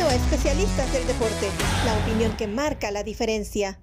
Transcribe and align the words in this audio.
A 0.00 0.14
Especialistas 0.14 0.92
del 0.92 1.04
Deporte, 1.08 1.50
la 1.84 1.98
opinión 1.98 2.36
que 2.36 2.46
marca 2.46 2.92
la 2.92 3.02
diferencia. 3.02 3.80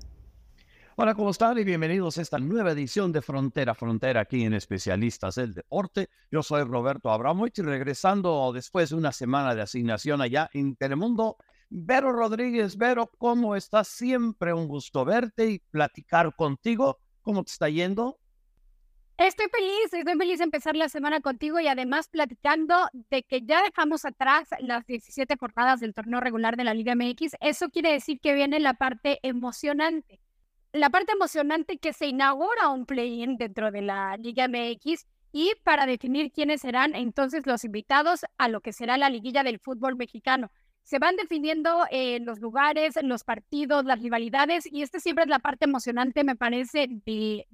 Hola, 0.96 1.14
¿cómo 1.14 1.30
están? 1.30 1.58
Y 1.58 1.66
bienvenidos 1.66 2.18
a 2.18 2.22
esta 2.22 2.40
nueva 2.40 2.72
edición 2.72 3.12
de 3.12 3.22
Frontera 3.22 3.76
Frontera 3.76 4.22
aquí 4.22 4.46
en 4.46 4.54
Especialistas 4.54 5.36
del 5.36 5.54
Deporte. 5.54 6.10
Yo 6.32 6.42
soy 6.42 6.64
Roberto 6.64 7.12
Abramovich 7.12 7.60
regresando 7.60 8.52
después 8.54 8.92
de 8.92 8.96
una 8.96 9.12
semana 9.12 9.54
de 9.56 9.64
asignación 9.64 10.22
allá 10.22 10.50
en 10.54 10.78
Telemundo. 10.78 11.36
Vero 11.70 12.14
Rodríguez, 12.14 12.78
Vero, 12.78 13.12
¿cómo 13.18 13.58
estás? 13.58 13.90
Siempre 13.90 14.54
un 14.54 14.70
gusto 14.70 15.04
verte 15.04 15.50
y 15.50 15.60
platicar 15.60 16.34
contigo. 16.34 16.98
¿Cómo 17.24 17.44
te 17.44 17.52
está 17.52 17.68
yendo? 17.68 18.20
Estoy 19.18 19.46
feliz, 19.50 19.94
estoy 19.94 20.18
feliz 20.18 20.40
de 20.40 20.44
empezar 20.44 20.76
la 20.76 20.90
semana 20.90 21.22
contigo 21.22 21.58
y 21.62 21.68
además 21.70 22.10
platicando 22.10 22.76
de 23.10 23.24
que 23.24 23.44
ya 23.44 23.64
dejamos 23.64 24.04
atrás 24.04 24.50
las 24.60 24.86
17 24.86 25.38
jornadas 25.38 25.80
del 25.80 25.94
torneo 25.94 26.20
regular 26.20 26.58
de 26.58 26.66
la 26.66 26.74
Liga 26.74 26.96
MX. 26.96 27.38
Eso 27.40 27.70
quiere 27.70 27.94
decir 27.94 28.20
que 28.20 28.34
viene 28.34 28.60
la 28.60 28.74
parte 28.74 29.20
emocionante. 29.24 30.20
La 30.74 30.90
parte 30.90 31.14
emocionante 31.14 31.78
que 31.78 31.94
se 31.94 32.08
inaugura 32.08 32.68
un 32.68 32.86
play-in 32.86 33.38
dentro 33.38 33.72
de 33.72 33.84
la 33.84 34.18
Liga 34.18 34.50
MX 34.50 35.08
y 35.32 35.54
para 35.64 35.86
definir 35.86 36.34
quiénes 36.34 36.60
serán 36.60 36.94
entonces 36.94 37.46
los 37.46 37.64
invitados 37.64 38.26
a 38.38 38.50
lo 38.50 38.60
que 38.60 38.74
será 38.74 38.98
la 38.98 39.10
liguilla 39.10 39.44
del 39.44 39.60
fútbol 39.60 39.96
mexicano. 39.96 40.52
Se 40.84 41.00
van 41.00 41.16
definiendo 41.16 41.86
eh, 41.90 42.20
los 42.20 42.42
lugares, 42.42 42.96
los 43.02 43.24
partidos, 43.24 43.86
las 43.86 44.02
rivalidades 44.02 44.66
y 44.70 44.82
esta 44.82 45.00
siempre 45.00 45.24
es 45.24 45.30
la 45.30 45.40
parte 45.40 45.64
emocionante, 45.64 46.26
me 46.26 46.36
parece, 46.36 46.88
de, 46.90 47.48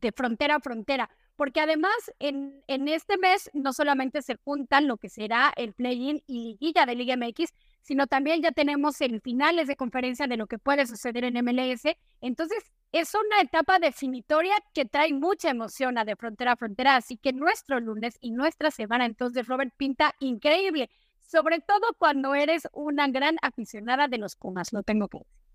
de 0.00 0.12
frontera 0.12 0.56
a 0.56 0.60
frontera, 0.60 1.10
porque 1.36 1.60
además 1.60 1.94
en, 2.18 2.62
en 2.66 2.88
este 2.88 3.18
mes 3.18 3.50
no 3.52 3.72
solamente 3.72 4.22
se 4.22 4.36
juntan 4.36 4.88
lo 4.88 4.96
que 4.96 5.08
será 5.08 5.52
el 5.56 5.72
play-in 5.74 6.22
y 6.26 6.44
liguilla 6.44 6.86
de 6.86 6.94
Liga 6.94 7.16
MX, 7.16 7.52
sino 7.82 8.06
también 8.06 8.42
ya 8.42 8.50
tenemos 8.50 9.00
el 9.00 9.20
finales 9.20 9.68
de 9.68 9.76
conferencia 9.76 10.26
de 10.26 10.36
lo 10.36 10.46
que 10.46 10.58
puede 10.58 10.86
suceder 10.86 11.24
en 11.24 11.34
MLS. 11.44 11.84
Entonces, 12.20 12.72
es 12.92 13.14
una 13.14 13.40
etapa 13.40 13.78
definitoria 13.78 14.54
que 14.72 14.86
trae 14.86 15.12
mucha 15.12 15.50
emoción 15.50 15.98
a 15.98 16.04
de 16.04 16.16
frontera 16.16 16.52
a 16.52 16.56
frontera. 16.56 16.96
Así 16.96 17.16
que 17.16 17.32
nuestro 17.32 17.78
lunes 17.78 18.16
y 18.20 18.30
nuestra 18.30 18.70
semana, 18.70 19.06
entonces, 19.06 19.46
Robert 19.46 19.72
pinta 19.76 20.14
increíble, 20.18 20.90
sobre 21.20 21.60
todo 21.60 21.94
cuando 21.98 22.34
eres 22.34 22.68
una 22.72 23.08
gran 23.08 23.36
aficionada 23.42 24.08
de 24.08 24.18
los 24.18 24.34
Pumas, 24.36 24.72
lo 24.72 24.82
tengo 24.82 25.08
que 25.08 25.18
decir. 25.18 25.45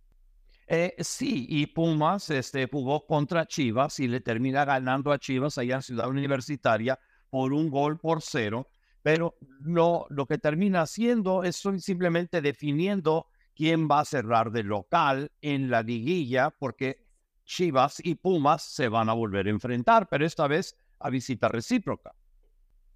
Eh, 0.67 0.95
sí, 0.99 1.45
y 1.49 1.65
Pumas 1.67 2.29
este, 2.29 2.67
jugó 2.71 3.05
contra 3.05 3.45
Chivas 3.45 3.99
y 3.99 4.07
le 4.07 4.21
termina 4.21 4.63
ganando 4.63 5.11
a 5.11 5.19
Chivas 5.19 5.57
allá 5.57 5.75
en 5.75 5.81
Ciudad 5.81 6.09
Universitaria 6.09 6.97
por 7.29 7.53
un 7.53 7.69
gol 7.69 7.99
por 7.99 8.21
cero, 8.21 8.69
pero 9.01 9.35
lo, 9.61 10.05
lo 10.09 10.25
que 10.25 10.37
termina 10.37 10.81
haciendo 10.81 11.43
es 11.43 11.61
simplemente 11.79 12.41
definiendo 12.41 13.27
quién 13.55 13.87
va 13.89 14.01
a 14.01 14.05
cerrar 14.05 14.51
de 14.51 14.63
local 14.63 15.31
en 15.41 15.69
la 15.69 15.81
liguilla, 15.81 16.51
porque 16.51 17.05
Chivas 17.45 17.99
y 18.03 18.15
Pumas 18.15 18.63
se 18.63 18.87
van 18.87 19.09
a 19.09 19.13
volver 19.13 19.47
a 19.47 19.49
enfrentar, 19.49 20.07
pero 20.09 20.25
esta 20.25 20.47
vez 20.47 20.75
a 20.99 21.09
visita 21.09 21.49
recíproca. 21.49 22.13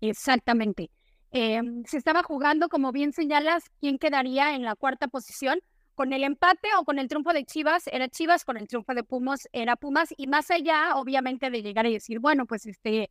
Exactamente. 0.02 0.92
Em, 1.32 1.84
se 1.86 1.98
estaba 1.98 2.24
jugando, 2.24 2.70
como 2.70 2.92
bien 2.92 3.12
señalas, 3.12 3.64
quién 3.80 3.98
quedaría 3.98 4.56
en 4.56 4.64
la 4.64 4.76
cuarta 4.76 5.08
posición 5.08 5.60
con 5.96 6.14
el 6.14 6.24
empate 6.24 6.68
o 6.78 6.84
con 6.84 7.00
el 7.00 7.08
triunfo 7.08 7.34
de 7.34 7.46
Chivas, 7.46 7.88
era 7.88 8.08
Chivas, 8.10 8.46
con 8.46 8.58
el 8.58 8.68
triunfo 8.68 8.94
de 8.94 9.04
Pumas, 9.04 9.48
era 9.54 9.76
Pumas, 9.76 10.14
y 10.18 10.28
más 10.28 10.52
allá, 10.52 10.96
obviamente, 10.96 11.50
de 11.50 11.64
llegar 11.64 11.86
y 11.88 11.94
decir, 11.94 12.20
bueno, 12.20 12.46
pues 12.46 12.66
este, 12.66 13.10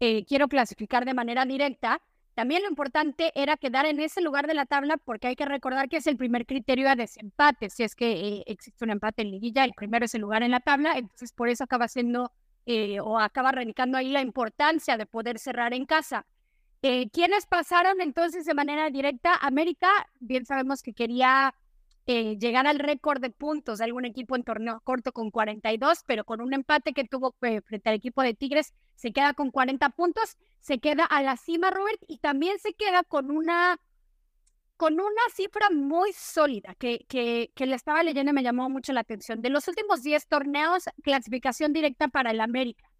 eh, 0.00 0.24
quiero 0.24 0.48
clasificar 0.48 1.04
de 1.04 1.12
manera 1.12 1.44
directa, 1.44 2.00
también 2.34 2.62
lo 2.62 2.68
importante 2.68 3.30
era 3.34 3.56
quedar 3.56 3.86
en 3.86 4.00
ese 4.00 4.20
lugar 4.20 4.46
de 4.46 4.54
la 4.54 4.66
tabla, 4.66 4.96
porque 4.96 5.28
hay 5.28 5.36
que 5.36 5.44
recordar 5.44 5.88
que 5.88 5.98
es 5.98 6.06
el 6.06 6.16
primer 6.16 6.46
criterio 6.46 6.88
de 6.88 6.96
desempate, 6.96 7.68
si 7.68 7.82
es 7.82 7.94
que 7.94 8.12
eh, 8.12 8.44
existe 8.46 8.84
un 8.84 8.90
empate 8.90 9.22
en 9.22 9.32
liguilla, 9.32 9.64
el 9.64 9.74
primero 9.74 10.04
es 10.04 10.14
el 10.14 10.22
lugar 10.22 10.42
en 10.42 10.52
la 10.52 10.60
tabla, 10.60 10.94
entonces 10.96 11.32
por 11.32 11.48
eso 11.48 11.64
acaba 11.64 11.88
siendo 11.88 12.32
eh, 12.66 12.98
o 13.00 13.18
acaba 13.18 13.52
radicando 13.52 13.98
ahí 13.98 14.08
la 14.08 14.22
importancia 14.22 14.96
de 14.96 15.06
poder 15.06 15.38
cerrar 15.38 15.74
en 15.74 15.84
casa. 15.84 16.26
¿Quiénes 17.12 17.46
pasaron 17.46 18.02
entonces 18.02 18.44
de 18.44 18.52
manera 18.52 18.90
directa? 18.90 19.34
América, 19.40 19.88
bien 20.20 20.44
sabemos 20.44 20.82
que 20.82 20.92
quería 20.92 21.54
eh, 22.06 22.36
llegar 22.38 22.66
al 22.66 22.78
récord 22.78 23.20
de 23.20 23.30
puntos 23.30 23.78
de 23.78 23.84
algún 23.84 24.04
equipo 24.04 24.36
en 24.36 24.44
torneo 24.44 24.80
corto 24.84 25.12
con 25.12 25.30
42, 25.30 26.00
pero 26.06 26.24
con 26.24 26.40
un 26.40 26.52
empate 26.52 26.92
que 26.92 27.04
tuvo 27.04 27.34
eh, 27.42 27.60
frente 27.62 27.88
al 27.88 27.96
equipo 27.96 28.22
de 28.22 28.34
Tigres, 28.34 28.74
se 28.94 29.12
queda 29.12 29.32
con 29.32 29.50
40 29.50 29.88
puntos, 29.90 30.36
se 30.60 30.78
queda 30.78 31.04
a 31.04 31.22
la 31.22 31.36
cima, 31.36 31.70
Robert, 31.70 32.02
y 32.06 32.18
también 32.18 32.58
se 32.58 32.74
queda 32.74 33.02
con 33.04 33.30
una 33.30 33.78
con 34.76 34.94
una 34.94 35.22
cifra 35.32 35.70
muy 35.70 36.12
sólida 36.12 36.74
que, 36.74 37.06
que, 37.08 37.52
que 37.54 37.66
le 37.66 37.76
estaba 37.76 38.02
leyendo 38.02 38.32
y 38.32 38.34
me 38.34 38.42
llamó 38.42 38.68
mucho 38.68 38.92
la 38.92 39.00
atención. 39.00 39.40
De 39.40 39.48
los 39.48 39.68
últimos 39.68 40.02
10 40.02 40.26
torneos, 40.26 40.84
clasificación 41.02 41.72
directa 41.72 42.08
para 42.08 42.32
el 42.32 42.40
América. 42.40 42.90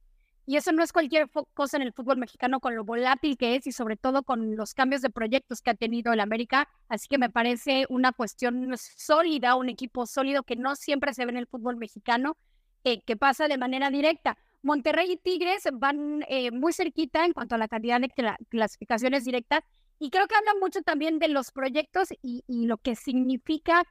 Y 0.46 0.56
eso 0.56 0.72
no 0.72 0.82
es 0.82 0.92
cualquier 0.92 1.30
cosa 1.54 1.78
en 1.78 1.82
el 1.84 1.92
fútbol 1.92 2.18
mexicano 2.18 2.60
con 2.60 2.74
lo 2.76 2.84
volátil 2.84 3.38
que 3.38 3.56
es 3.56 3.66
y 3.66 3.72
sobre 3.72 3.96
todo 3.96 4.22
con 4.22 4.56
los 4.56 4.74
cambios 4.74 5.00
de 5.00 5.10
proyectos 5.10 5.62
que 5.62 5.70
ha 5.70 5.74
tenido 5.74 6.12
el 6.12 6.20
América. 6.20 6.68
Así 6.88 7.08
que 7.08 7.18
me 7.18 7.30
parece 7.30 7.86
una 7.88 8.12
cuestión 8.12 8.74
sólida, 8.76 9.56
un 9.56 9.70
equipo 9.70 10.06
sólido 10.06 10.42
que 10.42 10.56
no 10.56 10.76
siempre 10.76 11.14
se 11.14 11.24
ve 11.24 11.32
en 11.32 11.38
el 11.38 11.46
fútbol 11.46 11.76
mexicano, 11.76 12.36
eh, 12.84 13.00
que 13.02 13.16
pasa 13.16 13.48
de 13.48 13.56
manera 13.56 13.88
directa. 13.90 14.36
Monterrey 14.62 15.12
y 15.12 15.16
Tigres 15.16 15.64
van 15.72 16.24
eh, 16.28 16.50
muy 16.50 16.72
cerquita 16.72 17.24
en 17.24 17.32
cuanto 17.32 17.54
a 17.54 17.58
la 17.58 17.68
cantidad 17.68 18.00
de 18.00 18.10
clasificaciones 18.48 19.24
directas 19.24 19.60
y 19.98 20.10
creo 20.10 20.26
que 20.26 20.34
hablan 20.34 20.58
mucho 20.58 20.82
también 20.82 21.18
de 21.18 21.28
los 21.28 21.50
proyectos 21.52 22.08
y, 22.22 22.42
lo 22.48 22.78
que 22.78 22.96
significa 22.96 23.84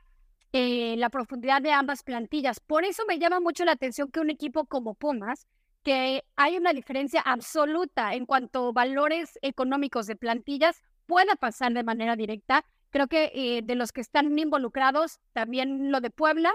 eh, 0.52 0.96
la 0.98 1.10
profundidad 1.10 1.62
de 1.62 1.72
ambas 1.72 2.04
plantillas. 2.04 2.60
Por 2.60 2.86
eso 2.86 3.04
me 3.08 3.20
llama 3.20 3.40
mucho 3.40 3.66
la 3.66 3.72
atención 3.72 4.12
que 4.12 4.20
un 4.20 4.30
equipo 4.30 4.66
como 4.66 4.94
Pumas, 4.94 5.48
que 5.84 6.24
hay 6.36 6.58
una 6.58 6.74
diferencia 6.74 7.22
absoluta 7.22 8.14
en 8.14 8.26
cuanto 8.26 8.70
a 8.70 8.72
valores 8.72 9.38
económicos 9.42 10.08
de 10.08 10.16
plantillas 10.16 10.82
pueda 11.06 11.36
pasar 11.36 11.74
de 11.74 11.84
manera 11.84 12.16
directa. 12.16 12.66
Creo 12.90 13.08
que 13.08 13.32
eh, 13.34 13.62
de 13.64 13.76
los 13.76 13.92
que 13.92 14.02
están 14.02 14.38
involucrados, 14.38 15.20
también 15.34 15.92
lo 15.92 16.00
de 16.00 16.10
Puebla, 16.10 16.52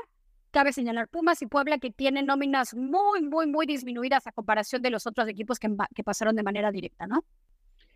cabe 0.50 0.72
señalar 0.72 1.08
Pumas 1.08 1.42
y 1.42 1.46
Puebla 1.46 1.78
que 1.78 1.90
tienen 1.90 2.26
nóminas 2.26 2.74
muy, 2.74 3.22
muy, 3.22 3.46
muy 3.46 3.66
disminuidas 3.66 4.26
a 4.26 4.32
comparación 4.32 4.82
de 4.82 4.90
los 4.90 5.06
otros 5.06 5.28
equipos 5.28 5.58
que, 5.58 5.68
que 5.94 6.04
pasaron 6.04 6.34
de 6.36 6.42
manera 6.42 6.72
directa, 6.72 7.06
¿no? 7.06 7.24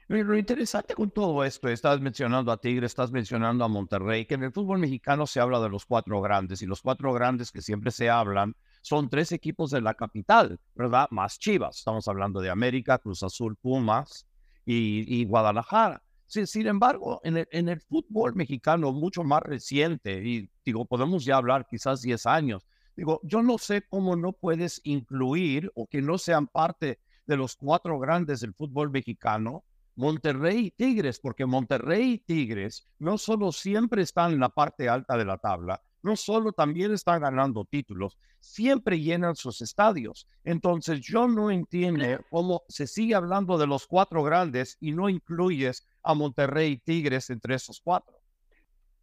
Lo 0.08 0.36
interesante 0.36 0.94
con 0.94 1.10
todo 1.10 1.42
esto, 1.42 1.68
estás 1.68 2.00
mencionando 2.00 2.52
a 2.52 2.58
Tigre, 2.58 2.84
estás 2.84 3.10
mencionando 3.10 3.64
a 3.64 3.68
Monterrey, 3.68 4.26
que 4.26 4.34
en 4.34 4.42
el 4.42 4.52
fútbol 4.52 4.78
mexicano 4.78 5.26
se 5.26 5.40
habla 5.40 5.58
de 5.60 5.70
los 5.70 5.86
cuatro 5.86 6.20
grandes 6.20 6.60
y 6.60 6.66
los 6.66 6.82
cuatro 6.82 7.14
grandes 7.14 7.50
que 7.50 7.62
siempre 7.62 7.90
se 7.92 8.10
hablan 8.10 8.54
son 8.82 9.08
tres 9.08 9.32
equipos 9.32 9.70
de 9.70 9.80
la 9.80 9.94
capital, 9.94 10.60
¿verdad? 10.74 11.06
Más 11.10 11.38
Chivas. 11.38 11.78
Estamos 11.78 12.06
hablando 12.08 12.40
de 12.40 12.50
América, 12.50 12.98
Cruz 12.98 13.22
Azul, 13.22 13.56
Pumas 13.56 14.26
y, 14.66 15.24
Guadalajara. 15.24 16.02
sin 16.26 16.66
embargo, 16.66 17.20
en 17.24 17.38
el, 17.38 17.48
en 17.52 17.68
el, 17.68 17.80
fútbol 17.80 18.34
mexicano 18.34 18.92
mucho 18.92 19.22
más 19.22 19.42
reciente, 19.42 20.22
y 20.24 20.50
digo, 20.64 20.84
podemos 20.84 21.24
ya 21.24 21.36
hablar 21.36 21.66
quizás 21.68 22.02
10 22.02 22.26
años, 22.26 22.66
digo, 22.96 23.20
yo 23.22 23.42
no 23.42 23.56
sé 23.56 23.82
cómo 23.88 24.16
no 24.16 24.32
puedes 24.32 24.80
incluir 24.84 25.70
o 25.74 25.86
que 25.86 26.02
no 26.02 26.18
sean 26.18 26.46
parte 26.48 26.98
de 27.26 27.36
los 27.36 27.56
cuatro 27.56 27.98
grandes 27.98 28.40
del 28.40 28.52
fútbol 28.52 28.90
mexicano, 28.90 29.64
Monterrey 29.94 30.66
y 30.66 30.70
Tigres, 30.70 31.20
porque 31.20 31.46
Monterrey 31.46 32.12
y 32.12 32.18
Tigres 32.18 32.88
no 32.98 33.18
solo 33.18 33.52
siempre 33.52 34.02
están 34.02 34.32
en 34.32 34.40
la 34.40 34.48
parte 34.48 34.88
alta 34.88 35.16
de 35.16 35.24
la 35.24 35.38
tabla, 35.38 35.82
no 36.02 36.16
solo 36.16 36.52
también 36.52 36.92
están 36.92 37.22
ganando 37.22 37.64
títulos, 37.64 38.18
siempre 38.40 39.00
llenan 39.00 39.36
sus 39.36 39.60
estadios. 39.62 40.26
Entonces 40.44 41.00
yo 41.00 41.28
no 41.28 41.50
entiendo 41.50 42.04
cómo 42.30 42.62
se 42.68 42.86
sigue 42.86 43.14
hablando 43.14 43.58
de 43.58 43.66
los 43.66 43.86
cuatro 43.86 44.22
grandes 44.22 44.76
y 44.80 44.92
no 44.92 45.08
incluyes 45.08 45.86
a 46.02 46.14
Monterrey 46.14 46.72
y 46.72 46.78
Tigres 46.78 47.30
entre 47.30 47.54
esos 47.54 47.80
cuatro. 47.80 48.14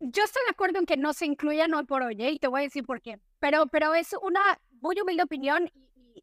Yo 0.02 0.24
estoy 0.24 0.44
de 0.46 0.52
acuerdo 0.52 0.80
en 0.80 0.86
que 0.86 0.96
no 0.96 1.14
se 1.14 1.26
incluyan 1.26 1.74
hoy 1.74 1.86
por 1.86 2.02
hoy, 2.04 2.16
¿eh? 2.20 2.32
y 2.32 2.40
te 2.40 2.48
voy 2.48 2.62
a 2.62 2.64
decir 2.64 2.86
por 2.86 3.02
qué. 3.02 3.20
Pero, 3.40 3.68
pero 3.68 3.94
es 3.94 4.16
una 4.22 4.40
muy 4.82 5.00
humilde 5.02 5.24
opinión 5.24 5.70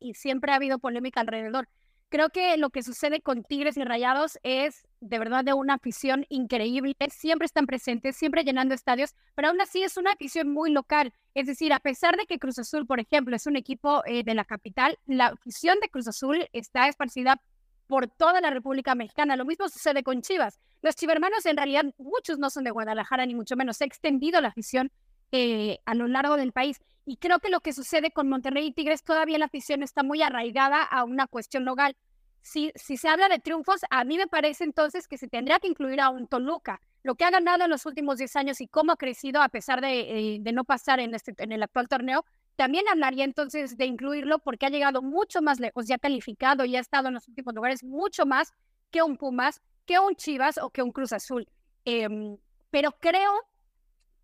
y 0.01 0.15
siempre 0.15 0.53
ha 0.53 0.57
habido 0.57 0.79
polémica 0.79 1.21
alrededor. 1.21 1.69
Creo 2.09 2.31
que 2.31 2.57
lo 2.57 2.71
que 2.71 2.85
sucede 2.85 3.21
con 3.21 3.43
Tigres 3.43 3.77
y 3.77 3.83
Rayados 3.83 4.39
es 4.45 4.87
de 5.01 5.19
verdad 5.19 5.45
de 5.45 5.55
una 5.55 5.75
afición 5.75 6.25
increíble. 6.29 6.95
Siempre 7.11 7.47
están 7.47 7.67
presentes, 7.67 8.17
siempre 8.17 8.45
llenando 8.45 8.75
estadios, 8.75 9.15
pero 9.35 9.49
aún 9.49 9.61
así 9.61 9.83
es 9.83 9.97
una 9.97 10.13
afición 10.13 10.49
muy 10.49 10.71
local. 10.71 11.13
Es 11.35 11.47
decir, 11.47 11.73
a 11.73 11.81
pesar 11.81 12.17
de 12.17 12.27
que 12.27 12.39
Cruz 12.39 12.61
Azul, 12.61 12.87
por 12.87 13.01
ejemplo, 13.01 13.35
es 13.35 13.47
un 13.47 13.57
equipo 13.57 14.05
eh, 14.07 14.23
de 14.23 14.35
la 14.35 14.45
capital, 14.45 14.97
la 15.07 15.27
afición 15.27 15.79
de 15.81 15.89
Cruz 15.89 16.07
Azul 16.07 16.49
está 16.53 16.87
esparcida 16.87 17.41
por 17.89 18.07
toda 18.07 18.41
la 18.41 18.51
República 18.51 18.95
Mexicana. 18.95 19.35
Lo 19.35 19.45
mismo 19.45 19.69
sucede 19.69 20.05
con 20.05 20.23
Chivas. 20.23 20.61
Los 20.83 20.95
chivermanos 20.95 21.45
en 21.45 21.57
realidad 21.57 21.87
muchos 21.99 22.39
no 22.39 22.51
son 22.51 22.63
de 22.63 22.71
Guadalajara, 22.71 23.27
ni 23.27 23.35
mucho 23.35 23.57
menos. 23.57 23.79
Se 23.79 23.85
ha 23.85 23.87
extendido 23.89 24.41
la 24.41 24.49
afición 24.49 24.93
eh, 25.33 25.79
a 25.85 25.95
lo 25.95 26.07
largo 26.07 26.37
del 26.37 26.53
país. 26.53 26.79
Y 27.07 27.17
creo 27.19 27.39
que 27.39 27.51
lo 27.51 27.61
que 27.61 27.73
sucede 27.73 28.11
con 28.11 28.29
Monterrey 28.29 28.67
y 28.67 28.73
Tigres, 28.73 29.05
todavía 29.05 29.39
la 29.39 29.47
afición 29.47 29.83
está 29.85 30.03
muy 30.03 30.23
arraigada 30.23 30.83
a 30.83 31.05
una 31.05 31.29
cuestión 31.29 31.65
local. 31.65 31.97
Si, 32.43 32.73
si 32.75 32.97
se 32.97 33.09
habla 33.09 33.29
de 33.29 33.39
triunfos, 33.39 33.81
a 33.91 34.05
mí 34.05 34.19
me 34.19 34.27
parece 34.27 34.65
entonces 34.65 35.07
que 35.07 35.17
se 35.17 35.29
tendría 35.29 35.61
que 35.61 35.69
incluir 35.69 36.01
a 36.01 36.11
un 36.11 36.27
Toluca. 36.27 36.81
lo 37.05 37.15
que 37.15 37.25
ha 37.25 37.31
ganado 37.31 37.65
en 37.65 37.71
los 37.71 37.87
últimos 37.87 38.19
10 38.19 38.35
años 38.37 38.61
y 38.61 38.67
cómo 38.67 38.91
ha 38.93 38.97
crecido 38.97 39.41
a 39.41 39.49
pesar 39.49 39.81
de, 39.81 40.01
eh, 40.01 40.39
de 40.41 40.53
no 40.53 40.65
pasar 40.65 40.99
en, 40.99 41.15
este, 41.15 41.33
en 41.39 41.53
el 41.53 41.63
actual 41.63 41.89
torneo, 41.89 42.25
también 42.57 42.89
hablaría 42.89 43.25
entonces 43.25 43.77
de 43.77 43.87
incluirlo 43.87 44.41
porque 44.41 44.67
ha 44.67 44.71
llegado 44.71 45.03
mucho 45.03 45.41
más 45.43 45.61
lejos, 45.61 45.87
ya 45.87 45.99
calificado 45.99 46.65
y 46.65 46.75
ha 46.75 46.81
estado 46.81 47.09
en 47.09 47.15
los 47.15 47.29
últimos 47.29 47.55
lugares 47.55 47.85
mucho 47.85 48.27
más 48.27 48.53
que 48.91 49.03
un 49.03 49.17
Pumas, 49.17 49.63
que 49.85 50.01
un 50.01 50.17
Chivas 50.17 50.59
o 50.59 50.71
que 50.71 50.83
un 50.83 50.91
Cruz 50.91 51.13
Azul. 51.13 51.47
Em, 51.85 52.37
pero 52.71 52.93
creo 52.99 53.33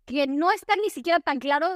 que 0.05 0.27
no 0.27 0.51
está 0.51 0.75
ni 0.75 0.89
siquiera 0.89 1.19
tan 1.19 1.39
claro 1.39 1.67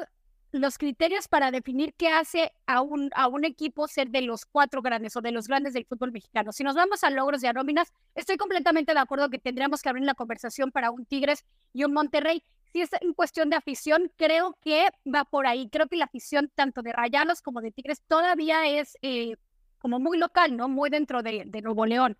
los 0.51 0.77
criterios 0.77 1.27
para 1.27 1.51
definir 1.51 1.93
qué 1.95 2.09
hace 2.09 2.53
a 2.65 2.81
un, 2.81 3.09
a 3.15 3.27
un 3.27 3.45
equipo 3.45 3.87
ser 3.87 4.09
de 4.09 4.21
los 4.21 4.45
cuatro 4.45 4.81
grandes 4.81 5.15
o 5.15 5.21
de 5.21 5.31
los 5.31 5.47
grandes 5.47 5.73
del 5.73 5.85
fútbol 5.85 6.11
mexicano. 6.11 6.51
Si 6.51 6.63
nos 6.63 6.75
vamos 6.75 7.03
a 7.03 7.09
logros 7.09 7.43
y 7.43 7.47
a 7.47 7.53
nóminas, 7.53 7.91
estoy 8.15 8.37
completamente 8.37 8.93
de 8.93 8.99
acuerdo 8.99 9.29
que 9.29 9.39
tendríamos 9.39 9.81
que 9.81 9.89
abrir 9.89 10.05
la 10.05 10.13
conversación 10.13 10.71
para 10.71 10.91
un 10.91 11.05
Tigres 11.05 11.45
y 11.73 11.83
un 11.83 11.93
Monterrey. 11.93 12.43
Si 12.71 12.81
es 12.81 12.89
en 13.01 13.13
cuestión 13.13 13.49
de 13.49 13.55
afición, 13.55 14.11
creo 14.15 14.57
que 14.61 14.89
va 15.05 15.25
por 15.25 15.47
ahí. 15.47 15.69
Creo 15.69 15.87
que 15.87 15.95
la 15.95 16.05
afición 16.05 16.51
tanto 16.53 16.81
de 16.81 16.93
Rayanos 16.93 17.41
como 17.41 17.61
de 17.61 17.71
Tigres 17.71 18.01
todavía 18.07 18.67
es 18.67 18.97
eh, 19.01 19.35
como 19.79 19.99
muy 19.99 20.17
local, 20.17 20.55
¿no? 20.57 20.67
Muy 20.67 20.89
dentro 20.89 21.23
de, 21.23 21.43
de 21.45 21.61
Nuevo 21.61 21.85
León 21.85 22.17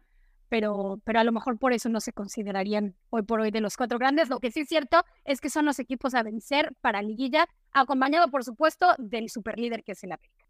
pero, 0.49 0.99
pero 1.03 1.19
a 1.19 1.23
lo 1.23 1.31
mejor 1.31 1.57
por 1.57 1.73
eso 1.73 1.89
no 1.89 1.99
se 1.99 2.13
considerarían 2.13 2.95
hoy 3.09 3.23
por 3.23 3.39
hoy 3.39 3.51
de 3.51 3.61
los 3.61 3.77
cuatro 3.77 3.99
grandes. 3.99 4.29
Lo 4.29 4.39
que 4.39 4.51
sí 4.51 4.61
es 4.61 4.67
cierto 4.67 5.03
es 5.25 5.41
que 5.41 5.49
son 5.49 5.65
los 5.65 5.79
equipos 5.79 6.13
a 6.13 6.23
vencer 6.23 6.73
para 6.81 7.01
liguilla, 7.01 7.47
acompañado 7.71 8.29
por 8.29 8.43
supuesto 8.43 8.93
del 8.97 9.29
superlíder 9.29 9.83
que 9.83 9.93
es 9.93 10.03
el 10.03 10.13
América. 10.13 10.45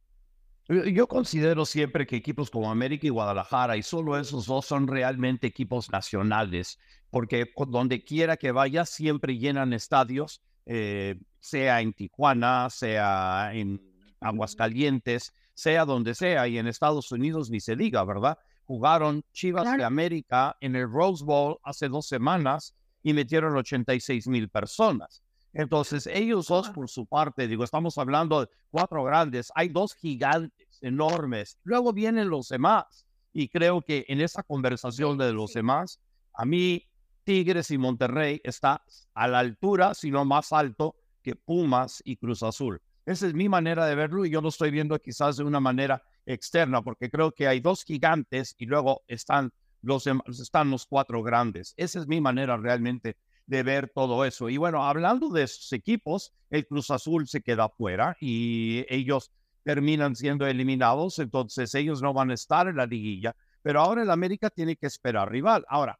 Yo 0.70 1.08
considero 1.08 1.66
siempre 1.66 2.06
que 2.06 2.18
equipos 2.18 2.50
como 2.50 2.70
América 2.70 3.08
y 3.08 3.10
Guadalajara, 3.10 3.78
y 3.78 3.84
solo 3.84 4.18
esos 4.18 4.48
dos 4.48 4.66
son 4.66 4.86
realmente 4.86 5.48
equipos 5.48 5.90
nacionales, 5.90 6.78
porque 7.10 7.50
donde 7.70 8.04
quiera 8.04 8.36
que 8.36 8.52
vaya 8.52 8.84
siempre 8.84 9.38
llenan 9.38 9.72
estadios, 9.72 10.42
eh, 10.66 11.16
sea 11.40 11.80
en 11.80 11.94
Tijuana, 11.94 12.70
sea 12.70 13.52
en 13.54 13.82
Aguascalientes, 14.20 15.32
sea 15.54 15.86
donde 15.86 16.14
sea, 16.14 16.50
y 16.50 16.58
en 16.58 16.68
Estados 16.68 17.14
Unidos 17.14 17.50
ni 17.50 17.62
se 17.62 17.78
diga, 17.78 18.04
¿verdad? 18.04 18.38
Jugaron 18.68 19.24
Chivas 19.32 19.78
de 19.78 19.84
América 19.84 20.56
en 20.60 20.76
el 20.76 20.92
Rose 20.92 21.24
Bowl 21.24 21.58
hace 21.64 21.88
dos 21.88 22.08
semanas 22.08 22.76
y 23.02 23.14
metieron 23.14 23.56
86 23.56 24.28
mil 24.28 24.50
personas. 24.50 25.24
Entonces, 25.54 26.06
ellos 26.08 26.48
dos, 26.48 26.70
por 26.70 26.90
su 26.90 27.06
parte, 27.08 27.48
digo, 27.48 27.64
estamos 27.64 27.98
hablando 27.98 28.42
de 28.42 28.50
cuatro 28.70 29.04
grandes, 29.04 29.52
hay 29.56 29.70
dos 29.70 29.96
gigantes 29.96 30.68
enormes, 30.82 31.58
luego 31.64 31.94
vienen 31.94 32.30
los 32.30 32.50
demás. 32.50 33.08
Y 33.34 33.50
creo 33.50 33.82
que 33.82 34.06
en 34.08 34.22
esa 34.22 34.44
conversación 34.44 35.18
de 35.18 35.32
los 35.32 35.54
demás, 35.54 36.00
a 36.34 36.46
mí 36.46 36.84
Tigres 37.24 37.72
y 37.72 37.78
Monterrey 37.78 38.42
está 38.44 38.84
a 39.14 39.28
la 39.28 39.40
altura, 39.40 39.94
si 39.94 40.12
no 40.12 40.26
más 40.26 40.52
alto, 40.52 40.96
que 41.24 41.36
Pumas 41.36 42.02
y 42.06 42.18
Cruz 42.18 42.44
Azul. 42.44 42.82
Esa 43.06 43.28
es 43.28 43.34
mi 43.34 43.48
manera 43.48 43.86
de 43.86 43.96
verlo 43.96 44.26
y 44.26 44.30
yo 44.30 44.42
lo 44.42 44.50
estoy 44.50 44.72
viendo 44.72 45.00
quizás 45.00 45.38
de 45.38 45.44
una 45.44 45.60
manera 45.60 46.04
externa, 46.28 46.82
porque 46.82 47.10
creo 47.10 47.32
que 47.32 47.48
hay 47.48 47.60
dos 47.60 47.84
gigantes 47.84 48.54
y 48.58 48.66
luego 48.66 49.04
están 49.08 49.52
los, 49.82 50.06
están 50.28 50.70
los 50.70 50.86
cuatro 50.86 51.24
grandes. 51.24 51.74
Esa 51.78 52.00
es 52.00 52.08
mi 52.08 52.22
manera 52.22 52.58
realmente 52.58 53.18
de 53.46 53.64
ver 53.64 53.90
todo 53.94 54.26
eso. 54.26 54.50
Y 54.50 54.58
bueno, 54.58 54.86
hablando 54.86 55.30
de 55.30 55.44
esos 55.44 55.72
equipos, 55.74 56.34
el 56.50 56.68
Cruz 56.68 56.92
Azul 56.92 57.28
se 57.28 57.42
queda 57.42 57.70
fuera 57.70 58.18
y 58.20 58.86
ellos 58.90 59.32
terminan 59.64 60.16
siendo 60.16 60.46
eliminados, 60.46 61.20
entonces 61.20 61.74
ellos 61.76 62.02
no 62.02 62.14
van 62.14 62.32
a 62.32 62.36
estar 62.36 62.68
en 62.68 62.78
la 62.78 62.86
liguilla, 62.86 63.36
pero 63.62 63.82
ahora 63.82 64.04
el 64.04 64.12
América 64.12 64.50
tiene 64.50 64.76
que 64.76 64.88
esperar 64.88 65.32
rival. 65.32 65.66
Ahora, 65.68 66.00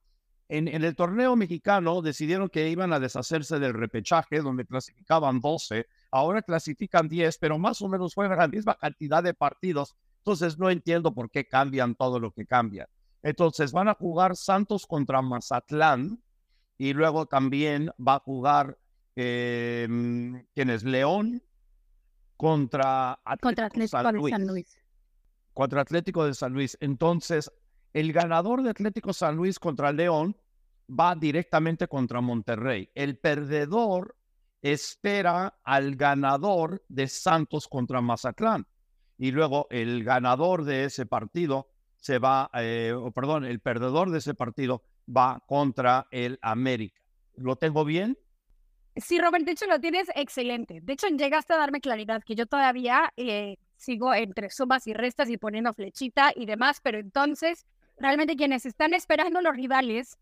en, 0.50 0.70
en, 0.70 0.84
el 0.86 0.96
torneo 0.96 1.36
mexicano 1.36 2.02
decidieron 2.02 2.48
que 2.48 2.70
iban 2.70 2.94
a 2.94 3.00
deshacerse 3.00 3.60
del 3.60 3.74
repechaje, 3.74 4.40
donde 4.42 4.66
clasificaban 4.66 5.42
12, 5.42 5.86
ahora 6.12 6.42
clasifican 6.42 7.10
10, 7.10 7.38
pero 7.40 7.58
más 7.58 7.82
o 7.82 7.90
menos 7.90 8.14
fue 8.14 8.30
la 8.30 8.48
misma 8.48 8.76
cantidad 8.76 9.22
de 9.22 9.34
partidos 9.34 9.96
entonces 10.28 10.60
no 10.60 10.70
entiendo 10.70 11.14
por 11.14 11.32
qué 11.32 11.48
cambian 11.48 11.96
todo 11.96 12.20
lo 12.20 12.32
que 12.32 12.46
cambian. 12.46 12.86
Entonces 13.24 13.72
van 13.72 13.88
a 13.88 13.94
jugar 13.94 14.36
Santos 14.36 14.86
contra 14.86 15.22
Mazatlán 15.22 16.22
y 16.78 16.92
luego 16.92 17.28
también 17.28 17.92
va 18.06 18.16
a 18.16 18.20
jugar, 18.20 18.78
eh, 19.16 19.88
¿quién 20.54 20.70
es? 20.70 20.84
León 20.84 21.42
contra 22.36 23.18
Atlético, 23.24 23.88
San 23.88 24.16
Luis. 24.16 24.32
San 24.34 24.48
Luis. 24.48 24.78
Contra 25.54 25.80
Atlético 25.80 26.26
de 26.26 26.34
San 26.34 26.52
Luis. 26.52 26.78
Entonces, 26.82 27.50
el 27.94 28.12
ganador 28.12 28.64
de 28.64 28.72
Atlético 28.72 29.14
San 29.14 29.38
Luis 29.38 29.58
contra 29.60 29.94
León 29.94 30.36
va 30.90 31.16
directamente 31.16 31.88
contra 31.88 32.20
Monterrey. 32.20 32.92
El 32.94 33.18
perdedor 33.18 34.18
espera 34.62 35.58
al 35.64 35.96
ganador 35.96 36.84
de 36.90 37.08
Santos 37.08 37.66
contra 37.70 38.02
Mazatlán 38.02 38.68
y 39.18 39.32
luego 39.32 39.68
el 39.70 40.04
ganador 40.04 40.64
de 40.64 40.86
ese 40.86 41.06
partido 41.06 41.68
se 41.96 42.20
va, 42.20 42.50
eh, 42.54 42.94
perdón, 43.14 43.46
el 43.46 43.60
perdedor 43.60 44.12
de 44.12 44.20
ese 44.20 44.34
partido 44.34 44.84
va 45.10 45.44
contra 45.48 46.08
el 46.12 46.38
América. 46.42 47.02
¿Lo 47.36 47.56
tengo 47.56 47.86
bien? 47.86 48.18
Sí, 48.96 49.20
Robert, 49.20 49.46
de 49.46 49.52
hecho 49.52 49.68
lo 49.68 49.80
tienes 49.80 50.08
excelente. 50.16 50.80
De 50.82 50.94
hecho, 50.94 51.08
llegaste 51.08 51.54
a 51.54 51.58
darme 51.58 51.82
claridad 51.82 52.24
que 52.24 52.36
yo 52.36 52.48
todavía 52.48 53.14
eh, 53.16 53.58
sigo 53.76 54.14
entre 54.14 54.50
sumas 54.50 54.88
y 54.88 54.94
restas 54.94 55.30
y 55.30 55.38
poniendo 55.38 55.74
flechita 55.74 56.32
y 56.36 56.46
demás, 56.46 56.80
pero 56.82 56.98
entonces, 56.98 57.66
realmente 57.98 58.36
quienes 58.36 58.66
están 58.66 58.94
esperando 58.94 59.42
los 59.42 59.56
rivales 59.56 60.18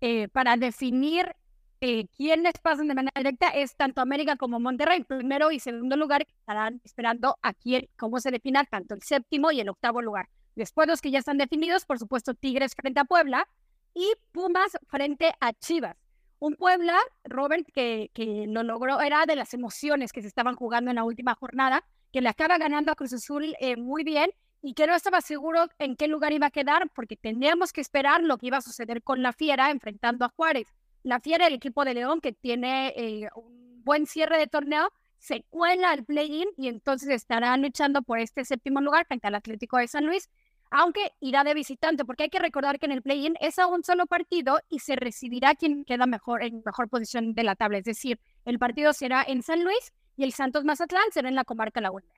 eh, 0.00 0.28
para 0.28 0.56
definir 0.56 1.34
eh, 1.80 2.06
quienes 2.16 2.54
pasan 2.62 2.88
de 2.88 2.94
manera 2.94 3.12
directa 3.16 3.48
es 3.48 3.74
tanto 3.74 4.00
América 4.00 4.36
como 4.36 4.60
Monterrey. 4.60 5.02
Primero 5.04 5.50
y 5.50 5.60
segundo 5.60 5.96
lugar 5.96 6.26
estarán 6.28 6.80
esperando 6.84 7.38
a 7.42 7.54
quién, 7.54 7.88
cómo 7.96 8.20
se 8.20 8.30
defina 8.30 8.64
tanto 8.64 8.94
el 8.94 9.02
séptimo 9.02 9.50
y 9.50 9.60
el 9.60 9.68
octavo 9.68 10.02
lugar. 10.02 10.28
Después 10.54 10.88
los 10.88 11.00
que 11.00 11.10
ya 11.10 11.20
están 11.20 11.38
definidos, 11.38 11.86
por 11.86 11.98
supuesto, 11.98 12.34
Tigres 12.34 12.74
frente 12.74 13.00
a 13.00 13.04
Puebla 13.04 13.48
y 13.94 14.12
Pumas 14.32 14.76
frente 14.88 15.32
a 15.40 15.52
Chivas. 15.54 15.96
Un 16.38 16.54
Puebla, 16.54 16.98
Robert, 17.24 17.66
que, 17.72 18.10
que 18.12 18.46
lo 18.46 18.62
logró, 18.62 19.00
era 19.00 19.24
de 19.26 19.36
las 19.36 19.54
emociones 19.54 20.12
que 20.12 20.22
se 20.22 20.28
estaban 20.28 20.56
jugando 20.56 20.90
en 20.90 20.96
la 20.96 21.04
última 21.04 21.34
jornada, 21.34 21.84
que 22.12 22.20
le 22.20 22.28
acaba 22.28 22.58
ganando 22.58 22.92
a 22.92 22.94
Cruz 22.94 23.12
Azul 23.12 23.54
eh, 23.60 23.76
muy 23.76 24.04
bien 24.04 24.30
y 24.62 24.74
que 24.74 24.86
no 24.86 24.94
estaba 24.94 25.20
seguro 25.20 25.68
en 25.78 25.96
qué 25.96 26.08
lugar 26.08 26.32
iba 26.32 26.46
a 26.46 26.50
quedar 26.50 26.90
porque 26.90 27.16
tendríamos 27.16 27.72
que 27.72 27.80
esperar 27.80 28.22
lo 28.22 28.36
que 28.36 28.48
iba 28.48 28.58
a 28.58 28.62
suceder 28.62 29.02
con 29.02 29.22
la 29.22 29.32
Fiera 29.32 29.70
enfrentando 29.70 30.24
a 30.24 30.28
Juárez 30.28 30.66
la 31.02 31.20
Fiera, 31.20 31.46
el 31.46 31.54
equipo 31.54 31.84
de 31.84 31.94
León, 31.94 32.20
que 32.20 32.32
tiene 32.32 32.92
eh, 32.96 33.28
un 33.34 33.82
buen 33.84 34.06
cierre 34.06 34.38
de 34.38 34.46
torneo, 34.46 34.90
se 35.18 35.44
cuela 35.50 35.90
al 35.90 36.04
play-in 36.04 36.48
y 36.56 36.68
entonces 36.68 37.08
estará 37.10 37.56
luchando 37.56 38.02
por 38.02 38.18
este 38.18 38.44
séptimo 38.44 38.80
lugar 38.80 39.06
frente 39.06 39.26
al 39.26 39.34
Atlético 39.34 39.76
de 39.76 39.86
San 39.86 40.06
Luis, 40.06 40.28
aunque 40.70 41.12
irá 41.20 41.44
de 41.44 41.52
visitante, 41.52 42.04
porque 42.04 42.24
hay 42.24 42.30
que 42.30 42.38
recordar 42.38 42.78
que 42.78 42.86
en 42.86 42.92
el 42.92 43.02
play-in 43.02 43.34
es 43.40 43.58
a 43.58 43.66
un 43.66 43.82
solo 43.82 44.06
partido 44.06 44.58
y 44.68 44.78
se 44.78 44.96
recibirá 44.96 45.54
quien 45.54 45.84
queda 45.84 46.06
mejor 46.06 46.42
en 46.42 46.62
mejor 46.64 46.88
posición 46.88 47.34
de 47.34 47.42
la 47.42 47.56
tabla. 47.56 47.78
Es 47.78 47.84
decir, 47.84 48.20
el 48.44 48.58
partido 48.58 48.92
será 48.92 49.22
en 49.26 49.42
San 49.42 49.64
Luis 49.64 49.92
y 50.16 50.24
el 50.24 50.32
Santos 50.32 50.64
Mazatlán 50.64 51.10
será 51.12 51.28
en 51.28 51.34
la 51.34 51.44
comarca 51.44 51.80
Lagunera. 51.80 52.14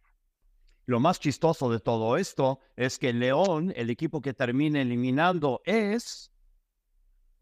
Lo 0.85 0.99
más 0.99 1.21
chistoso 1.21 1.71
de 1.71 1.79
todo 1.79 2.17
esto 2.17 2.59
es 2.77 2.99
que 2.99 3.12
León, 3.12 3.73
el 3.77 3.89
equipo 3.89 4.21
que 4.21 4.35
termina 4.35 4.83
eliminando, 4.83 5.62
es 5.65 6.32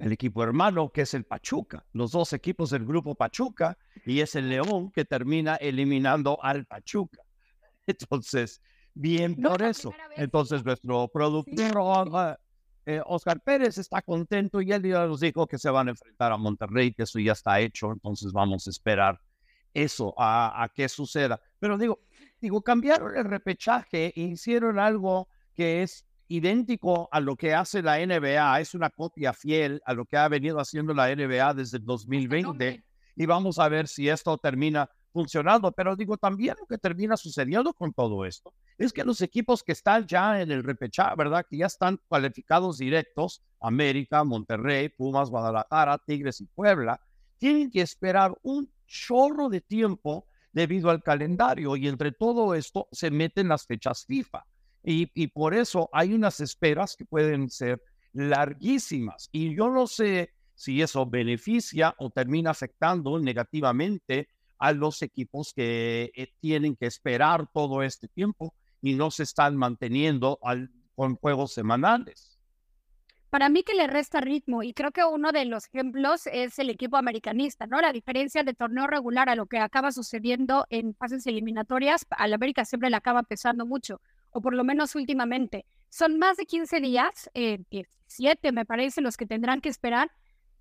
el 0.00 0.12
equipo 0.12 0.42
hermano 0.42 0.90
que 0.90 1.02
es 1.02 1.14
el 1.14 1.25
Pachuca, 1.25 1.85
los 1.92 2.12
dos 2.12 2.33
equipos 2.33 2.71
del 2.71 2.87
grupo 2.87 3.14
Pachuca 3.14 3.76
y 4.07 4.21
es 4.21 4.35
el 4.35 4.49
León 4.49 4.90
que 4.90 5.04
termina 5.04 5.57
eliminando 5.57 6.42
al 6.42 6.64
Pachuca. 6.66 7.23
Entonces, 7.87 8.62
bien 8.95 9.37
por 9.37 9.62
eso. 9.62 9.92
Entonces, 10.16 10.64
nuestro 10.64 11.09
productor 11.09 12.38
eh, 12.87 13.02
Oscar 13.04 13.40
Pérez 13.40 13.76
está 13.76 14.00
contento 14.00 14.62
y 14.62 14.73
él 14.73 14.83
ya 14.83 15.07
nos 15.07 15.21
dijo 15.21 15.47
que 15.47 15.59
se 15.59 15.69
van 15.69 15.88
a 15.88 15.90
enfrentar 15.90 16.33
a 16.33 16.38
Monterrey, 16.38 16.95
que 16.95 17.02
eso 17.02 17.19
ya 17.19 17.33
está 17.33 17.61
hecho, 17.61 17.92
entonces 17.92 18.33
vamos 18.33 18.66
a 18.66 18.71
esperar 18.71 19.21
eso, 19.75 20.14
a, 20.16 20.62
a 20.62 20.69
qué 20.71 20.88
suceda. 20.88 21.40
Pero 21.59 21.76
digo, 21.76 22.00
digo, 22.40 22.62
cambiaron 22.62 23.14
el 23.16 23.25
repechaje 23.25 24.12
e 24.16 24.21
hicieron 24.23 24.78
algo 24.78 25.28
que 25.54 25.83
es 25.83 26.07
idéntico 26.31 27.09
a 27.11 27.19
lo 27.19 27.35
que 27.35 27.55
hace 27.55 27.83
la 27.83 27.99
NBA, 27.99 28.61
es 28.61 28.75
una 28.75 28.89
copia 28.89 29.33
fiel 29.33 29.83
a 29.85 29.93
lo 29.93 30.05
que 30.05 30.17
ha 30.17 30.29
venido 30.29 30.61
haciendo 30.61 30.95
la 30.95 31.13
NBA 31.13 31.55
desde 31.55 31.79
el 31.79 31.85
2020 31.85 32.85
y 33.17 33.27
vamos 33.27 33.59
a 33.59 33.69
ver 33.69 33.89
si 33.89 34.09
esto 34.09 34.39
termina 34.39 34.89
funcionando. 35.13 35.73
Pero 35.73 35.97
digo, 35.97 36.17
también 36.17 36.55
lo 36.61 36.67
que 36.67 36.79
termina 36.79 37.17
sucediendo 37.17 37.75
con 37.75 37.93
todo 37.93 38.25
esto 38.25 38.55
es 38.79 38.93
que 38.93 39.03
los 39.03 39.21
equipos 39.23 39.65
que 39.65 39.73
están 39.73 40.07
ya 40.07 40.41
en 40.41 40.53
el 40.53 40.63
repechaje, 40.63 41.17
¿verdad? 41.19 41.45
Que 41.51 41.57
ya 41.57 41.67
están 41.67 42.01
cualificados 42.07 42.79
directos, 42.79 43.43
América, 43.59 44.23
Monterrey, 44.23 44.89
Pumas, 44.89 45.31
Guadalajara, 45.31 45.99
Tigres 45.99 46.41
y 46.41 46.47
Puebla, 46.47 47.01
tienen 47.39 47.73
que 47.73 47.81
esperar 47.81 48.39
un 48.43 48.73
chorro 48.87 49.49
de 49.49 49.63
tiempo 49.63 50.27
debido 50.53 50.91
al 50.91 51.03
calendario 51.03 51.75
y 51.75 51.89
entre 51.89 52.13
todo 52.13 52.55
esto 52.55 52.87
se 52.93 53.11
meten 53.11 53.49
las 53.49 53.67
fechas 53.67 54.05
FIFA. 54.05 54.47
Y, 54.83 55.27
por 55.29 55.55
eso 55.55 55.89
hay 55.93 56.15
unas 56.15 56.41
esperas 56.41 56.97
que 56.97 57.05
pueden 57.05 57.51
ser 57.51 57.83
larguísimas. 58.13 59.29
Y 59.33 59.55
yo 59.55 59.69
no 59.71 59.87
sé 59.87 60.33
si 60.55 60.81
eso 60.83 61.07
beneficia 61.07 61.95
o 61.99 62.11
termina 62.11 62.51
afectando 62.51 63.19
negativamente 63.19 64.29
a 64.59 64.73
los 64.73 65.03
equipos 65.03 65.53
que 65.55 66.11
eh, 66.15 66.33
tienen 66.41 66.77
que 66.77 66.87
esperar 66.87 67.49
todo 67.53 67.83
este 67.83 68.09
tiempo 68.09 68.55
y 68.83 68.95
no 68.95 69.11
se 69.11 69.23
están 69.23 69.57
manteniendo 69.57 70.39
con 70.95 71.17
juegos 71.17 71.53
semanales. 71.53 72.39
Para 73.31 73.49
mí 73.49 73.63
que 73.63 73.75
le 73.75 73.87
resta 73.87 74.21
ritmo 74.21 74.65
y 74.65 74.75
creo 74.75 74.91
que 74.91 75.05
uno 75.05 75.31
de 75.31 75.45
los 75.45 75.67
ejemplos 75.67 76.27
es 76.27 76.59
el 76.59 76.69
equipo 76.69 76.97
americanista, 76.97 77.67
¿no? 77.69 77.81
La 77.81 77.93
diferencia 77.93 78.43
de 78.43 78.55
torneo 78.55 78.89
regular 78.89 79.29
a 79.29 79.37
lo 79.37 79.47
que 79.47 79.59
acaba 79.59 79.93
sucediendo 79.93 80.67
en 80.69 80.95
fases 80.97 81.25
eliminatorias, 81.29 82.07
al 82.11 82.33
América 82.35 82.65
siempre 82.65 82.91
le 82.91 82.97
acaba 82.97 83.23
pesando 83.23 83.67
mucho, 83.67 84.01
o 84.31 84.41
por 84.41 84.55
lo 84.55 84.65
menos 84.65 84.95
últimamente. 84.95 85.65
Son 85.89 86.19
más 86.19 86.37
de 86.37 86.47
15 86.47 86.81
días, 86.81 87.31
eh, 87.35 87.59
17 87.71 88.53
me 88.53 88.65
parece, 88.65 89.01
los 89.01 89.17
que 89.17 89.27
tendrán 89.27 89.61
que 89.61 89.69
esperar, 89.69 90.11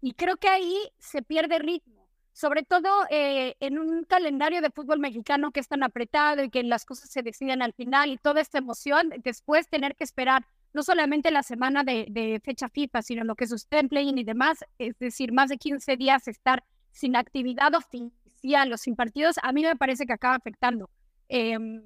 y 0.01 0.13
creo 0.13 0.37
que 0.37 0.47
ahí 0.47 0.77
se 0.97 1.21
pierde 1.21 1.59
ritmo, 1.59 2.07
sobre 2.33 2.63
todo 2.63 2.89
eh, 3.09 3.55
en 3.59 3.77
un 3.79 4.05
calendario 4.05 4.61
de 4.61 4.71
fútbol 4.71 4.99
mexicano 4.99 5.51
que 5.51 5.59
es 5.59 5.67
tan 5.67 5.83
apretado 5.83 6.43
y 6.43 6.49
que 6.49 6.63
las 6.63 6.85
cosas 6.85 7.09
se 7.09 7.21
deciden 7.21 7.61
al 7.61 7.73
final 7.73 8.11
y 8.11 8.17
toda 8.17 8.41
esta 8.41 8.57
emoción, 8.57 9.13
después 9.23 9.67
tener 9.67 9.95
que 9.95 10.03
esperar 10.03 10.45
no 10.73 10.83
solamente 10.83 11.31
la 11.31 11.43
semana 11.43 11.83
de, 11.83 12.41
fecha 12.43 12.69
FIFA, 12.69 13.01
sino 13.01 13.23
lo 13.23 13.35
que 13.35 13.47
sucede 13.47 13.79
en 13.79 13.89
play 13.89 14.09
y 14.09 14.23
demás, 14.23 14.63
es 14.77 14.97
decir, 14.99 15.31
más 15.31 15.49
de 15.49 15.57
15 15.57 15.97
días 15.97 16.27
estar 16.27 16.63
sin 16.91 17.15
actividad 17.15 17.73
oficial 17.75 18.71
o 18.71 18.77
sin 18.77 18.95
partidos, 18.95 19.37
a 19.41 19.51
mí 19.51 19.63
me 19.63 19.75
parece 19.75 20.05
que 20.05 20.13
acaba 20.13 20.35
afectando. 20.35 20.89
Em, 21.27 21.81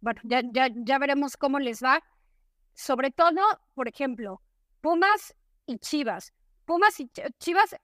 bueno, 0.00 0.20
ya, 0.24 0.42
ya, 0.52 0.68
ya 0.74 0.98
veremos 0.98 1.36
cómo 1.36 1.58
les 1.58 1.82
va. 1.82 2.02
Sobre 2.74 3.10
todo, 3.10 3.40
por 3.74 3.88
ejemplo, 3.88 4.40
Pumas 4.80 5.34
y 5.66 5.78
Chivas. 5.78 6.32
Pumas 6.64 6.98
y 7.00 7.10
Chivas 7.38 7.76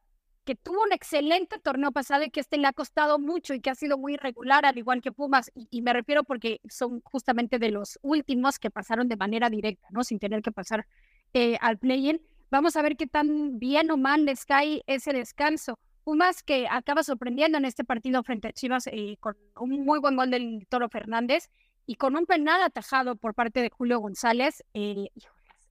que 0.46 0.54
tuvo 0.54 0.84
un 0.84 0.92
excelente 0.92 1.58
torneo 1.58 1.90
pasado 1.90 2.22
y 2.22 2.30
que 2.30 2.38
este 2.38 2.56
le 2.56 2.68
ha 2.68 2.72
costado 2.72 3.18
mucho 3.18 3.52
y 3.52 3.60
que 3.60 3.68
ha 3.68 3.74
sido 3.74 3.98
muy 3.98 4.14
irregular, 4.14 4.64
al 4.64 4.78
igual 4.78 5.02
que 5.02 5.10
Pumas, 5.10 5.50
y, 5.54 5.82
me 5.82 5.92
refiero 5.92 6.22
porque 6.22 6.60
son 6.68 7.00
justamente 7.04 7.58
de 7.58 7.72
los 7.72 7.98
últimos 8.02 8.60
que 8.60 8.70
pasaron 8.70 9.08
de 9.08 9.16
manera 9.16 9.50
directa, 9.50 9.88
¿no? 9.90 10.04
Sin 10.04 10.20
tener 10.20 10.42
que 10.42 10.52
pasar 10.52 10.86
eh, 11.34 11.58
al 11.60 11.78
play-in. 11.78 12.22
Vamos 12.48 12.76
a 12.76 12.82
ver 12.82 12.96
qué 12.96 13.08
tan 13.08 13.58
bien 13.58 13.90
o 13.90 13.96
mal 13.96 14.24
les 14.24 14.46
cae 14.46 14.82
ese 14.86 15.12
descanso. 15.12 15.80
Pumas 16.04 16.44
que 16.44 16.68
acaba 16.70 17.02
sorprendiendo 17.02 17.58
en 17.58 17.64
este 17.64 17.82
partido 17.82 18.22
frente 18.22 18.46
a 18.46 18.52
Chivas 18.52 18.86
eh, 18.86 19.16
con 19.18 19.36
un 19.58 19.84
muy 19.84 19.98
buen 19.98 20.14
gol 20.14 20.30
del 20.30 20.64
Toro 20.68 20.88
Fernández 20.88 21.50
y 21.86 21.94
con 21.96 22.16
un 22.16 22.26
penal 22.26 22.62
atajado 22.62 23.16
por 23.16 23.34
parte 23.34 23.62
de 23.62 23.70
Julio 23.70 24.00
González. 24.00 24.64
Eh, 24.74 25.08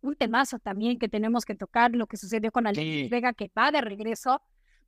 un 0.01 0.15
temazo 0.15 0.59
también 0.59 0.99
que 0.99 1.09
tenemos 1.09 1.45
que 1.45 1.55
tocar, 1.55 1.95
lo 1.95 2.05
que 2.05 2.17
sucedió 2.17 2.51
con 2.51 2.67
Alexis 2.67 3.09
Vega, 3.09 3.33
que 3.33 3.49
va 3.57 3.71
de 3.71 3.81
regreso 3.81 4.39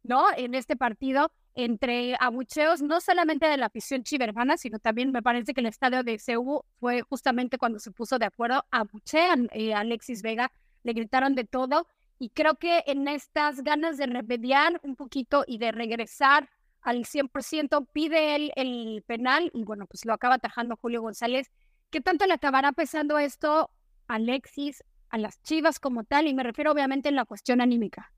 ¿no? 0.03 0.25
En 0.36 0.55
este 0.55 0.75
partido 0.75 1.31
entre 1.55 2.15
abucheos, 2.19 2.81
no 2.81 3.01
solamente 3.01 3.48
de 3.48 3.57
la 3.57 3.65
afición 3.65 4.03
chivermana, 4.03 4.57
sino 4.57 4.79
también 4.79 5.12
me 5.12 5.24
parece 5.24 5.53
que 5.53 5.62
el 5.62 5.67
estadio 5.67 6.03
de 6.03 6.19
CEU 6.19 6.63
fue 6.79 7.01
justamente 7.01 7.57
cuando 7.57 7.79
se 7.79 7.91
puso 7.91 8.19
de 8.19 8.25
acuerdo, 8.25 8.63
abuchean 8.69 9.50
eh, 9.51 9.74
a 9.74 9.79
Alexis 9.79 10.22
Vega, 10.22 10.51
le 10.84 10.93
gritaron 10.93 11.34
de 11.34 11.46
todo, 11.46 11.88
y 12.19 12.29
creo 12.29 12.55
que 12.55 12.84
en 12.86 13.07
estas 13.07 13.63
ganas 13.63 13.98
de 13.98 14.05
remediar 14.05 14.79
un 14.84 14.96
poquito 14.96 15.43
y 15.48 15.57
de 15.57 15.72
regresar 15.72 16.50
al 16.88 17.03
100%, 17.03 17.86
pide 17.91 18.36
él 18.36 18.51
el 18.56 19.03
penal, 19.06 19.51
y 19.53 19.65
bueno, 19.65 19.88
pues 19.88 20.06
lo 20.06 20.13
acaba 20.13 20.36
atajando 20.36 20.77
Julio 20.77 21.01
González. 21.01 21.51
¿Qué 21.89 22.00
tanto 22.00 22.25
le 22.25 22.34
acabará 22.34 22.72
pesando 22.72 23.20
esto 23.20 23.70
a 24.08 24.15
Alexis, 24.15 24.82
a 25.10 25.17
las 25.17 25.41
Chivas 25.44 25.82
como 25.82 26.06
tal? 26.06 26.27
Y 26.27 26.34
me 26.34 26.44
refiero 26.44 26.72
obviamente 26.72 27.10
en 27.10 27.17
la 27.17 27.25
cuestión 27.25 27.60
anímica. 27.60 28.13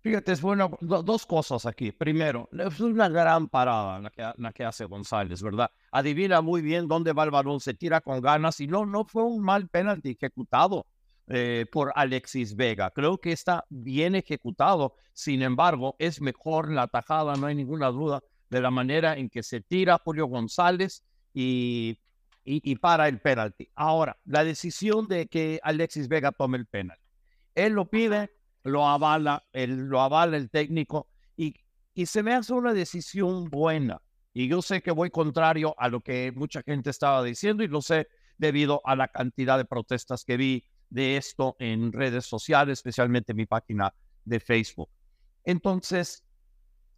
Fíjate, 0.00 0.32
es 0.32 0.40
bueno, 0.40 0.78
dos 0.80 1.26
cosas 1.26 1.66
aquí. 1.66 1.92
Primero, 1.92 2.48
es 2.50 2.80
una 2.80 3.10
gran 3.10 3.48
parada 3.48 3.98
la 3.98 4.08
que, 4.08 4.32
la 4.38 4.50
que 4.50 4.64
hace 4.64 4.86
González, 4.86 5.42
¿verdad? 5.42 5.70
Adivina 5.92 6.40
muy 6.40 6.62
bien 6.62 6.88
dónde 6.88 7.12
va 7.12 7.24
el 7.24 7.30
balón, 7.30 7.60
se 7.60 7.74
tira 7.74 8.00
con 8.00 8.22
ganas 8.22 8.58
y 8.60 8.66
no, 8.66 8.86
no 8.86 9.04
fue 9.04 9.22
un 9.24 9.42
mal 9.42 9.68
penalti 9.68 10.12
ejecutado 10.12 10.86
eh, 11.30 11.66
por 11.70 11.92
Alexis 11.94 12.54
Vega. 12.54 12.90
Creo 12.90 13.18
que 13.18 13.32
está 13.32 13.64
bien 13.70 14.14
ejecutado. 14.14 14.94
Sin 15.12 15.42
embargo, 15.42 15.96
es 15.98 16.20
mejor 16.20 16.70
la 16.70 16.86
tajada, 16.88 17.34
no 17.36 17.46
hay 17.46 17.54
ninguna 17.54 17.88
duda, 17.88 18.22
de 18.50 18.60
la 18.60 18.70
manera 18.70 19.16
en 19.16 19.30
que 19.30 19.42
se 19.42 19.60
tira 19.60 20.00
Julio 20.04 20.26
González 20.26 21.02
y, 21.32 21.98
y, 22.44 22.70
y 22.70 22.76
para 22.76 23.08
el 23.08 23.20
penalti. 23.20 23.70
Ahora, 23.74 24.18
la 24.24 24.44
decisión 24.44 25.08
de 25.08 25.26
que 25.28 25.60
Alexis 25.62 26.08
Vega 26.08 26.32
tome 26.32 26.58
el 26.58 26.66
penalti. 26.66 27.02
Él 27.54 27.72
lo 27.72 27.88
pide 27.88 28.30
lo 28.62 28.86
avala 28.86 29.44
el, 29.52 29.86
lo 29.88 30.00
avala 30.00 30.36
el 30.36 30.50
técnico 30.50 31.08
y, 31.36 31.54
y 31.94 32.06
se 32.06 32.22
me 32.22 32.34
hace 32.34 32.52
una 32.52 32.74
decisión 32.74 33.48
buena. 33.48 34.00
Y 34.32 34.48
yo 34.48 34.62
sé 34.62 34.80
que 34.82 34.92
voy 34.92 35.10
contrario 35.10 35.74
a 35.78 35.88
lo 35.88 36.00
que 36.00 36.32
mucha 36.34 36.62
gente 36.62 36.90
estaba 36.90 37.22
diciendo 37.22 37.64
y 37.64 37.68
lo 37.68 37.82
sé 37.82 38.08
debido 38.38 38.80
a 38.84 38.94
la 38.94 39.08
cantidad 39.08 39.58
de 39.58 39.64
protestas 39.64 40.24
que 40.24 40.36
vi 40.36 40.64
de 40.90 41.16
esto 41.16 41.56
en 41.58 41.92
redes 41.92 42.26
sociales, 42.26 42.80
especialmente 42.80 43.32
en 43.32 43.36
mi 43.36 43.46
página 43.46 43.94
de 44.24 44.40
Facebook. 44.40 44.90
Entonces, 45.44 46.24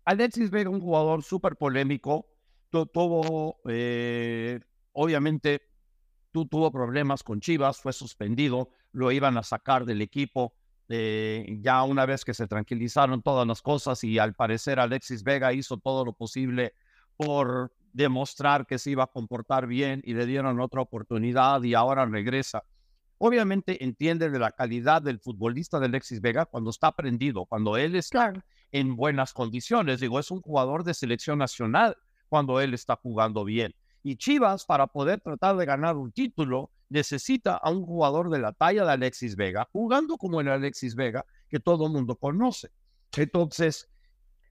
Alexis 0.05 0.51
Vega, 0.51 0.71
un 0.71 0.81
jugador 0.81 1.23
súper 1.23 1.57
polémico, 1.57 2.27
tuvo, 2.71 3.61
eh, 3.69 4.59
obviamente, 4.93 5.63
tuvo 6.33 6.73
problemas 6.73 7.23
con 7.23 7.41
Chivas, 7.41 7.81
fue 7.81 7.93
suspendido, 7.93 8.71
lo 8.93 9.13
iban 9.13 9.37
a 9.37 9.43
sacar 9.43 9.85
del 9.85 10.01
equipo 10.01 10.55
eh, 10.95 11.59
ya 11.61 11.83
una 11.85 12.05
vez 12.05 12.23
que 12.23 12.35
se 12.35 12.47
tranquilizaron 12.47 13.23
todas 13.23 13.47
las 13.47 13.63
cosas 13.63 14.05
y 14.05 14.19
al 14.19 14.35
parecer 14.35 14.79
Alexis 14.79 15.23
Vega 15.23 15.53
hizo 15.55 15.79
todo 15.79 16.05
lo 16.05 16.13
posible 16.13 16.75
por 17.17 17.73
demostrar 17.95 18.67
que 18.67 18.79
se 18.79 18.91
iba 18.91 19.05
a 19.05 19.07
comportar 19.07 19.67
bien 19.67 20.03
y 20.05 20.13
le 20.13 20.27
dieron 20.27 20.61
otra 20.61 20.83
oportunidad 20.83 21.63
y 21.63 21.73
ahora 21.73 22.05
regresa. 22.05 22.65
Obviamente 23.25 23.85
entiende 23.85 24.31
de 24.31 24.39
la 24.41 24.51
calidad 24.51 25.01
del 25.01 25.21
futbolista 25.21 25.79
de 25.79 25.87
Alexis 25.87 26.21
Vega 26.21 26.45
cuando 26.45 26.71
está 26.71 26.91
prendido, 26.91 27.47
cuando 27.47 27.77
él 27.77 27.95
está 27.95 28.33
en 28.73 28.97
buenas 28.97 29.33
condiciones. 29.33 30.01
Digo, 30.01 30.19
es 30.19 30.33
un 30.33 30.43
jugador 30.43 30.83
de 30.83 30.93
selección 30.93 31.39
nacional 31.39 31.97
cuando 32.29 32.61
él 32.61 32.75
está 32.75 32.97
jugando 32.97 33.45
bien. 33.45 33.77
Y 34.03 34.17
Chivas, 34.17 34.65
para 34.65 34.89
poder 34.89 35.21
tratar 35.21 35.57
de 35.57 35.65
ganar 35.65 35.97
un 35.99 36.11
título, 36.11 36.73
necesita 36.89 37.55
a 37.55 37.71
un 37.71 37.87
jugador 37.87 38.29
de 38.29 38.41
la 38.41 38.55
talla 38.55 38.85
de 38.85 38.91
Alexis 38.91 39.37
Vega, 39.37 39.69
jugando 39.71 40.17
como 40.17 40.41
el 40.41 40.49
Alexis 40.49 40.97
Vega, 40.97 41.25
que 41.49 41.61
todo 41.61 41.87
el 41.87 41.93
mundo 41.93 42.17
conoce. 42.17 42.71
Entonces, 43.17 43.89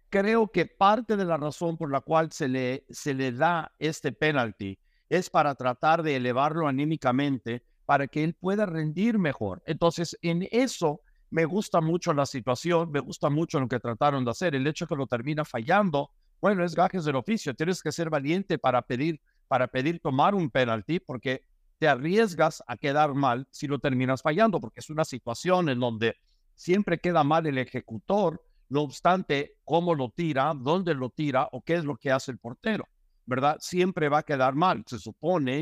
creo 0.09 0.49
que 0.49 0.65
parte 0.65 1.17
de 1.17 1.25
la 1.25 1.35
razón 1.35 1.75
por 1.75 1.91
la 1.91 1.99
cual 1.99 2.31
se 2.31 2.47
le, 2.47 2.85
se 2.89 3.15
le 3.15 3.33
da 3.33 3.73
este 3.79 4.13
penalti 4.13 4.79
es 5.09 5.29
para 5.29 5.55
tratar 5.55 6.03
de 6.03 6.15
elevarlo 6.15 6.69
anímicamente 6.69 7.65
para 7.91 8.07
que 8.07 8.23
él 8.23 8.35
pueda 8.35 8.65
rendir 8.65 9.19
mejor. 9.19 9.61
Entonces, 9.65 10.17
en 10.21 10.47
eso 10.49 11.01
me 11.29 11.43
gusta 11.43 11.81
mucho 11.81 12.13
la 12.13 12.25
situación, 12.25 12.89
me 12.89 13.01
gusta 13.01 13.29
mucho 13.29 13.59
lo 13.59 13.67
que 13.67 13.81
trataron 13.81 14.23
de 14.23 14.31
hacer. 14.31 14.55
El 14.55 14.65
hecho 14.65 14.87
que 14.87 14.95
lo 14.95 15.07
termina 15.07 15.43
fallando, 15.43 16.09
bueno, 16.39 16.63
es 16.63 16.73
gajes 16.73 17.03
del 17.03 17.17
oficio. 17.17 17.53
Tienes 17.53 17.83
que 17.83 17.91
ser 17.91 18.09
valiente 18.09 18.57
para 18.57 18.81
pedir, 18.81 19.19
para 19.49 19.67
pedir 19.67 19.99
tomar 19.99 20.35
un 20.35 20.49
penalti, 20.49 21.01
porque 21.01 21.43
te 21.79 21.89
arriesgas 21.89 22.63
a 22.65 22.77
quedar 22.77 23.13
mal 23.13 23.45
si 23.51 23.67
lo 23.67 23.77
terminas 23.77 24.21
fallando, 24.21 24.61
porque 24.61 24.79
es 24.79 24.89
una 24.89 25.03
situación 25.03 25.67
en 25.67 25.81
donde 25.81 26.15
siempre 26.55 26.97
queda 26.97 27.25
mal 27.25 27.45
el 27.45 27.57
ejecutor, 27.57 28.41
no 28.69 28.83
obstante 28.83 29.57
cómo 29.65 29.95
lo 29.95 30.11
tira, 30.11 30.53
dónde 30.55 30.93
lo 30.93 31.09
tira 31.09 31.49
o 31.51 31.61
qué 31.61 31.75
es 31.75 31.83
lo 31.83 31.97
que 31.97 32.09
hace 32.09 32.31
el 32.31 32.37
portero, 32.37 32.87
¿verdad? 33.25 33.57
Siempre 33.59 34.07
va 34.07 34.19
a 34.19 34.23
quedar 34.23 34.55
mal. 34.55 34.81
Se 34.87 34.97
supone 34.97 35.59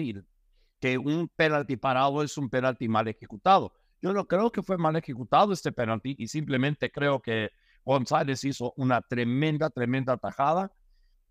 que 0.79 0.98
un 0.98 1.29
penalti 1.36 1.77
parado 1.77 2.24
es 2.24 2.38
un 2.38 2.50
penalti 2.50 2.88
mal 2.88 3.07
ejecutado. 3.07 3.74
Yo 4.01 4.13
no 4.13 4.27
creo 4.27 4.51
que 4.51 4.63
fue 4.63 4.77
mal 4.77 4.95
ejecutado 4.95 5.53
este 5.53 5.71
penalti 5.71 6.15
y 6.17 6.27
simplemente 6.27 6.91
creo 6.91 7.21
que 7.21 7.50
González 7.83 8.43
hizo 8.43 8.74
una 8.77 9.01
tremenda, 9.01 9.69
tremenda 9.69 10.17
tajada 10.17 10.71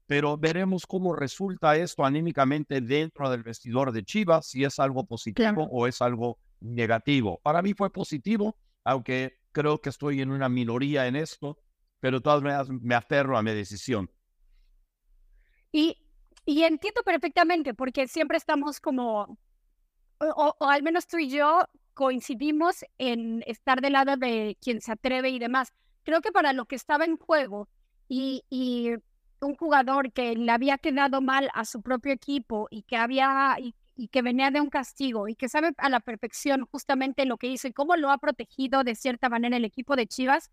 pero 0.09 0.38
veremos 0.38 0.87
cómo 0.87 1.14
resulta 1.14 1.76
esto 1.76 2.02
anímicamente 2.02 2.81
dentro 2.81 3.28
del 3.28 3.43
vestidor 3.43 3.93
de 3.93 4.02
Chivas, 4.02 4.47
si 4.47 4.64
es 4.64 4.78
algo 4.78 5.05
positivo 5.05 5.69
o 5.71 5.87
es 5.87 6.00
algo 6.00 6.38
negativo. 6.61 7.38
Para 7.43 7.61
mí 7.61 7.75
fue 7.75 7.93
positivo, 7.93 8.57
aunque 8.85 9.38
creo 9.52 9.83
que 9.83 9.90
estoy 9.90 10.23
en 10.23 10.31
una 10.31 10.49
minoría 10.49 11.07
en 11.07 11.14
esto, 11.14 11.59
pero 12.00 12.17
de 12.17 12.23
todas 12.23 12.43
maneras 12.43 12.71
me 12.71 12.95
aferro 12.95 13.37
a 13.37 13.43
mi 13.43 13.50
decisión. 13.50 14.11
Y, 15.71 16.08
y 16.49 16.64
entiendo 16.64 17.02
perfectamente, 17.02 17.75
porque 17.75 18.09
siempre 18.09 18.38
estamos 18.38 18.81
como, 18.81 19.38
o, 20.19 20.57
al 20.61 20.83
menos 20.83 21.07
tú 21.07 21.19
y 21.19 21.28
yo 21.28 21.69
coincidimos 21.93 22.87
en 22.97 23.45
estar 23.47 23.83
del 23.83 23.93
lado 23.93 24.17
de 24.17 24.57
quien 24.59 24.81
se 24.81 24.93
atreve 24.93 25.28
y 25.28 25.38
demás. 25.38 25.75
Creo 26.05 26.23
que 26.23 26.33
para 26.33 26.55
lo 26.55 26.64
que 26.64 26.76
estaba 26.76 27.05
en 27.05 27.19
juego 27.19 27.69
y, 28.09 28.45
y 28.49 28.93
un 29.43 29.57
jugador 29.57 30.11
que 30.11 30.37
le 30.37 30.50
había 30.50 30.78
quedado 30.78 31.21
mal 31.21 31.50
a 31.52 31.67
su 31.67 31.83
propio 31.83 32.14
equipo 32.14 32.67
y 32.71 32.81
que 32.85 32.97
había 32.97 33.57
y, 33.61 33.75
y 33.95 34.09
que 34.09 34.23
venía 34.23 34.50
de 34.50 34.62
un 34.62 34.71
castigo 34.71 35.28
y 35.28 35.35
que 35.35 35.50
sabe 35.50 35.73
a 35.76 35.90
la 35.90 36.00
perfección 36.00 36.64
justamente 36.71 37.26
lo 37.26 37.37
que 37.37 37.49
hizo 37.49 37.69
y 37.69 37.75
cómo 37.75 37.95
lo 37.95 38.11
ha 38.11 38.17
protegido 38.17 38.85
de 38.85 38.95
cierta 38.95 39.28
manera 39.28 39.59
el 39.59 39.67
equipo 39.67 39.97
de 39.97 40.07
Chivas, 40.07 40.50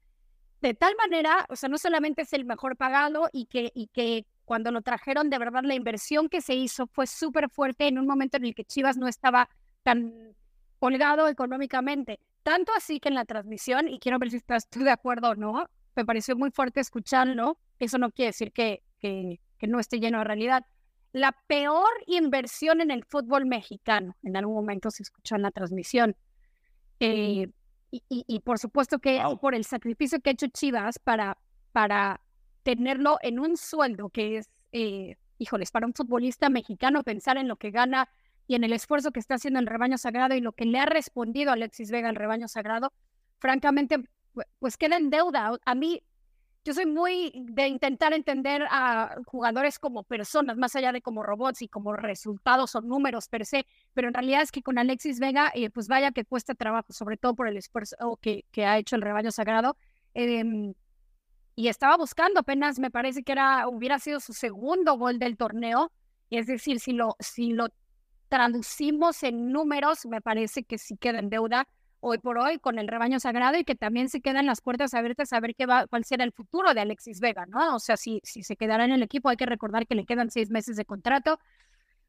de 0.61 0.73
tal 0.73 0.93
manera, 0.97 1.45
o 1.47 1.55
sea, 1.55 1.69
no 1.69 1.77
solamente 1.77 2.23
es 2.23 2.33
el 2.33 2.43
mejor 2.43 2.75
pagado 2.75 3.29
y 3.31 3.45
que, 3.45 3.71
y 3.73 3.87
que 3.87 4.25
cuando 4.45 4.71
lo 4.71 4.81
trajeron, 4.81 5.29
de 5.29 5.39
verdad, 5.39 5.63
la 5.63 5.75
inversión 5.75 6.29
que 6.29 6.41
se 6.41 6.53
hizo 6.55 6.87
fue 6.87 7.07
súper 7.07 7.49
fuerte 7.49 7.87
en 7.87 7.99
un 7.99 8.07
momento 8.07 8.37
en 8.37 8.45
el 8.45 8.55
que 8.55 8.63
Chivas 8.63 8.97
no 8.97 9.07
estaba 9.07 9.49
tan 9.83 10.35
holgado 10.79 11.27
económicamente. 11.27 12.19
Tanto 12.43 12.71
así 12.77 12.99
que 12.99 13.09
en 13.09 13.15
la 13.15 13.25
transmisión, 13.25 13.87
y 13.87 13.99
quiero 13.99 14.19
ver 14.19 14.29
si 14.29 14.37
estás 14.37 14.69
tú 14.69 14.81
de 14.81 14.91
acuerdo 14.91 15.29
o 15.29 15.35
no, 15.35 15.67
me 15.95 16.05
pareció 16.05 16.35
muy 16.35 16.51
fuerte 16.51 16.79
escucharlo. 16.79 17.57
Eso 17.79 17.97
no 17.97 18.11
quiere 18.11 18.29
decir 18.29 18.51
que, 18.51 18.83
que, 18.99 19.39
que 19.57 19.67
no 19.67 19.79
esté 19.79 19.99
lleno 19.99 20.19
de 20.19 20.25
realidad. 20.25 20.65
La 21.11 21.31
peor 21.47 21.89
inversión 22.07 22.81
en 22.81 22.91
el 22.91 23.03
fútbol 23.05 23.45
mexicano, 23.45 24.15
en 24.21 24.37
algún 24.37 24.55
momento 24.55 24.91
se 24.91 25.03
escuchó 25.03 25.35
en 25.35 25.41
la 25.41 25.51
transmisión. 25.51 26.15
Eh, 26.99 27.47
y, 27.91 28.03
y, 28.09 28.25
y, 28.27 28.39
por 28.41 28.59
supuesto 28.59 28.99
que 28.99 29.21
por 29.41 29.55
el 29.55 29.63
sacrificio 29.63 30.19
que 30.19 30.29
ha 30.29 30.33
hecho 30.33 30.47
Chivas 30.47 30.99
para, 30.99 31.37
para 31.71 32.21
tenerlo 32.65 33.19
en 33.21 33.39
un 33.39 33.57
sueldo 33.57 34.09
que 34.09 34.37
es, 34.37 34.49
eh, 34.71 35.17
híjoles, 35.37 35.69
para 35.69 35.85
un 35.85 35.93
futbolista 35.93 36.49
mexicano 36.49 37.03
pensar 37.03 37.37
en 37.37 37.47
lo 37.47 37.57
que 37.57 37.69
gana 37.69 38.09
y 38.47 38.55
en 38.55 38.63
el 38.63 38.73
esfuerzo 38.73 39.11
que 39.11 39.19
está 39.19 39.35
haciendo 39.35 39.59
el 39.59 39.67
rebaño 39.67 39.99
sagrado 39.99 40.33
y 40.33 40.41
lo 40.41 40.51
que 40.51 40.65
le 40.65 40.79
ha 40.79 40.87
respondido 40.87 41.51
Alexis 41.51 41.91
Vega 41.91 42.09
al 42.09 42.15
rebaño 42.15 42.47
sagrado, 42.47 42.91
francamente, 43.37 44.09
pues 44.57 44.77
queda 44.77 44.97
en 44.97 45.11
deuda. 45.11 45.51
A 45.63 45.75
mí, 45.75 46.01
yo 46.63 46.73
soy 46.73 46.87
muy 46.87 47.31
de 47.35 47.67
intentar 47.67 48.13
entender 48.13 48.65
a 48.71 49.15
jugadores 49.27 49.77
como 49.77 50.01
personas, 50.01 50.57
más 50.57 50.75
allá 50.75 50.91
de 50.91 51.03
como 51.03 51.21
robots 51.21 51.61
y 51.61 51.67
como 51.67 51.93
resultados 51.93 52.73
o 52.75 52.81
números 52.81 53.27
per 53.27 53.45
se, 53.45 53.67
pero 53.93 54.07
en 54.07 54.15
realidad 54.15 54.41
es 54.41 54.51
que 54.51 54.63
con 54.63 54.79
Alexis 54.79 55.19
Vega, 55.19 55.51
eh, 55.53 55.69
pues 55.69 55.87
vaya 55.87 56.11
que 56.11 56.25
cuesta 56.25 56.55
trabajo, 56.55 56.93
sobre 56.93 57.17
todo 57.17 57.35
por 57.35 57.47
el 57.47 57.57
esfuerzo 57.57 58.17
que, 58.19 58.43
ha 58.65 58.79
hecho 58.79 58.95
el 58.95 59.03
rebaño 59.03 59.29
sagrado. 59.29 59.77
Eh, 60.15 60.73
y 61.55 61.69
estaba 61.69 61.95
buscando 61.97 62.41
apenas, 62.41 62.79
me 62.79 62.91
parece 62.91 63.23
que 63.23 63.31
era, 63.31 63.67
hubiera 63.67 63.99
sido 63.99 64.19
su 64.19 64.33
segundo 64.33 64.97
gol 64.97 65.19
del 65.19 65.37
torneo. 65.37 65.91
Es 66.29 66.47
decir, 66.47 66.79
si 66.79 66.91
lo, 66.91 67.15
si 67.19 67.53
lo 67.53 67.67
traducimos 68.27 69.23
en 69.23 69.51
números, 69.51 70.05
me 70.05 70.21
parece 70.21 70.63
que 70.63 70.77
sí 70.77 70.97
queda 70.97 71.19
en 71.19 71.29
deuda 71.29 71.67
hoy 72.01 72.17
por 72.19 72.37
hoy 72.37 72.59
con 72.59 72.77
el 72.77 72.87
rebaño 72.87 73.19
sagrado 73.19 73.57
y 73.57 73.63
que 73.63 73.73
también 73.73 74.09
se 74.09 74.21
quedan 74.21 74.45
las 74.45 74.61
puertas 74.61 74.93
abiertas 74.93 75.33
a 75.33 75.39
ver 75.39 75.55
qué 75.55 75.65
va, 75.65 75.87
cuál 75.87 76.03
será 76.03 76.23
el 76.23 76.33
futuro 76.33 76.73
de 76.73 76.81
Alexis 76.81 77.19
Vega, 77.19 77.45
¿no? 77.47 77.75
O 77.75 77.79
sea, 77.79 77.97
si, 77.97 78.21
si 78.23 78.43
se 78.43 78.57
quedará 78.57 78.85
en 78.85 78.91
el 78.91 79.01
equipo, 79.01 79.29
hay 79.29 79.37
que 79.37 79.45
recordar 79.45 79.87
que 79.87 79.95
le 79.95 80.05
quedan 80.05 80.29
seis 80.29 80.49
meses 80.49 80.75
de 80.75 80.85
contrato. 80.85 81.39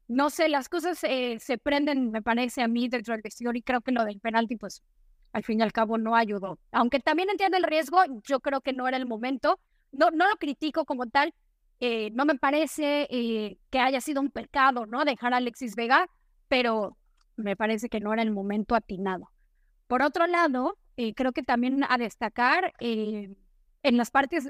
No 0.07 0.29
sé, 0.29 0.49
las 0.49 0.69
cosas 0.69 1.03
eh, 1.03 1.37
se 1.39 1.57
prenden, 1.57 2.11
me 2.11 2.21
parece 2.21 2.61
a 2.61 2.67
mí, 2.67 2.89
dentro 2.89 3.13
del 3.13 3.21
vestidor 3.21 3.57
y 3.57 3.61
creo 3.61 3.81
que 3.81 3.91
lo 3.91 4.05
del 4.05 4.19
penalti, 4.19 4.55
pues 4.55 4.83
al 5.33 5.43
fin 5.43 5.59
y 5.59 5.63
al 5.63 5.71
cabo 5.71 5.97
no 5.97 6.15
ayudó. 6.15 6.59
Aunque 6.71 6.99
también 6.99 7.29
entiendo 7.29 7.57
el 7.57 7.63
riesgo, 7.63 7.99
yo 8.23 8.39
creo 8.39 8.61
que 8.61 8.73
no 8.73 8.87
era 8.87 8.97
el 8.97 9.05
momento. 9.05 9.59
No, 9.91 10.11
no 10.11 10.27
lo 10.27 10.35
critico 10.37 10.85
como 10.85 11.07
tal. 11.07 11.33
Eh, 11.79 12.09
no 12.11 12.25
me 12.25 12.35
parece 12.35 13.07
eh, 13.11 13.59
que 13.69 13.79
haya 13.79 14.01
sido 14.01 14.21
un 14.21 14.31
pecado, 14.31 14.85
¿no? 14.85 15.05
Dejar 15.05 15.33
a 15.33 15.37
Alexis 15.37 15.75
Vega, 15.75 16.09
pero 16.47 16.97
me 17.35 17.55
parece 17.55 17.87
que 17.87 17.99
no 17.99 18.13
era 18.13 18.23
el 18.23 18.31
momento 18.31 18.73
atinado. 18.75 19.29
Por 19.87 20.01
otro 20.01 20.25
lado, 20.25 20.77
eh, 20.97 21.13
creo 21.13 21.33
que 21.33 21.43
también 21.43 21.83
a 21.87 21.97
destacar 21.97 22.73
en 22.79 23.37
las 23.83 24.09
partes 24.09 24.49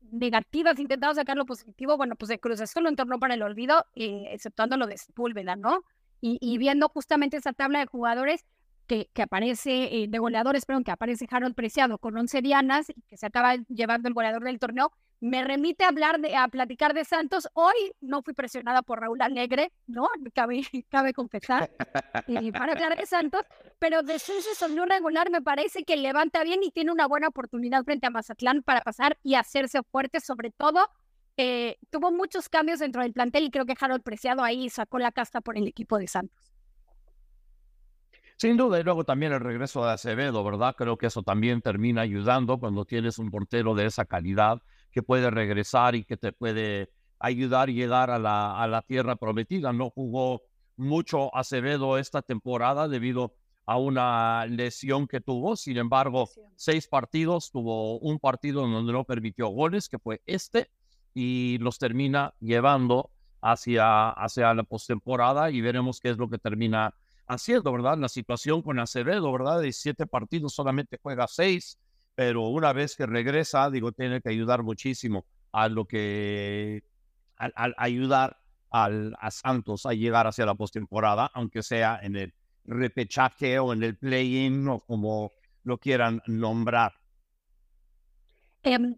negativas, 0.00 0.78
intentado 0.78 1.14
sacar 1.14 1.36
lo 1.36 1.44
positivo, 1.44 1.96
bueno, 1.96 2.16
pues 2.16 2.30
de 2.30 2.40
Cruz 2.40 2.60
Azul 2.60 2.84
lo 2.84 2.88
entornó 2.88 3.20
para 3.20 3.34
el 3.34 3.42
olvido, 3.42 3.84
exceptuando 3.94 4.76
lo 4.76 4.86
de 4.86 4.96
Sepúlveda, 4.96 5.56
¿no? 5.56 5.84
Y, 6.20 6.56
viendo 6.56 6.88
justamente 6.88 7.36
esa 7.36 7.52
tabla 7.52 7.80
de 7.80 7.86
jugadores, 7.86 8.46
que, 8.86 9.08
aparece, 9.22 10.02
eh, 10.02 10.06
de 10.08 10.18
goleadores, 10.18 10.66
perdón, 10.66 10.84
que 10.84 10.90
aparece 10.90 11.26
Harold 11.30 11.54
Preciado 11.54 11.98
con 11.98 12.16
11 12.16 12.42
dianas 12.42 12.86
que 13.08 13.16
se 13.16 13.26
acaba 13.26 13.56
llevando 13.68 14.08
el 14.08 14.14
goleador 14.14 14.44
del 14.44 14.58
torneo, 14.58 14.92
me 15.22 15.44
remite 15.44 15.84
a 15.84 15.88
hablar 15.88 16.20
de, 16.20 16.34
a 16.34 16.48
platicar 16.48 16.94
de 16.94 17.04
Santos. 17.04 17.48
Hoy 17.54 17.74
no 18.00 18.22
fui 18.22 18.34
presionada 18.34 18.82
por 18.82 19.00
Raúl 19.00 19.22
Alegre, 19.22 19.72
¿no? 19.86 20.08
Cabe, 20.34 20.62
cabe 20.90 21.12
confesar, 21.12 21.70
eh, 22.26 22.52
para 22.52 22.72
hablar 22.72 22.98
de 22.98 23.06
Santos, 23.06 23.42
pero 23.78 24.02
de 24.02 24.18
su 24.18 24.32
un 24.66 24.88
regular 24.88 25.30
me 25.30 25.40
parece 25.40 25.84
que 25.84 25.96
levanta 25.96 26.42
bien 26.42 26.62
y 26.64 26.72
tiene 26.72 26.90
una 26.90 27.06
buena 27.06 27.28
oportunidad 27.28 27.84
frente 27.84 28.08
a 28.08 28.10
Mazatlán 28.10 28.62
para 28.62 28.80
pasar 28.80 29.16
y 29.22 29.36
hacerse 29.36 29.82
fuerte, 29.84 30.20
sobre 30.20 30.50
todo. 30.50 30.88
Eh, 31.36 31.78
tuvo 31.90 32.10
muchos 32.10 32.48
cambios 32.48 32.80
dentro 32.80 33.02
del 33.02 33.12
plantel 33.12 33.44
y 33.44 33.50
creo 33.50 33.64
que 33.64 33.74
Harold 33.78 34.02
Preciado 34.02 34.42
ahí 34.42 34.68
sacó 34.70 34.98
la 34.98 35.12
casta 35.12 35.40
por 35.40 35.56
el 35.56 35.68
equipo 35.68 35.98
de 35.98 36.08
Santos. 36.08 36.51
Sin 38.36 38.56
duda, 38.56 38.80
y 38.80 38.82
luego 38.82 39.04
también 39.04 39.32
el 39.32 39.40
regreso 39.40 39.84
de 39.84 39.92
Acevedo, 39.92 40.42
¿verdad? 40.42 40.74
Creo 40.76 40.96
que 40.96 41.06
eso 41.06 41.22
también 41.22 41.62
termina 41.62 42.02
ayudando 42.02 42.58
cuando 42.58 42.84
tienes 42.84 43.18
un 43.18 43.30
portero 43.30 43.74
de 43.74 43.86
esa 43.86 44.04
calidad 44.04 44.60
que 44.90 45.02
puede 45.02 45.30
regresar 45.30 45.94
y 45.94 46.04
que 46.04 46.16
te 46.16 46.32
puede 46.32 46.90
ayudar 47.18 47.68
a 47.68 47.72
llegar 47.72 48.10
a 48.10 48.18
la, 48.18 48.60
a 48.60 48.66
la 48.66 48.82
tierra 48.82 49.16
prometida. 49.16 49.72
No 49.72 49.90
jugó 49.90 50.42
mucho 50.76 51.34
Acevedo 51.34 51.98
esta 51.98 52.22
temporada 52.22 52.88
debido 52.88 53.34
a 53.66 53.78
una 53.78 54.46
lesión 54.46 55.06
que 55.06 55.20
tuvo. 55.20 55.56
Sin 55.56 55.76
embargo, 55.76 56.28
seis 56.56 56.88
partidos, 56.88 57.50
tuvo 57.50 57.98
un 57.98 58.18
partido 58.18 58.66
donde 58.66 58.92
no 58.92 59.04
permitió 59.04 59.48
goles, 59.48 59.88
que 59.88 59.98
fue 59.98 60.20
este, 60.26 60.70
y 61.14 61.58
los 61.58 61.78
termina 61.78 62.34
llevando 62.40 63.10
hacia, 63.40 64.10
hacia 64.10 64.54
la 64.54 64.62
postemporada 64.64 65.50
y 65.50 65.60
veremos 65.60 66.00
qué 66.00 66.10
es 66.10 66.18
lo 66.18 66.28
que 66.28 66.38
termina 66.38 66.94
haciendo, 67.26 67.72
¿verdad? 67.72 67.98
La 67.98 68.08
situación 68.08 68.62
con 68.62 68.78
Acevedo, 68.78 69.32
¿verdad? 69.32 69.60
De 69.60 69.72
siete 69.72 70.06
partidos 70.06 70.54
solamente 70.54 70.98
juega 71.02 71.26
seis, 71.28 71.78
pero 72.14 72.48
una 72.48 72.72
vez 72.72 72.96
que 72.96 73.06
regresa, 73.06 73.70
digo, 73.70 73.92
tiene 73.92 74.20
que 74.20 74.30
ayudar 74.30 74.62
muchísimo 74.62 75.24
a 75.52 75.68
lo 75.68 75.86
que, 75.86 76.82
al, 77.36 77.74
ayudar 77.76 78.38
al, 78.70 79.16
a 79.20 79.30
Santos 79.30 79.86
a 79.86 79.92
llegar 79.92 80.26
hacia 80.26 80.46
la 80.46 80.54
postemporada, 80.54 81.30
aunque 81.34 81.62
sea 81.62 81.98
en 82.02 82.16
el 82.16 82.34
repechaje 82.64 83.58
o 83.58 83.72
en 83.72 83.82
el 83.82 83.96
play-in 83.96 84.68
o 84.68 84.80
como 84.80 85.32
lo 85.64 85.78
quieran 85.78 86.22
nombrar. 86.26 86.92
Em, 88.62 88.96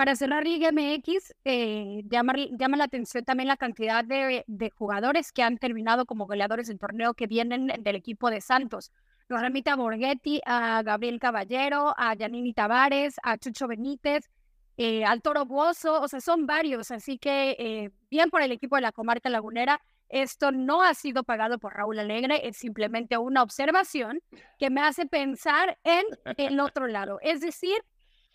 para 0.00 0.16
cerrar 0.16 0.44
Liga 0.44 0.72
MX, 0.72 1.34
eh, 1.44 2.00
llama, 2.08 2.32
llama, 2.58 2.78
la 2.78 2.84
atención 2.84 3.22
también 3.22 3.48
la 3.48 3.58
cantidad 3.58 4.02
de, 4.02 4.44
de, 4.46 4.70
jugadores 4.70 5.30
que 5.30 5.42
han 5.42 5.58
terminado 5.58 6.06
como 6.06 6.26
goleadores 6.26 6.68
del 6.68 6.78
torneo 6.78 7.12
que 7.12 7.26
vienen 7.26 7.66
del 7.66 7.96
equipo 7.96 8.30
de 8.30 8.40
Santos. 8.40 8.92
Nos 9.28 9.42
remite 9.42 9.68
a 9.68 9.76
Borghetti, 9.76 10.40
a 10.46 10.82
Gabriel 10.82 11.20
Caballero, 11.20 11.92
a 11.98 12.14
Yanini 12.14 12.54
Tavares, 12.54 13.16
a 13.22 13.36
Chucho 13.36 13.68
Benítez, 13.68 14.30
eh, 14.78 15.04
al 15.04 15.20
Toro 15.20 15.44
Buoso, 15.44 16.00
o 16.00 16.08
sea, 16.08 16.22
son 16.22 16.46
varios, 16.46 16.90
así 16.90 17.18
que 17.18 17.50
eh, 17.58 17.90
bien 18.10 18.30
por 18.30 18.40
el 18.40 18.52
equipo 18.52 18.76
de 18.76 18.80
la 18.80 18.92
comarca 18.92 19.28
lagunera. 19.28 19.82
Esto 20.08 20.50
no 20.50 20.82
ha 20.82 20.94
sido 20.94 21.24
pagado 21.24 21.58
por 21.58 21.74
Raúl 21.74 21.98
Alegre, 21.98 22.48
es 22.48 22.56
simplemente 22.56 23.18
una 23.18 23.42
observación 23.42 24.22
que 24.58 24.70
me 24.70 24.80
hace 24.80 25.04
pensar 25.04 25.78
en 25.84 26.06
el 26.38 26.58
otro 26.58 26.86
lado, 26.86 27.18
es 27.20 27.42
decir, 27.42 27.76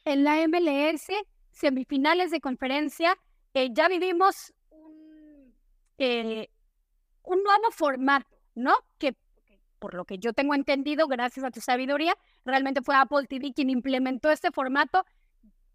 en 0.05 0.23
la 0.23 0.47
MLS 0.47 1.09
semifinales 1.55 2.29
de 2.31 2.41
conferencia, 2.41 3.17
eh, 3.53 3.69
ya 3.71 3.87
vivimos 3.87 4.53
un, 4.69 5.53
eh, 5.97 6.49
un 7.23 7.43
nuevo 7.43 7.71
formato, 7.71 8.37
¿no? 8.53 8.75
Que 8.97 9.15
por 9.79 9.93
lo 9.93 10.05
que 10.05 10.19
yo 10.19 10.33
tengo 10.33 10.53
entendido, 10.53 11.07
gracias 11.07 11.45
a 11.45 11.51
tu 11.51 11.61
sabiduría, 11.61 12.15
realmente 12.43 12.81
fue 12.81 12.95
Apple 12.95 13.25
TV 13.27 13.53
quien 13.53 13.69
implementó 13.69 14.31
este 14.31 14.51
formato, 14.51 15.05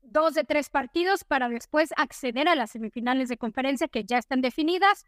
dos 0.02 0.34
de 0.34 0.44
tres 0.44 0.68
partidos 0.68 1.24
para 1.24 1.48
después 1.48 1.90
acceder 1.96 2.48
a 2.48 2.54
las 2.54 2.72
semifinales 2.72 3.28
de 3.28 3.36
conferencia 3.36 3.88
que 3.88 4.04
ya 4.04 4.18
están 4.18 4.40
definidas. 4.40 5.06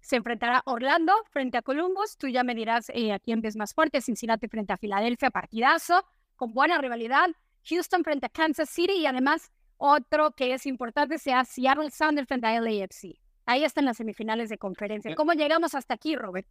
Se 0.00 0.16
enfrentará 0.16 0.62
Orlando 0.64 1.12
frente 1.30 1.58
a 1.58 1.62
Columbus. 1.62 2.16
Tú 2.16 2.28
ya 2.28 2.42
me 2.42 2.54
dirás 2.54 2.90
eh, 2.94 3.12
a 3.12 3.18
quién 3.18 3.40
ves 3.42 3.56
más 3.56 3.74
fuerte. 3.74 4.00
Cincinnati 4.00 4.48
frente 4.48 4.72
a 4.72 4.78
Filadelfia, 4.78 5.30
partidazo, 5.30 6.04
con 6.36 6.52
buena 6.52 6.78
rivalidad. 6.78 7.28
Houston 7.68 8.02
frente 8.02 8.26
a 8.26 8.30
Kansas 8.30 8.70
City 8.70 8.94
y 8.94 9.06
además 9.06 9.52
otro 9.80 10.32
que 10.32 10.52
es 10.52 10.66
importante 10.66 11.18
sea 11.18 11.44
Seattle 11.44 11.90
Sounders 11.90 12.28
frente 12.28 12.46
a 12.46 12.60
LAFC. 12.60 13.18
Ahí 13.46 13.64
están 13.64 13.86
las 13.86 13.96
semifinales 13.96 14.50
de 14.50 14.58
conferencia. 14.58 15.10
Eh. 15.10 15.14
¿Cómo 15.14 15.32
llegamos 15.32 15.74
hasta 15.74 15.94
aquí, 15.94 16.14
Robert? 16.16 16.46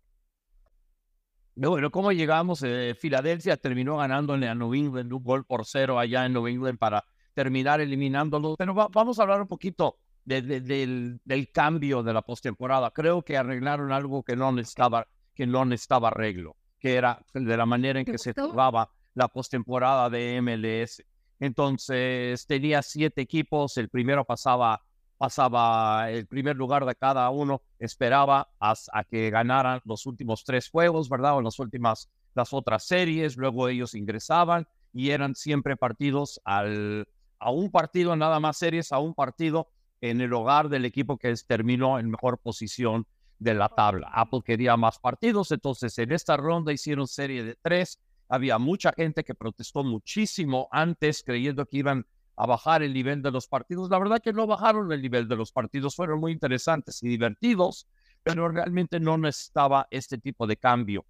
Bueno, 1.55 1.91
¿cómo 1.91 2.11
llegamos? 2.11 2.63
Eh, 2.63 2.95
Filadelfia 2.99 3.57
terminó 3.57 3.97
ganándole 3.97 4.47
a 4.47 4.55
New 4.55 4.73
England 4.73 5.13
un 5.13 5.23
gol 5.23 5.45
por 5.45 5.65
cero 5.65 5.99
allá 5.99 6.25
en 6.25 6.33
New 6.33 6.47
England 6.47 6.79
para 6.79 7.05
terminar 7.33 7.81
eliminándolo. 7.81 8.55
Pero 8.57 8.73
vamos 8.73 9.19
a 9.19 9.23
hablar 9.23 9.41
un 9.41 9.47
poquito 9.47 9.97
del, 10.25 11.19
del, 11.23 11.51
cambio 11.51 12.01
de 12.01 12.13
la 12.13 12.23
postemporada. 12.23 12.89
Creo 12.91 13.21
que 13.21 13.37
arreglaron 13.37 13.91
algo 13.91 14.23
que 14.23 14.35
no 14.35 14.51
necesitaba, 14.51 15.07
que 15.35 15.45
no 15.45 15.65
necesitaba 15.65 16.07
arreglo, 16.07 16.55
que 16.79 16.95
era 16.95 17.23
de 17.33 17.57
la 17.57 17.65
manera 17.67 17.99
en 17.99 18.05
que 18.05 18.17
se 18.17 18.33
jugaba 18.33 18.89
la 19.13 19.27
postemporada 19.27 20.09
de 20.09 20.41
MLS. 20.41 21.03
Entonces 21.39 22.45
tenía 22.47 22.81
siete 22.81 23.21
equipos, 23.21 23.77
el 23.77 23.89
primero 23.89 24.25
pasaba 24.25 24.81
pasaba 25.19 26.09
el 26.09 26.27
primer 26.27 26.55
lugar 26.55 26.85
de 26.85 26.95
cada 26.95 27.29
uno, 27.29 27.61
esperaba 27.77 28.47
a, 28.57 28.73
que 29.03 29.29
ganaran 29.29 29.81
los 29.83 30.05
últimos 30.05 30.45
tres 30.45 30.69
juegos, 30.69 31.09
¿verdad? 31.09 31.35
O 31.35 31.41
las 31.41 31.59
últimas, 31.59 32.09
las 32.35 32.53
otras 32.53 32.85
series, 32.85 33.35
luego 33.35 33.67
ellos 33.67 33.95
ingresaban 33.95 34.65
y 34.93 35.09
eran 35.09 35.35
siempre 35.35 35.75
partidos 35.75 36.39
al, 36.45 37.05
a 37.37 37.51
un 37.51 37.69
partido, 37.69 38.15
nada 38.15 38.39
más 38.39 38.57
series, 38.57 38.93
a 38.93 38.99
un 38.99 39.13
partido 39.13 39.67
en 39.99 40.21
el 40.21 40.31
hogar 40.31 40.69
del 40.69 40.85
equipo 40.85 41.17
que 41.17 41.35
terminó 41.45 41.99
en 41.99 42.09
mejor 42.09 42.37
posición 42.37 43.05
de 43.39 43.55
la 43.55 43.67
tabla. 43.67 44.09
Apple 44.13 44.39
quería 44.45 44.77
más 44.77 44.99
partidos, 44.99 45.51
entonces 45.51 45.97
en 45.97 46.13
esta 46.13 46.37
ronda 46.37 46.71
hicieron 46.71 47.07
serie 47.07 47.43
de 47.43 47.57
tres. 47.61 47.99
Había 48.29 48.59
mucha 48.59 48.93
gente 48.93 49.23
que 49.23 49.35
protestó 49.35 49.83
muchísimo 49.83 50.69
antes 50.71 51.23
creyendo 51.23 51.65
que 51.65 51.77
iban 51.77 52.05
a 52.35 52.45
bajar 52.45 52.83
el 52.83 52.93
nivel 52.93 53.21
de 53.21 53.31
los 53.31 53.47
partidos. 53.47 53.89
La 53.89 53.99
verdad 53.99 54.21
que 54.21 54.31
no 54.31 54.47
bajaron 54.47 54.91
el 54.93 55.01
nivel 55.01 55.27
de 55.27 55.35
los 55.35 55.51
partidos, 55.51 55.95
fueron 55.95 56.21
muy 56.21 56.31
interesantes 56.31 57.03
y 57.03 57.09
divertidos, 57.09 57.87
pero 58.23 58.47
realmente 58.47 58.99
no 58.99 59.17
necesitaba 59.17 59.87
este 59.91 60.19
tipo 60.19 60.47
de 60.47 60.55
cambio. 60.55 61.05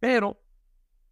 Pero 0.00 0.40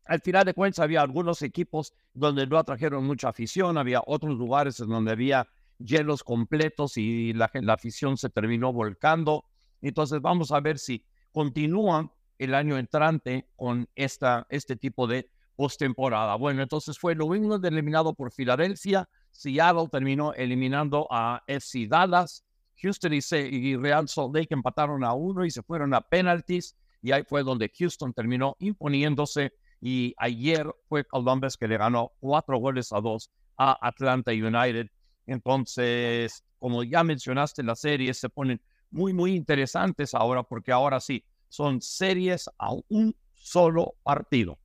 al 0.07 0.20
final 0.20 0.44
de 0.44 0.54
cuentas 0.54 0.80
había 0.80 1.02
algunos 1.02 1.40
equipos 1.42 1.94
donde 2.12 2.46
no 2.46 2.59
atrajeron 2.59 3.04
mucha 3.04 3.28
afición, 3.28 3.78
había 3.78 4.02
otros 4.04 4.37
lugares 4.37 4.80
en 4.80 4.88
donde 4.88 5.12
había 5.12 5.46
hielos 5.78 6.24
completos 6.24 6.96
y 6.96 7.33
la, 7.33 7.50
la 7.52 7.74
afición 7.74 8.16
se 8.16 8.30
terminó 8.30 8.72
volcando. 8.72 9.44
Entonces 9.83 10.20
vamos 10.20 10.50
a 10.52 10.61
ver 10.61 10.78
si 10.78 11.04
continúan 11.33 12.11
el 12.38 12.54
año 12.54 12.76
entrante 12.76 13.48
con 13.57 13.88
esta, 13.94 14.46
este 14.50 14.76
tipo 14.76 15.07
de 15.07 15.30
postemporada. 15.57 16.35
Bueno, 16.37 16.62
entonces 16.62 16.99
fue 16.99 17.14
New 17.14 17.35
England 17.35 17.64
eliminado 17.64 18.14
por 18.14 18.33
Filadelfia, 18.33 19.09
Seattle 19.35 19.88
terminó 19.90 20.33
eliminando 20.33 21.07
a 21.11 21.43
FC 21.47 21.87
Dallas. 21.88 22.45
Houston 22.81 23.12
y, 23.14 23.77
Real 23.77 24.09
Salt 24.09 24.35
Lake 24.35 24.53
empataron 24.53 25.05
a 25.05 25.12
uno 25.12 25.45
y 25.45 25.51
se 25.51 25.62
fueron 25.62 25.95
a 25.95 26.01
penalties. 26.01 26.77
Y 27.03 27.12
ahí 27.12 27.23
fue 27.25 27.43
donde 27.43 27.71
Houston 27.79 28.12
terminó 28.12 28.57
imponiéndose. 28.59 29.53
Y 29.81 30.14
ayer 30.19 30.67
fue 30.88 31.05
Columbus 31.05 31.57
que 31.57 31.69
le 31.69 31.77
ganó 31.77 32.12
cuatro 32.21 32.59
goles 32.59 32.93
a 32.93 33.01
dos 33.01 33.31
a 33.57 33.77
Atlanta 33.87 34.33
United. 34.33 34.88
Entonces, 35.27 36.45
como 36.59 36.83
ya 36.83 37.05
mencionaste, 37.05 37.62
las 37.62 37.81
series 37.81 38.19
se 38.19 38.29
ponen 38.29 38.61
muy, 38.90 39.12
muy 39.12 39.35
interesantes 39.35 40.14
ahora 40.14 40.43
porque 40.43 40.73
ahora 40.73 41.01
sí, 41.01 41.25
son 41.49 41.81
series 41.81 42.49
a 42.59 42.73
un 42.88 43.14
solo 43.33 43.95
partido. 44.03 44.59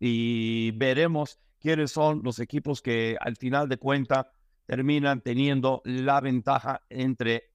Y 0.00 0.72
veremos 0.72 1.38
quiénes 1.60 1.92
son 1.92 2.22
los 2.24 2.40
equipos 2.40 2.82
que 2.82 3.16
al 3.20 3.36
final 3.36 3.68
de 3.68 3.76
cuenta 3.76 4.32
terminan 4.66 5.20
teniendo 5.20 5.82
la 5.84 6.20
ventaja 6.20 6.82
entre 6.88 7.50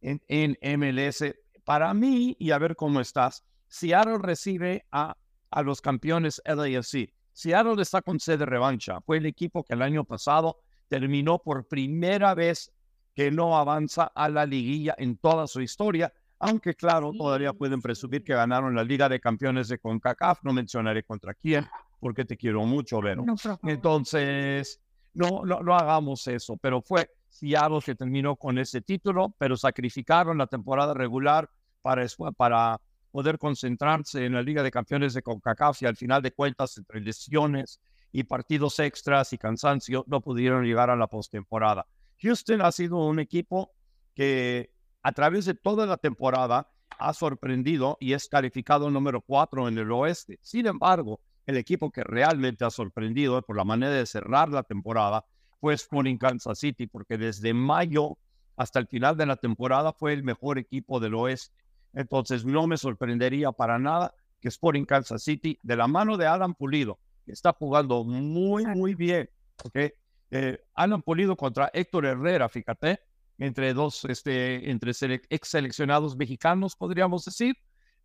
en, 0.00 0.58
MLS. 0.78 1.24
Para 1.64 1.92
mí, 1.94 2.36
y 2.38 2.50
a 2.50 2.58
ver 2.58 2.74
cómo 2.74 3.00
estás, 3.00 3.44
Seattle 3.68 4.18
recibe 4.18 4.86
a, 4.90 5.16
a 5.50 5.62
los 5.62 5.80
campeones 5.80 6.42
LAFC. 6.44 7.12
Seattle 7.32 7.80
está 7.80 8.02
con 8.02 8.18
sede 8.18 8.46
revancha. 8.46 9.00
Fue 9.02 9.18
el 9.18 9.26
equipo 9.26 9.62
que 9.62 9.74
el 9.74 9.82
año 9.82 10.04
pasado 10.04 10.58
terminó 10.88 11.38
por 11.38 11.68
primera 11.68 12.34
vez 12.34 12.72
que 13.14 13.30
no 13.30 13.56
avanza 13.56 14.04
a 14.14 14.28
la 14.28 14.46
liguilla 14.46 14.94
en 14.98 15.16
toda 15.16 15.46
su 15.46 15.60
historia, 15.60 16.12
aunque 16.40 16.74
claro, 16.74 17.12
todavía 17.12 17.52
pueden 17.52 17.82
presumir 17.82 18.24
que 18.24 18.34
ganaron 18.34 18.74
la 18.74 18.82
Liga 18.82 19.08
de 19.08 19.20
Campeones 19.20 19.68
de 19.68 19.78
CONCACAF, 19.78 20.42
no 20.42 20.54
mencionaré 20.54 21.02
contra 21.02 21.34
quién, 21.34 21.68
porque 22.00 22.24
te 22.24 22.36
quiero 22.36 22.64
mucho, 22.64 23.00
Vero. 23.02 23.24
Entonces, 23.62 24.80
no, 25.12 25.44
no, 25.44 25.60
no 25.60 25.76
hagamos 25.76 26.26
eso, 26.28 26.56
pero 26.56 26.80
fue 26.80 27.10
Seattle 27.28 27.80
que 27.84 27.94
terminó 27.94 28.36
con 28.36 28.58
ese 28.58 28.80
título, 28.80 29.34
pero 29.36 29.54
sacrificaron 29.54 30.38
la 30.38 30.46
temporada 30.46 30.94
regular 30.94 31.50
para, 31.82 32.06
para 32.36 32.80
poder 33.10 33.38
concentrarse 33.38 34.24
en 34.24 34.32
la 34.32 34.42
Liga 34.42 34.62
de 34.62 34.70
Campeones 34.70 35.12
de 35.12 35.22
CONCACAF 35.22 35.82
y 35.82 35.86
al 35.86 35.96
final 35.96 36.22
de 36.22 36.32
cuentas, 36.32 36.78
entre 36.78 37.00
lesiones 37.02 37.80
y 38.12 38.24
partidos 38.24 38.78
extras 38.78 39.34
y 39.34 39.38
cansancio, 39.38 40.04
no 40.08 40.22
pudieron 40.22 40.64
llegar 40.64 40.88
a 40.88 40.96
la 40.96 41.06
postemporada. 41.06 41.86
Houston 42.22 42.62
ha 42.62 42.72
sido 42.72 42.96
un 42.96 43.18
equipo 43.18 43.72
que 44.14 44.70
a 45.02 45.12
través 45.12 45.44
de 45.44 45.54
toda 45.54 45.86
la 45.86 45.96
temporada 45.96 46.68
ha 46.98 47.14
sorprendido 47.14 47.96
y 48.00 48.12
es 48.12 48.28
calificado 48.28 48.90
número 48.90 49.20
cuatro 49.20 49.68
en 49.68 49.78
el 49.78 49.90
oeste. 49.90 50.38
Sin 50.42 50.66
embargo, 50.66 51.20
el 51.46 51.56
equipo 51.56 51.90
que 51.90 52.04
realmente 52.04 52.64
ha 52.64 52.70
sorprendido 52.70 53.40
por 53.42 53.56
la 53.56 53.64
manera 53.64 53.92
de 53.92 54.06
cerrar 54.06 54.50
la 54.50 54.62
temporada 54.62 55.24
fue 55.60 55.74
Sporting 55.74 56.16
Kansas 56.16 56.58
City, 56.58 56.86
porque 56.86 57.18
desde 57.18 57.54
mayo 57.54 58.18
hasta 58.56 58.78
el 58.78 58.86
final 58.86 59.16
de 59.16 59.26
la 59.26 59.36
temporada 59.36 59.92
fue 59.92 60.12
el 60.12 60.22
mejor 60.22 60.58
equipo 60.58 61.00
del 61.00 61.14
oeste. 61.14 61.56
Entonces 61.94 62.44
no 62.44 62.66
me 62.66 62.76
sorprendería 62.76 63.52
para 63.52 63.78
nada 63.78 64.14
que 64.40 64.48
Sporting 64.48 64.84
Kansas 64.84 65.22
City, 65.22 65.58
de 65.62 65.76
la 65.76 65.86
mano 65.86 66.16
de 66.16 66.26
Alan 66.26 66.54
Pulido, 66.54 66.98
que 67.24 67.32
está 67.32 67.52
jugando 67.52 68.04
muy, 68.04 68.64
muy 68.66 68.94
bien, 68.94 69.28
¿okay? 69.64 69.92
eh, 70.30 70.62
Alan 70.74 71.02
Pulido 71.02 71.36
contra 71.36 71.70
Héctor 71.72 72.06
Herrera, 72.06 72.48
fíjate, 72.48 73.00
entre 73.40 73.72
dos, 73.72 74.04
este, 74.04 74.70
entre 74.70 74.92
ex 75.30 75.48
seleccionados 75.48 76.14
mexicanos, 76.14 76.76
podríamos 76.76 77.24
decir, 77.24 77.56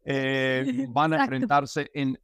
eh, 0.05 0.65
van 0.89 1.13
a 1.13 1.23
enfrentarse 1.23 1.91
en, 1.93 2.17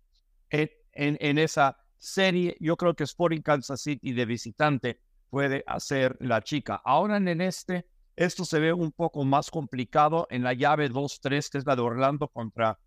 en, 0.49 0.69
en, 0.93 1.37
esa 1.37 1.77
serie. 1.97 2.55
Yo 2.61 2.77
creo 2.77 2.95
que 2.95 3.03
Sporting 3.03 3.41
Kansas 3.41 3.81
City 3.81 4.13
de 4.13 4.25
visitante 4.25 5.01
puede 5.29 5.61
hacer 5.67 6.15
la 6.21 6.41
chica. 6.41 6.81
Ahora 6.85 7.17
en 7.17 7.41
este, 7.41 7.85
esto 8.15 8.45
se 8.45 8.59
ve 8.59 8.71
un 8.71 8.93
poco 8.93 9.25
más 9.25 9.51
complicado 9.51 10.25
en 10.29 10.43
la 10.43 10.53
llave 10.53 10.89
2-3, 10.89 11.49
que 11.49 11.57
es 11.57 11.65
la 11.65 11.75
de 11.75 11.81
Orlando 11.81 12.29
contra, 12.29 12.79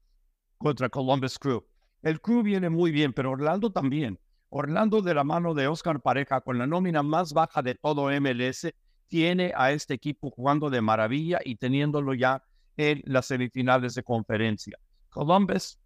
contra 0.57 0.89
Columbus 0.89 1.39
Crew. 1.39 1.67
El 2.03 2.23
Crew 2.23 2.43
viene 2.43 2.71
muy 2.71 2.93
bien, 2.93 3.13
pero 3.13 3.33
Orlando 3.33 3.71
también. 3.71 4.19
Orlando 4.49 5.03
de 5.03 5.13
la 5.13 5.25
mano 5.25 5.53
de 5.53 5.67
Oscar 5.67 6.01
Pareja, 6.01 6.41
con 6.41 6.57
la 6.57 6.67
nómina 6.67 7.03
más 7.03 7.35
baja 7.35 7.61
de 7.61 7.75
todo 7.75 8.09
MLS, 8.21 8.73
tiene 9.09 9.53
a 9.57 9.73
este 9.73 9.95
equipo 9.95 10.31
jugando 10.31 10.71
de 10.71 10.81
maravilla 10.81 11.41
y 11.45 11.57
teniéndolo 11.57 12.15
ya 12.15 12.43
en 12.77 13.03
las 13.05 13.27
semifinales 13.27 13.95
de 13.95 14.03
conferencia. 14.03 14.79
Columbus 15.11 15.79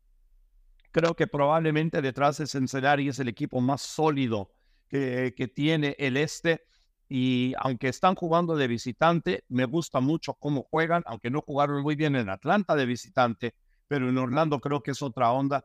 Creo 0.91 1.15
que 1.15 1.27
probablemente 1.27 2.01
detrás 2.01 2.39
de 2.39 2.47
Cincinnati 2.47 3.09
es 3.09 3.19
el 3.19 3.29
equipo 3.29 3.61
más 3.61 3.83
sólido 3.83 4.51
que, 4.89 5.35
que 5.37 5.49
tiene 5.49 5.95
el 5.99 6.17
este. 6.17 6.65
Y 7.09 7.55
aunque 7.59 7.89
están 7.89 8.15
jugando 8.15 8.57
de 8.57 8.67
visitante, 8.67 9.45
me 9.49 9.65
gusta 9.65 10.01
mucho 10.01 10.35
cómo 10.35 10.67
juegan, 10.71 11.03
aunque 11.07 11.31
no 11.31 11.41
jugaron 11.43 11.83
muy 11.83 11.95
bien 11.95 12.17
en 12.17 12.29
Atlanta 12.29 12.75
de 12.75 12.87
visitante, 12.87 13.55
pero 13.87 14.09
en 14.09 14.19
Orlando 14.19 14.61
creo 14.61 14.83
que 14.83 14.93
es 14.93 15.03
otra 15.03 15.31
onda. 15.33 15.65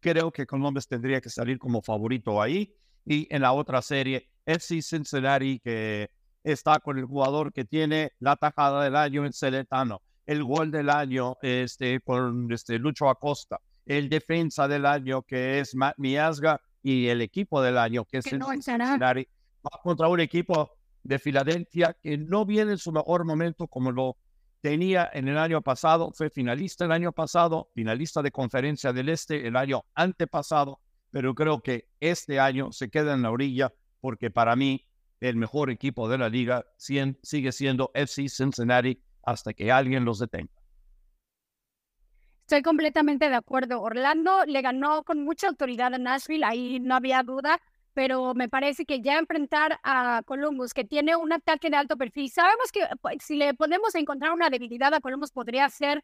Creo 0.00 0.32
que 0.32 0.46
Columbus 0.46 0.88
tendría 0.88 1.20
que 1.20 1.30
salir 1.30 1.58
como 1.58 1.82
favorito 1.82 2.40
ahí. 2.40 2.74
Y 3.04 3.26
en 3.34 3.42
la 3.42 3.52
otra 3.52 3.82
serie, 3.82 4.30
FC 4.46 4.82
Cincinnati, 4.82 5.60
que 5.60 6.10
está 6.44 6.80
con 6.80 6.98
el 6.98 7.04
jugador 7.04 7.52
que 7.52 7.64
tiene 7.64 8.12
la 8.18 8.36
tajada 8.36 8.84
del 8.84 8.96
año 8.96 9.24
en 9.24 9.32
Celetano, 9.32 10.02
el 10.26 10.44
gol 10.44 10.70
del 10.70 10.90
año 10.90 11.36
este, 11.42 12.00
con 12.00 12.50
este, 12.52 12.78
Lucho 12.78 13.08
Acosta 13.08 13.60
el 13.86 14.08
defensa 14.08 14.68
del 14.68 14.86
año 14.86 15.22
que 15.22 15.60
es 15.60 15.74
Matt 15.74 15.96
Miasga 15.98 16.60
y 16.82 17.08
el 17.08 17.20
equipo 17.20 17.62
del 17.62 17.78
año 17.78 18.04
que 18.04 18.18
es 18.18 18.26
el 18.26 18.42
Cincinnati. 18.42 19.28
Va 19.64 19.80
contra 19.82 20.08
un 20.08 20.20
equipo 20.20 20.72
de 21.02 21.18
Filadelfia 21.18 21.96
que 22.02 22.18
no 22.18 22.44
viene 22.44 22.72
en 22.72 22.78
su 22.78 22.92
mejor 22.92 23.24
momento 23.24 23.66
como 23.66 23.92
lo 23.92 24.16
tenía 24.60 25.08
en 25.12 25.28
el 25.28 25.38
año 25.38 25.62
pasado. 25.62 26.12
Fue 26.12 26.30
finalista 26.30 26.84
el 26.84 26.92
año 26.92 27.12
pasado, 27.12 27.68
finalista 27.74 28.22
de 28.22 28.30
Conferencia 28.30 28.92
del 28.92 29.08
Este 29.08 29.46
el 29.46 29.56
año 29.56 29.84
antepasado, 29.94 30.80
pero 31.10 31.34
creo 31.34 31.60
que 31.60 31.88
este 32.00 32.40
año 32.40 32.72
se 32.72 32.88
queda 32.88 33.14
en 33.14 33.22
la 33.22 33.30
orilla 33.30 33.72
porque 34.00 34.30
para 34.30 34.56
mí 34.56 34.84
el 35.22 35.36
mejor 35.36 35.70
equipo 35.70 36.08
de 36.08 36.18
la 36.18 36.28
liga 36.28 36.66
sigue 36.76 37.52
siendo 37.52 37.90
FC 37.94 38.28
Cincinnati 38.28 39.00
hasta 39.22 39.52
que 39.52 39.70
alguien 39.70 40.04
los 40.04 40.18
detenga. 40.18 40.52
Estoy 42.40 42.62
completamente 42.62 43.28
de 43.28 43.36
acuerdo. 43.36 43.80
Orlando 43.80 44.44
le 44.46 44.60
ganó 44.60 45.04
con 45.04 45.24
mucha 45.24 45.46
autoridad 45.46 45.94
a 45.94 45.98
Nashville, 45.98 46.44
ahí 46.44 46.80
no 46.80 46.96
había 46.96 47.22
duda, 47.22 47.60
pero 47.94 48.34
me 48.34 48.48
parece 48.48 48.84
que 48.84 49.00
ya 49.00 49.18
enfrentar 49.18 49.78
a 49.84 50.22
Columbus, 50.26 50.74
que 50.74 50.84
tiene 50.84 51.14
un 51.14 51.32
ataque 51.32 51.70
de 51.70 51.76
alto 51.76 51.96
perfil, 51.96 52.28
sabemos 52.28 52.72
que 52.72 52.80
pues, 53.00 53.18
si 53.20 53.36
le 53.36 53.54
podemos 53.54 53.94
encontrar 53.94 54.32
una 54.32 54.50
debilidad 54.50 54.92
a 54.92 55.00
Columbus 55.00 55.30
podría 55.30 55.68
ser 55.68 56.02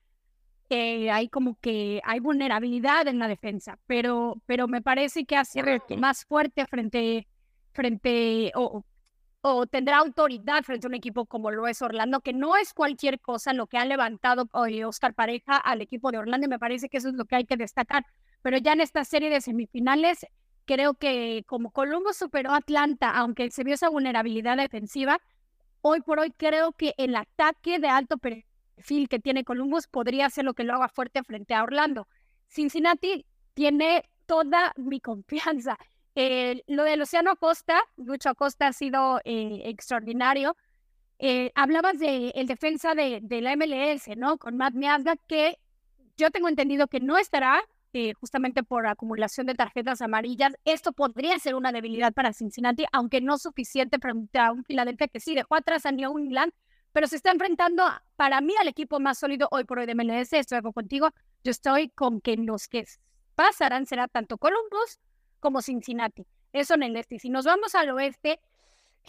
que 0.69 1.11
hay 1.11 1.29
como 1.29 1.59
que 1.61 2.01
hay 2.05 2.21
vulnerabilidad 2.21 3.09
en 3.09 3.19
la 3.19 3.27
defensa, 3.27 3.79
pero, 3.87 4.41
pero 4.47 4.69
me 4.69 4.81
parece 4.81 5.25
que 5.25 5.37
hace 5.37 5.63
más 5.97 6.25
fuerte 6.25 6.67
frente, 6.67 7.27
frente 7.73 8.53
o, 8.55 8.85
tendrá 9.71 9.99
autoridad 9.99 10.63
frente 10.63 10.87
a 10.87 10.89
un 10.89 10.95
equipo 10.95 11.27
como 11.27 11.51
lo 11.51 11.67
es 11.67 11.83
Orlando, 11.83 12.21
que 12.21 12.33
no 12.33 12.57
es 12.57 12.75
cualquier 12.75 13.21
cosa 13.21 13.53
lo 13.53 13.67
que 13.67 13.79
ha 13.79 13.85
levantado 13.85 14.49
hoy 14.53 14.83
Oscar 14.85 15.15
Pareja 15.15 15.57
al 15.57 15.81
equipo 15.81 16.11
de 16.11 16.19
Orlando 16.19 16.47
y 16.47 16.51
me 16.51 16.59
parece 16.59 16.89
que 16.89 16.99
eso 16.99 17.09
es 17.09 17.15
lo 17.15 17.25
que 17.25 17.37
hay 17.37 17.45
que 17.45 17.57
destacar. 17.57 18.05
Pero 18.43 18.59
ya 18.59 18.73
en 18.73 18.81
esta 18.81 19.05
serie 19.05 19.31
de 19.31 19.41
semifinales, 19.41 20.27
creo 20.65 20.95
que 20.95 21.45
como 21.47 21.71
Columbus 21.71 22.17
superó 22.17 22.53
a 22.53 22.59
Atlanta, 22.59 23.11
aunque 23.11 23.51
se 23.51 23.65
vio 23.65 23.75
esa 23.75 23.89
vulnerabilidad 23.89 24.57
defensiva, 24.57 25.19
hoy 25.81 26.01
por 26.01 26.21
hoy 26.21 26.33
creo 26.37 26.73
que 26.73 26.95
el 26.99 27.17
ataque 27.17 27.79
de 27.79 27.89
alto 27.89 28.19
perfil 28.19 29.09
que 29.09 29.19
tiene 29.19 29.45
Columbus 29.45 29.87
podría 29.87 30.29
ser 30.31 30.45
lo 30.45 30.55
que 30.55 30.65
lo 30.65 30.75
haga 30.75 30.89
fuerte 30.89 31.23
frente 31.23 31.55
a 31.55 31.63
Orlando. 31.63 32.07
Cincinnati 32.49 33.27
tiene 33.55 34.05
toda 34.27 34.73
mi 34.77 35.01
confianza. 35.01 35.79
Eh, 36.21 36.65
lo 36.67 36.83
del 36.83 36.99
Luciano 36.99 37.31
Acosta, 37.31 37.81
Lucho 37.97 38.31
Acosta 38.31 38.67
ha 38.67 38.73
sido 38.73 39.21
eh, 39.25 39.63
extraordinario. 39.67 40.57
Eh, 41.21 41.53
hablabas 41.55 42.01
de 42.01 42.31
el 42.31 42.49
defensa 42.49 42.97
de, 42.97 43.21
de, 43.23 43.41
la 43.41 43.55
MLS, 43.55 44.17
¿no? 44.17 44.37
Con 44.37 44.57
Matt 44.57 44.75
Miazga, 44.75 45.15
que 45.29 45.61
yo 46.17 46.33
tengo 46.33 46.49
entendido 46.49 46.89
que 46.89 46.99
no 46.99 47.19
estará 47.19 47.63
justamente 48.21 48.63
por 48.65 48.87
acumulación 48.87 49.47
de 49.47 49.55
tarjetas 49.55 50.03
amarillas. 50.03 50.55
Esto 50.65 50.93
podría 50.93 51.39
ser 51.39 51.55
una 51.55 51.71
debilidad 51.71 52.13
para 52.13 52.33
Cincinnati, 52.33 52.85
aunque 52.93 53.21
no 53.21 53.39
suficiente 53.39 53.99
frente 54.01 54.41
a 54.41 54.51
un 54.51 54.65
Filadelfia 54.65 55.07
que 55.07 55.21
sí 55.21 55.37
dejó 55.37 55.55
atrás 55.55 55.87
a 55.87 55.93
New 55.93 56.19
England, 56.19 56.53
pero 56.93 57.07
se 57.07 57.15
está 57.15 57.31
enfrentando 57.31 57.85
para 58.17 58.41
mí 58.41 58.55
al 58.61 58.67
equipo 58.67 58.99
más 58.99 59.19
sólido 59.19 59.49
hoy 59.53 59.65
por 59.65 59.79
hoy 59.79 59.87
de 59.87 59.95
MLS. 59.95 60.33
Estoy 60.33 60.63
contigo. 60.63 61.11
Yo 61.45 61.53
estoy 61.53 61.91
con 61.91 62.21
que 62.21 62.37
los 62.37 62.67
que 62.67 62.87
pasarán 63.37 63.87
será 63.87 64.09
tanto 64.09 64.37
Columbus 64.37 64.99
como 65.41 65.63
Cincinnati. 65.63 66.27
Eso 66.53 66.75
en 66.75 66.83
el 66.83 66.97
este. 66.97 67.19
Si 67.19 67.31
nos 67.31 67.45
vamos 67.45 67.75
al 67.75 67.91
oeste, 67.91 68.41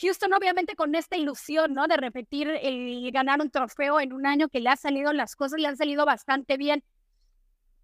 Houston 0.01 0.33
obviamente 0.33 0.75
con 0.75 0.95
esta 0.95 1.17
ilusión, 1.17 1.73
¿no? 1.73 1.87
De 1.87 1.97
repetir 1.97 2.51
y 2.61 3.09
ganar 3.11 3.41
un 3.41 3.49
trofeo 3.49 3.99
en 3.99 4.13
un 4.13 4.25
año 4.25 4.49
que 4.49 4.59
le 4.59 4.69
ha 4.69 4.75
salido, 4.75 5.13
las 5.13 5.35
cosas 5.35 5.59
le 5.59 5.67
han 5.67 5.77
salido 5.77 6.05
bastante 6.05 6.57
bien. 6.57 6.83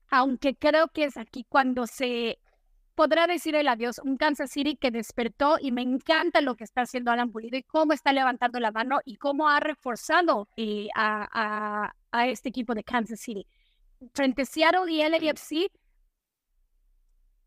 Aunque 0.10 0.56
creo 0.56 0.88
que 0.88 1.06
es 1.06 1.18
aquí 1.18 1.46
cuando 1.50 1.88
se 1.88 2.40
podrá 2.96 3.28
decir 3.28 3.56
el 3.56 3.68
adiós. 3.68 4.00
Un 4.04 4.18
Kansas 4.18 4.50
City 4.52 4.78
que 4.78 4.90
despertó 4.90 5.58
y 5.62 5.72
me 5.72 5.82
encanta 5.82 6.42
lo 6.42 6.56
que 6.56 6.64
está 6.64 6.82
haciendo 6.82 7.12
Alan 7.12 7.32
Pulido 7.32 7.58
y 7.58 7.64
cómo 7.64 7.94
está 7.94 8.14
levantando 8.14 8.60
la 8.60 8.72
mano 8.72 9.00
y 9.06 9.18
cómo 9.18 9.50
ha 9.50 9.60
reforzado 9.60 10.48
eh, 10.58 10.88
a, 10.96 11.94
a, 12.12 12.28
este 12.28 12.50
equipo 12.50 12.74
de 12.74 12.84
Kansas 12.84 13.20
City. 13.20 13.46
Frente 14.14 14.44
a 14.44 14.46
Seattle 14.46 14.92
y 14.92 15.08
LAFC, 15.08 15.72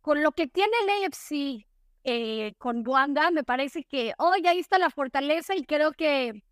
con 0.00 0.22
lo 0.22 0.32
que 0.32 0.46
tiene 0.46 0.72
el 0.84 1.04
AFC 1.04 1.66
eh, 2.04 2.54
con 2.58 2.86
Wanda, 2.86 3.30
me 3.30 3.44
parece 3.44 3.84
que, 3.84 4.14
oh, 4.18 4.34
ya 4.42 4.50
ahí 4.50 4.60
está 4.60 4.78
la 4.78 4.90
fortaleza 4.90 5.54
y 5.54 5.64
creo 5.64 5.92
que 5.92 6.42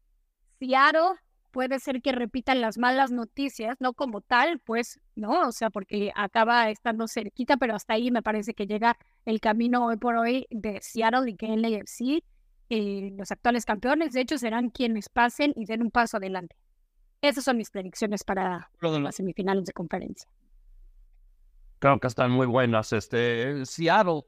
Seattle 0.59 1.19
puede 1.51 1.81
ser 1.81 2.03
que 2.03 2.13
repitan 2.13 2.61
las 2.61 2.77
malas 2.77 3.11
noticias, 3.11 3.77
no 3.81 3.95
como 3.95 4.21
tal, 4.21 4.61
pues, 4.61 5.01
no, 5.15 5.49
o 5.49 5.53
sea, 5.53 5.71
porque 5.71 6.13
acaba 6.15 6.69
estando 6.69 7.09
cerquita, 7.09 7.57
pero 7.57 7.75
hasta 7.75 7.95
ahí 7.95 8.11
me 8.11 8.23
parece 8.23 8.53
que 8.53 8.67
llega 8.67 8.99
el 9.25 9.41
camino 9.41 9.87
hoy 9.87 9.97
por 9.97 10.17
hoy 10.17 10.47
de 10.51 10.79
Seattle 10.83 11.31
y 11.31 11.35
que 11.35 11.47
en 11.47 11.65
el 11.65 11.75
AFC, 11.75 12.23
eh, 12.69 13.11
los 13.17 13.31
actuales 13.31 13.65
campeones, 13.65 14.13
de 14.13 14.21
hecho, 14.21 14.37
serán 14.37 14.69
quienes 14.69 15.09
pasen 15.09 15.55
y 15.57 15.65
den 15.65 15.81
un 15.81 15.91
paso 15.91 16.19
adelante. 16.19 16.57
Esas 17.23 17.45
son 17.45 17.57
mis 17.57 17.71
predicciones 17.71 18.23
para 18.23 18.71
las 18.83 19.15
semifinales 19.15 19.65
de 19.65 19.73
conferencia. 19.73 20.29
Creo 21.79 22.01
que 22.01 22.07
están 22.07 22.31
muy 22.31 22.47
buenas. 22.47 22.93
Este, 22.93 23.67
Seattle, 23.67 24.23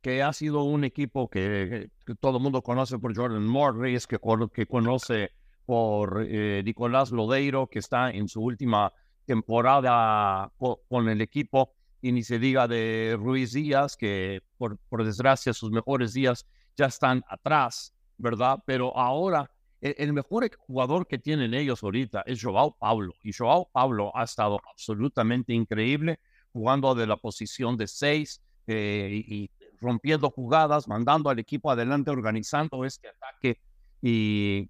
que 0.00 0.22
ha 0.22 0.32
sido 0.32 0.64
un 0.64 0.84
equipo 0.84 1.30
que, 1.30 1.90
todo 2.20 2.38
el 2.38 2.42
mundo 2.42 2.62
conoce 2.62 2.98
por 2.98 3.14
Jordan 3.14 3.46
Morris, 3.46 4.06
que, 4.06 4.18
que 4.52 4.66
conoce 4.66 5.30
por 5.64 6.24
eh, 6.26 6.62
Nicolás 6.64 7.12
Lodeiro, 7.12 7.68
que 7.68 7.78
está 7.78 8.10
en 8.10 8.28
su 8.28 8.42
última 8.42 8.92
temporada 9.26 10.50
con, 10.88 11.08
el 11.08 11.20
equipo, 11.20 11.74
y 12.00 12.12
ni 12.12 12.22
se 12.22 12.38
diga 12.38 12.66
de 12.66 13.16
Ruiz 13.18 13.52
Díaz, 13.52 13.96
que 13.96 14.40
por, 14.56 14.78
por 14.88 15.04
desgracia 15.04 15.52
sus 15.52 15.70
mejores 15.70 16.14
días 16.14 16.46
ya 16.76 16.86
están 16.86 17.22
atrás, 17.28 17.92
¿verdad? 18.16 18.58
Pero 18.64 18.96
ahora 18.96 19.50
el, 19.80 19.94
el, 19.98 20.12
mejor 20.12 20.48
jugador 20.56 21.06
que 21.06 21.18
tienen 21.18 21.54
ellos 21.54 21.82
ahorita 21.82 22.22
es 22.26 22.42
Joao 22.42 22.76
Pablo, 22.78 23.12
y 23.22 23.32
Joao 23.32 23.68
Pablo 23.70 24.10
ha 24.16 24.24
estado 24.24 24.58
absolutamente 24.72 25.52
increíble 25.52 26.18
jugando 26.52 26.94
de 26.94 27.06
la 27.06 27.16
posición 27.16 27.76
de 27.76 27.86
seis 27.86 28.42
eh, 28.66 29.22
y, 29.26 29.50
rompiendo 29.80 30.30
jugadas, 30.30 30.88
mandando 30.88 31.30
al 31.30 31.38
equipo 31.38 31.70
adelante, 31.70 32.10
organizando 32.10 32.84
este 32.84 33.08
ataque 33.08 33.60
y 34.02 34.68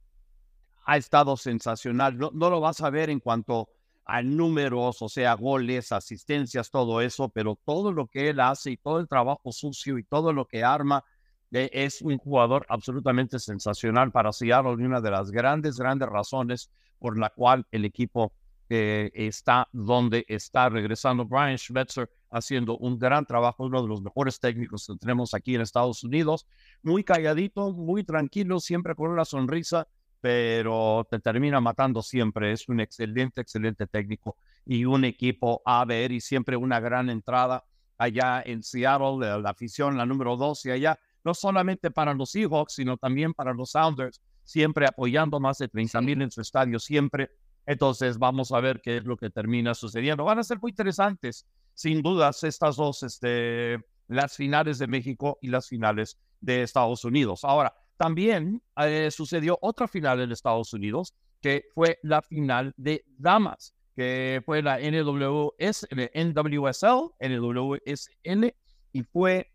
ha 0.84 0.96
estado 0.96 1.36
sensacional. 1.36 2.18
No, 2.18 2.30
lo 2.30 2.60
vas 2.60 2.80
a 2.80 2.90
ver 2.90 3.10
en 3.10 3.20
cuanto 3.20 3.68
a 4.04 4.22
números, 4.22 5.02
o 5.02 5.08
sea, 5.08 5.34
goles, 5.34 5.92
asistencias, 5.92 6.70
todo 6.70 7.00
eso, 7.00 7.28
pero 7.28 7.58
todo 7.64 7.92
lo 7.92 8.06
que 8.06 8.30
él 8.30 8.40
hace 8.40 8.72
y 8.72 8.76
todo 8.76 9.00
el 9.00 9.08
trabajo 9.08 9.52
sucio 9.52 9.98
y 9.98 10.04
todo 10.04 10.32
lo 10.32 10.46
que 10.46 10.64
arma 10.64 11.04
eh, 11.52 11.70
es 11.72 12.02
un 12.02 12.18
jugador 12.18 12.66
absolutamente 12.68 13.38
sensacional 13.38 14.12
para 14.12 14.32
Seattle 14.32 14.76
y 14.78 14.84
una 14.84 15.00
de 15.00 15.10
las 15.10 15.30
grandes, 15.30 15.78
grandes 15.78 16.08
razones 16.08 16.70
por 16.98 17.18
la 17.18 17.30
cual 17.30 17.66
el 17.70 17.84
equipo 17.84 18.32
está 18.68 19.68
donde 19.72 20.24
está 20.28 20.68
regresando 20.68 21.24
Brian 21.24 21.56
Schmetzer 21.56 22.10
haciendo 22.30 22.76
un 22.78 22.98
gran 22.98 23.24
trabajo, 23.24 23.64
uno 23.64 23.82
de 23.82 23.88
los 23.88 24.02
mejores 24.02 24.38
técnicos 24.38 24.86
que 24.86 24.96
tenemos 24.96 25.32
aquí 25.34 25.54
en 25.54 25.62
Estados 25.62 26.04
Unidos, 26.04 26.46
muy 26.82 27.04
calladito, 27.04 27.72
muy 27.72 28.04
tranquilo, 28.04 28.60
siempre 28.60 28.94
con 28.94 29.10
una 29.10 29.24
sonrisa, 29.24 29.88
pero 30.20 31.06
te 31.10 31.18
termina 31.20 31.60
matando 31.60 32.02
siempre. 32.02 32.52
Es 32.52 32.68
un 32.68 32.80
excelente, 32.80 33.40
excelente 33.40 33.86
técnico 33.86 34.36
y 34.66 34.84
un 34.84 35.04
equipo 35.04 35.62
a 35.64 35.84
ver 35.84 36.12
y 36.12 36.20
siempre 36.20 36.56
una 36.56 36.80
gran 36.80 37.08
entrada 37.08 37.64
allá 37.96 38.42
en 38.44 38.62
Seattle, 38.62 39.26
de 39.26 39.40
la 39.40 39.50
afición, 39.50 39.96
la 39.96 40.06
número 40.06 40.36
dos 40.36 40.64
y 40.66 40.70
allá, 40.70 40.98
no 41.24 41.34
solamente 41.34 41.90
para 41.90 42.14
los 42.14 42.30
Seahawks, 42.30 42.74
sino 42.74 42.96
también 42.96 43.34
para 43.34 43.52
los 43.52 43.70
Sounders, 43.70 44.20
siempre 44.44 44.86
apoyando 44.86 45.40
más 45.40 45.58
de 45.58 45.68
30 45.68 46.00
mil 46.00 46.22
en 46.22 46.30
su 46.30 46.40
estadio, 46.40 46.78
siempre 46.78 47.30
entonces 47.68 48.18
vamos 48.18 48.50
a 48.50 48.60
ver 48.60 48.80
qué 48.80 48.96
es 48.96 49.04
lo 49.04 49.18
que 49.18 49.28
termina 49.28 49.74
sucediendo. 49.74 50.24
Van 50.24 50.38
a 50.38 50.42
ser 50.42 50.58
muy 50.58 50.70
interesantes, 50.70 51.46
sin 51.74 52.00
dudas, 52.00 52.42
estas 52.42 52.76
dos, 52.76 53.02
este, 53.02 53.78
las 54.06 54.34
finales 54.36 54.78
de 54.78 54.86
México 54.86 55.38
y 55.42 55.48
las 55.48 55.68
finales 55.68 56.18
de 56.40 56.62
Estados 56.62 57.04
Unidos. 57.04 57.44
Ahora, 57.44 57.74
también 57.98 58.62
eh, 58.78 59.10
sucedió 59.10 59.58
otra 59.60 59.86
final 59.86 60.18
en 60.22 60.32
Estados 60.32 60.72
Unidos, 60.72 61.12
que 61.42 61.66
fue 61.74 61.98
la 62.02 62.22
final 62.22 62.72
de 62.78 63.04
damas, 63.18 63.74
que 63.94 64.40
fue 64.46 64.62
la 64.62 64.78
NWS, 64.78 65.88
NWSL, 66.14 67.12
NWSN, 67.20 68.54
y 68.94 69.02
fue 69.02 69.52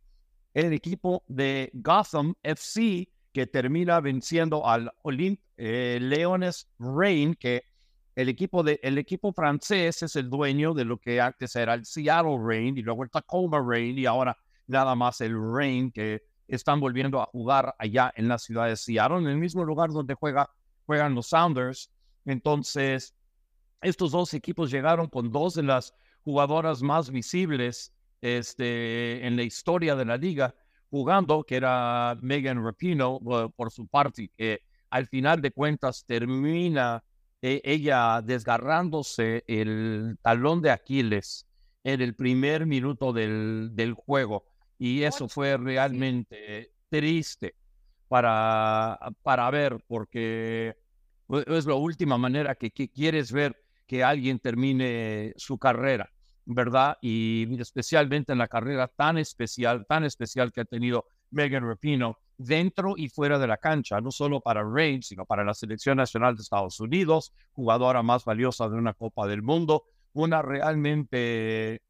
el 0.54 0.72
equipo 0.72 1.24
de 1.28 1.72
Gotham 1.74 2.36
FC 2.44 3.10
que 3.32 3.48
termina 3.48 4.00
venciendo 4.02 4.68
al 4.68 4.94
Olymp 5.02 5.40
eh, 5.58 5.98
Leones 6.00 6.68
Reign, 6.78 7.34
que 7.34 7.73
el 8.16 8.30
equipo, 8.30 8.64
de, 8.64 8.80
el 8.84 8.98
equipo 8.98 9.34
francés 9.34 10.04
es 10.04 10.16
el 10.16 10.30
dueño 10.30 10.74
de 10.74 10.86
lo 10.86 10.98
que 10.98 11.20
antes 11.20 11.56
era 11.56 11.74
el 11.74 11.86
Seattle 11.86 12.38
Rain 12.40 12.78
y 12.78 12.82
luego 12.82 13.04
el 13.04 13.10
Tacoma 13.10 13.64
Rain 13.66 13.98
y 13.98 14.06
ahora 14.06 14.38
nada 14.68 14.96
más 14.96 15.22
el 15.22 15.36
Rain 15.36 15.92
que 15.92 16.24
están 16.48 16.80
volviendo 16.80 17.22
a 17.22 17.26
jugar 17.26 17.76
allá 17.80 18.14
en 18.16 18.28
la 18.28 18.38
ciudad 18.38 18.68
de 18.68 18.76
Seattle, 18.76 19.18
en 19.18 19.28
el 19.28 19.38
mismo 19.38 19.64
lugar 19.64 19.90
donde 19.92 20.14
juega, 20.14 20.50
juegan 20.86 21.16
los 21.16 21.28
Sounders. 21.28 21.92
Entonces, 22.26 23.16
estos 23.82 24.12
dos 24.12 24.34
equipos 24.34 24.70
llegaron 24.70 25.08
con 25.08 25.32
dos 25.32 25.56
de 25.56 25.64
las 25.64 25.94
jugadoras 26.24 26.82
más 26.82 27.10
visibles 27.10 27.94
este, 28.22 29.26
en 29.26 29.36
la 29.36 29.44
historia 29.44 29.96
de 29.96 30.06
la 30.06 30.18
liga 30.18 30.56
jugando, 30.90 31.44
que 31.44 31.56
era 31.56 32.16
Megan 32.22 32.64
Rapino 32.64 33.20
por 33.56 33.72
su 33.72 33.88
parte, 33.88 34.30
que 34.38 34.62
al 34.92 35.08
final 35.08 35.42
de 35.42 35.52
cuentas 35.52 36.06
termina 36.06 37.04
e, 37.44 37.62
ella 37.66 38.22
desgarrándose 38.24 39.44
el 39.48 40.18
talón 40.22 40.62
de 40.62 40.72
Aquiles 40.72 41.46
en 41.84 42.00
el 42.00 42.16
primer 42.16 42.66
minuto 42.66 43.12
del, 43.12 43.72
del 43.74 43.94
juego. 43.94 44.46
Y 44.80 45.04
eso 45.04 45.28
fue 45.28 45.58
realmente 45.58 46.72
triste 46.90 47.56
para, 48.08 48.98
para 49.24 49.52
ver, 49.52 49.84
porque 49.88 50.78
es 51.48 51.66
la 51.66 51.74
última 51.74 52.18
manera 52.18 52.56
que, 52.56 52.72
quieres 52.72 53.32
ver 53.32 53.62
que 53.88 54.04
alguien 54.04 54.40
termine 54.40 55.34
su 55.36 55.58
carrera, 55.58 56.12
¿verdad? 56.46 56.98
Y 57.02 57.60
especialmente 57.60 58.32
en 58.32 58.38
la 58.38 58.48
carrera 58.48 58.88
tan 58.88 59.18
especial, 59.18 59.86
tan 59.86 60.06
especial 60.06 60.54
que 60.54 60.62
ha 60.62 60.66
tenido 60.66 61.06
Megan 61.34 61.68
Rapino, 61.68 62.18
dentro 62.38 62.94
y 62.98 63.10
fuera 63.10 63.38
de 63.38 63.48
la 63.48 63.58
cancha, 63.58 64.00
no 64.02 64.12
solo 64.12 64.42
para 64.42 64.64
Reigns, 64.64 65.08
sino 65.08 65.26
para 65.26 65.44
la 65.44 65.54
selección 65.54 65.98
nacional 65.98 66.36
de 66.36 66.42
Estados 66.42 66.80
Unidos, 66.80 67.34
jugadora 67.52 68.02
más 68.02 68.26
valiosa 68.26 68.70
de 68.70 68.76
una 68.76 68.94
Copa 68.94 69.28
del 69.28 69.42
Mundo, 69.42 69.84
una 70.14 70.42
realmente, 70.42 71.82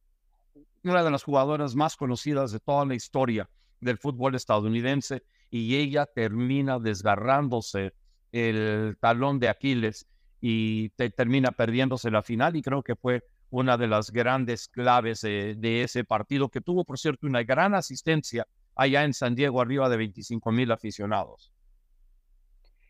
una 0.83 1.03
de 1.03 1.11
las 1.11 1.23
jugadoras 1.23 1.75
más 1.75 1.95
conocidas 1.95 2.51
de 2.51 2.59
toda 2.59 2.85
la 2.85 2.95
historia 2.95 3.49
del 3.79 3.97
fútbol 3.97 4.35
estadounidense, 4.35 5.23
y 5.49 5.75
ella 5.75 6.05
termina 6.05 6.79
desgarrándose 6.79 7.93
el 8.31 8.97
talón 8.99 9.39
de 9.39 9.49
Aquiles 9.49 10.07
y 10.41 10.89
termina 10.89 11.51
perdiéndose 11.51 12.09
la 12.11 12.23
final, 12.23 12.55
y 12.55 12.61
creo 12.61 12.81
que 12.81 12.95
fue 12.95 13.23
una 13.49 13.77
de 13.77 13.87
las 13.87 14.11
grandes 14.11 14.67
claves 14.67 15.21
de 15.21 15.83
ese 15.83 16.03
partido, 16.03 16.49
que 16.49 16.59
tuvo, 16.59 16.83
por 16.83 16.97
cierto, 16.97 17.27
una 17.27 17.43
gran 17.43 17.75
asistencia 17.75 18.47
allá 18.75 19.03
en 19.03 19.13
San 19.13 19.35
Diego, 19.35 19.61
arriba 19.61 19.89
de 19.89 19.97
25 19.97 20.51
mil 20.51 20.71
aficionados. 20.71 21.51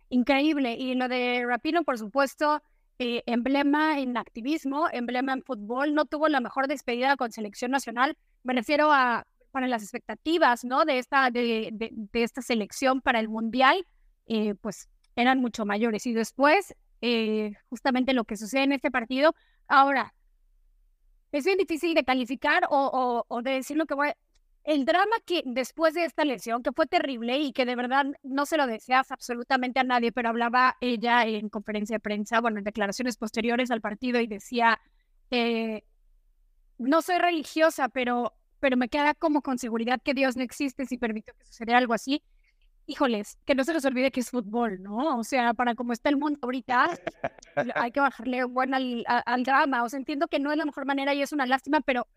increíble. 0.10 0.76
Y 0.78 0.94
lo 0.94 1.08
de 1.08 1.44
Rapino, 1.48 1.84
por 1.84 1.98
supuesto, 1.98 2.62
eh, 3.00 3.24
emblema 3.26 4.00
en 4.00 4.16
activismo, 4.16 4.88
emblema 4.92 5.34
en 5.34 5.42
fútbol, 5.42 5.96
no 5.96 6.06
tuvo 6.06 6.28
la 6.28 6.40
mejor 6.40 6.68
despedida 6.68 7.18
con 7.18 7.32
selección 7.32 7.72
nacional. 7.72 8.16
Me 8.44 8.54
refiero 8.54 8.92
a 8.92 9.26
para 9.54 9.68
las 9.68 9.84
expectativas, 9.84 10.66
¿no? 10.66 10.84
De 10.84 10.98
esta, 10.98 11.30
de, 11.30 11.70
de, 11.72 12.24
esta 12.24 12.42
selección 12.42 13.02
para 13.02 13.20
el 13.20 13.30
mundial, 13.30 13.86
eh, 14.26 14.56
pues 14.56 14.90
eran 15.16 15.40
mucho 15.40 15.64
mayores. 15.64 16.08
Y 16.08 16.14
después, 16.14 16.76
eh, 17.02 17.54
justamente 17.70 18.14
lo 18.14 18.26
que 18.26 18.36
sucede 18.36 18.64
en 18.64 18.72
este 18.74 18.90
partido, 18.90 19.36
ahora, 19.68 20.16
es 21.32 21.46
bien 21.46 21.60
difícil 21.60 21.94
de 21.94 22.04
calificar 22.04 22.68
o, 22.70 23.26
o, 23.28 23.42
de 23.44 23.52
decir 23.52 23.78
lo 23.78 23.86
que 23.86 23.94
voy. 23.94 24.10
El 24.64 24.86
drama 24.86 25.16
que 25.26 25.44
después 25.46 25.94
de 25.94 26.06
esta 26.06 26.24
lesión, 26.24 26.64
que 26.64 26.72
fue 26.72 26.86
terrible 26.86 27.38
y 27.38 27.52
que 27.52 27.66
de 27.66 27.76
verdad 27.76 28.06
no 28.24 28.46
se 28.46 28.56
lo 28.56 28.66
deseas 28.66 29.12
absolutamente 29.12 29.80
a 29.80 29.84
nadie, 29.84 30.12
pero 30.14 30.30
hablaba 30.30 30.78
ella 30.80 31.26
en 31.26 31.50
conferencia 31.50 31.98
de 31.98 32.00
prensa, 32.00 32.40
bueno, 32.40 32.60
en 32.60 32.64
declaraciones 32.64 33.18
posteriores 33.18 33.72
al 33.72 33.82
partido 33.82 34.22
y 34.22 34.28
decía, 34.28 34.80
eh, 35.32 35.84
no 36.78 37.02
soy 37.02 37.18
religiosa, 37.18 37.90
pero, 37.90 38.34
pero 38.62 38.78
me 38.78 38.88
queda 38.88 39.14
como 39.14 39.42
con 39.42 39.58
seguridad 39.60 40.02
que 40.02 40.14
Dios 40.14 40.38
no 40.38 40.44
existe 40.44 40.86
si 40.86 40.98
permitió 40.98 41.34
que 41.38 41.46
sucediera 41.46 41.80
algo 41.80 41.94
así 41.94 42.24
híjoles, 42.86 43.38
que 43.46 43.56
no 43.56 43.64
se 43.64 43.74
nos 43.74 43.86
olvide 43.86 44.12
que 44.12 44.20
es 44.20 44.30
fútbol, 44.30 44.82
¿no? 44.82 45.18
O 45.18 45.24
sea, 45.24 45.54
para 45.54 45.76
como 45.76 45.94
está 45.94 46.10
el 46.10 46.18
mundo 46.18 46.40
ahorita, 46.42 47.00
hay 47.76 47.92
que 47.92 48.00
bajarle 48.00 48.44
bueno 48.44 48.76
al, 48.76 49.04
al, 49.08 49.44
drama. 49.44 49.84
O 49.84 49.90
sea, 49.90 50.00
entiendo 50.00 50.28
que 50.28 50.40
no 50.40 50.52
es 50.52 50.58
la 50.58 50.66
mejor 50.66 50.86
manera 50.86 51.14
y 51.14 51.22
es 51.22 51.32
una 51.32 51.46
lástima, 51.46 51.82
pero 51.82 52.08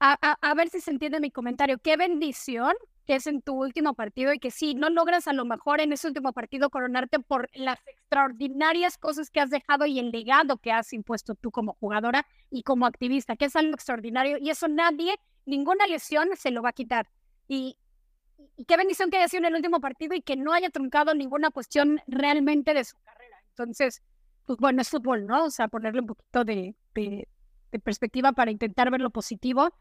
a, 0.00 0.14
a, 0.40 0.54
ver 0.54 0.68
si 0.68 0.80
se 0.80 0.90
entiende 0.90 1.20
mi 1.20 1.30
comentario. 1.30 1.78
Qué 1.78 1.96
bendición 1.96 2.74
que 3.08 3.14
es 3.14 3.26
en 3.26 3.40
tu 3.40 3.54
último 3.54 3.94
partido 3.94 4.34
y 4.34 4.38
que 4.38 4.50
sí, 4.50 4.74
no 4.74 4.90
logras 4.90 5.28
a 5.28 5.32
lo 5.32 5.46
mejor 5.46 5.80
en 5.80 5.94
ese 5.94 6.08
último 6.08 6.34
partido 6.34 6.68
coronarte 6.68 7.18
por 7.18 7.48
las 7.54 7.78
extraordinarias 7.86 8.98
cosas 8.98 9.30
que 9.30 9.40
has 9.40 9.48
dejado 9.48 9.86
y 9.86 9.98
el 9.98 10.10
legado 10.10 10.58
que 10.58 10.72
has 10.72 10.92
impuesto 10.92 11.34
tú 11.34 11.50
como 11.50 11.72
jugadora 11.80 12.26
y 12.50 12.64
como 12.64 12.84
activista, 12.84 13.34
que 13.34 13.46
es 13.46 13.56
algo 13.56 13.72
extraordinario 13.72 14.36
y 14.38 14.50
eso 14.50 14.68
nadie, 14.68 15.18
ninguna 15.46 15.86
lesión 15.86 16.28
se 16.36 16.50
lo 16.50 16.60
va 16.60 16.68
a 16.68 16.74
quitar. 16.74 17.08
Y, 17.48 17.78
qué 18.66 18.76
bendición 18.76 19.10
que 19.10 19.16
haya 19.16 19.28
sido 19.28 19.40
en 19.40 19.46
el 19.46 19.54
último 19.54 19.80
partido 19.80 20.14
y 20.14 20.20
que 20.20 20.36
no 20.36 20.52
haya 20.52 20.68
truncado 20.68 21.14
ninguna 21.14 21.50
cuestión 21.50 22.02
realmente 22.06 22.74
de 22.74 22.84
su 22.84 22.98
carrera. 22.98 23.38
Entonces, 23.48 24.02
pues 24.44 24.58
bueno, 24.58 24.82
es 24.82 24.90
fútbol, 24.90 25.26
¿no? 25.26 25.46
O 25.46 25.50
sea, 25.50 25.68
ponerle 25.68 26.00
un 26.00 26.08
poquito 26.08 26.44
de, 26.44 26.74
de, 26.94 27.26
perspectiva 27.82 28.32
para 28.32 28.50
intentar 28.50 28.90
ver 28.90 29.00
lo 29.00 29.08
positivo. 29.08 29.72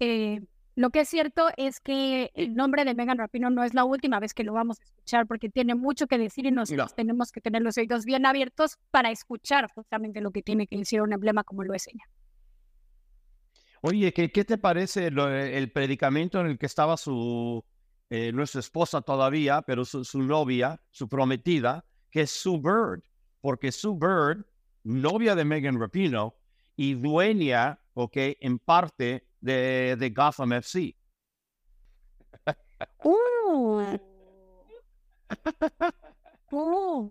Eh, 0.00 0.40
lo 0.74 0.90
que 0.90 1.00
es 1.00 1.08
cierto 1.08 1.48
es 1.56 1.80
que 1.80 2.30
el 2.34 2.54
nombre 2.54 2.84
de 2.84 2.94
Megan 2.94 3.16
Rapino 3.16 3.48
no 3.48 3.64
es 3.64 3.72
la 3.72 3.84
última 3.84 4.20
vez 4.20 4.34
que 4.34 4.44
lo 4.44 4.52
vamos 4.52 4.78
a 4.78 4.84
escuchar 4.84 5.26
porque 5.26 5.48
tiene 5.48 5.74
mucho 5.74 6.06
que 6.06 6.18
decir 6.18 6.44
y 6.44 6.50
nosotros 6.50 6.94
tenemos 6.94 7.32
que 7.32 7.40
tener 7.40 7.62
los 7.62 7.78
oídos 7.78 8.04
bien 8.04 8.26
abiertos 8.26 8.76
para 8.90 9.10
escuchar 9.10 9.70
justamente 9.74 10.20
lo 10.20 10.32
que 10.32 10.42
tiene 10.42 10.66
que 10.66 10.76
decir 10.76 11.00
un 11.00 11.14
emblema 11.14 11.44
como 11.44 11.64
lo 11.64 11.72
es 11.72 11.88
ella. 11.88 12.04
Oye, 13.80 14.12
¿qué, 14.12 14.30
qué 14.30 14.44
te 14.44 14.58
parece 14.58 15.06
el 15.06 15.72
predicamento 15.72 16.40
en 16.40 16.48
el 16.48 16.58
que 16.58 16.66
estaba 16.66 16.96
su, 16.96 17.64
eh, 18.08 18.30
nuestra 18.32 18.60
esposa 18.60 19.00
todavía, 19.02 19.62
pero 19.62 19.84
su, 19.84 20.22
novia, 20.22 20.80
su 20.90 21.08
prometida, 21.08 21.84
que 22.08 22.20
es 22.22 22.30
Sue 22.30 22.58
Bird, 22.58 23.02
porque 23.40 23.72
Sue 23.72 23.94
Bird, 23.94 24.46
novia 24.84 25.34
de 25.34 25.44
Megan 25.44 25.80
Rapino 25.80 26.36
y 26.76 26.94
dueña, 26.94 27.80
ok, 27.94 28.16
en 28.40 28.60
parte 28.60 29.26
de, 29.46 29.96
de 29.96 30.10
Gotham 30.10 30.52
FC. 30.52 30.94
Uh. 33.02 33.96
Uh. 36.50 37.10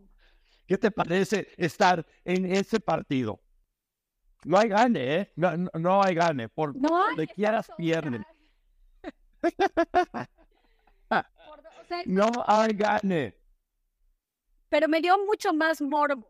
¿Qué 0.67 0.78
te 0.78 0.91
parece 0.91 1.48
estar 1.58 2.06
en 2.24 2.45
ese 2.45 2.80
partido? 2.80 3.41
No 4.43 4.60
hay 4.60 4.69
gane, 4.69 5.15
¿eh? 5.15 5.32
No, 5.36 5.58
no, 5.74 6.04
hay 6.04 6.13
gane. 6.13 6.50
Por 6.50 6.76
no 6.76 6.89
donde 6.89 7.28
quieras 7.28 7.67
pierden. 7.78 8.24
no 12.06 12.32
hay 12.45 12.74
gane. 12.74 13.36
Pero 14.69 14.88
me 14.88 15.02
dio 15.02 15.17
mucho 15.26 15.52
más 15.52 15.82
morbo. 15.82 16.28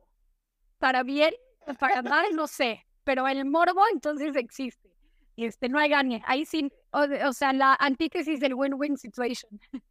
Para 0.77 1.03
bien, 1.03 1.33
para 1.77 2.01
mal, 2.01 2.27
no 2.33 2.47
sé. 2.47 2.85
Pero 3.03 3.27
el 3.27 3.43
morbo 3.43 3.81
entonces 3.91 4.35
existe. 4.37 4.94
Este, 5.35 5.69
no 5.69 5.79
hay 5.79 5.89
gane. 5.89 6.21
Ahí 6.25 6.45
sí, 6.45 6.71
o, 6.91 7.33
sea, 7.33 7.53
la 7.53 7.75
antítesis 7.79 8.39
del 8.39 8.53
win-win 8.53 8.97
situation. 8.97 9.59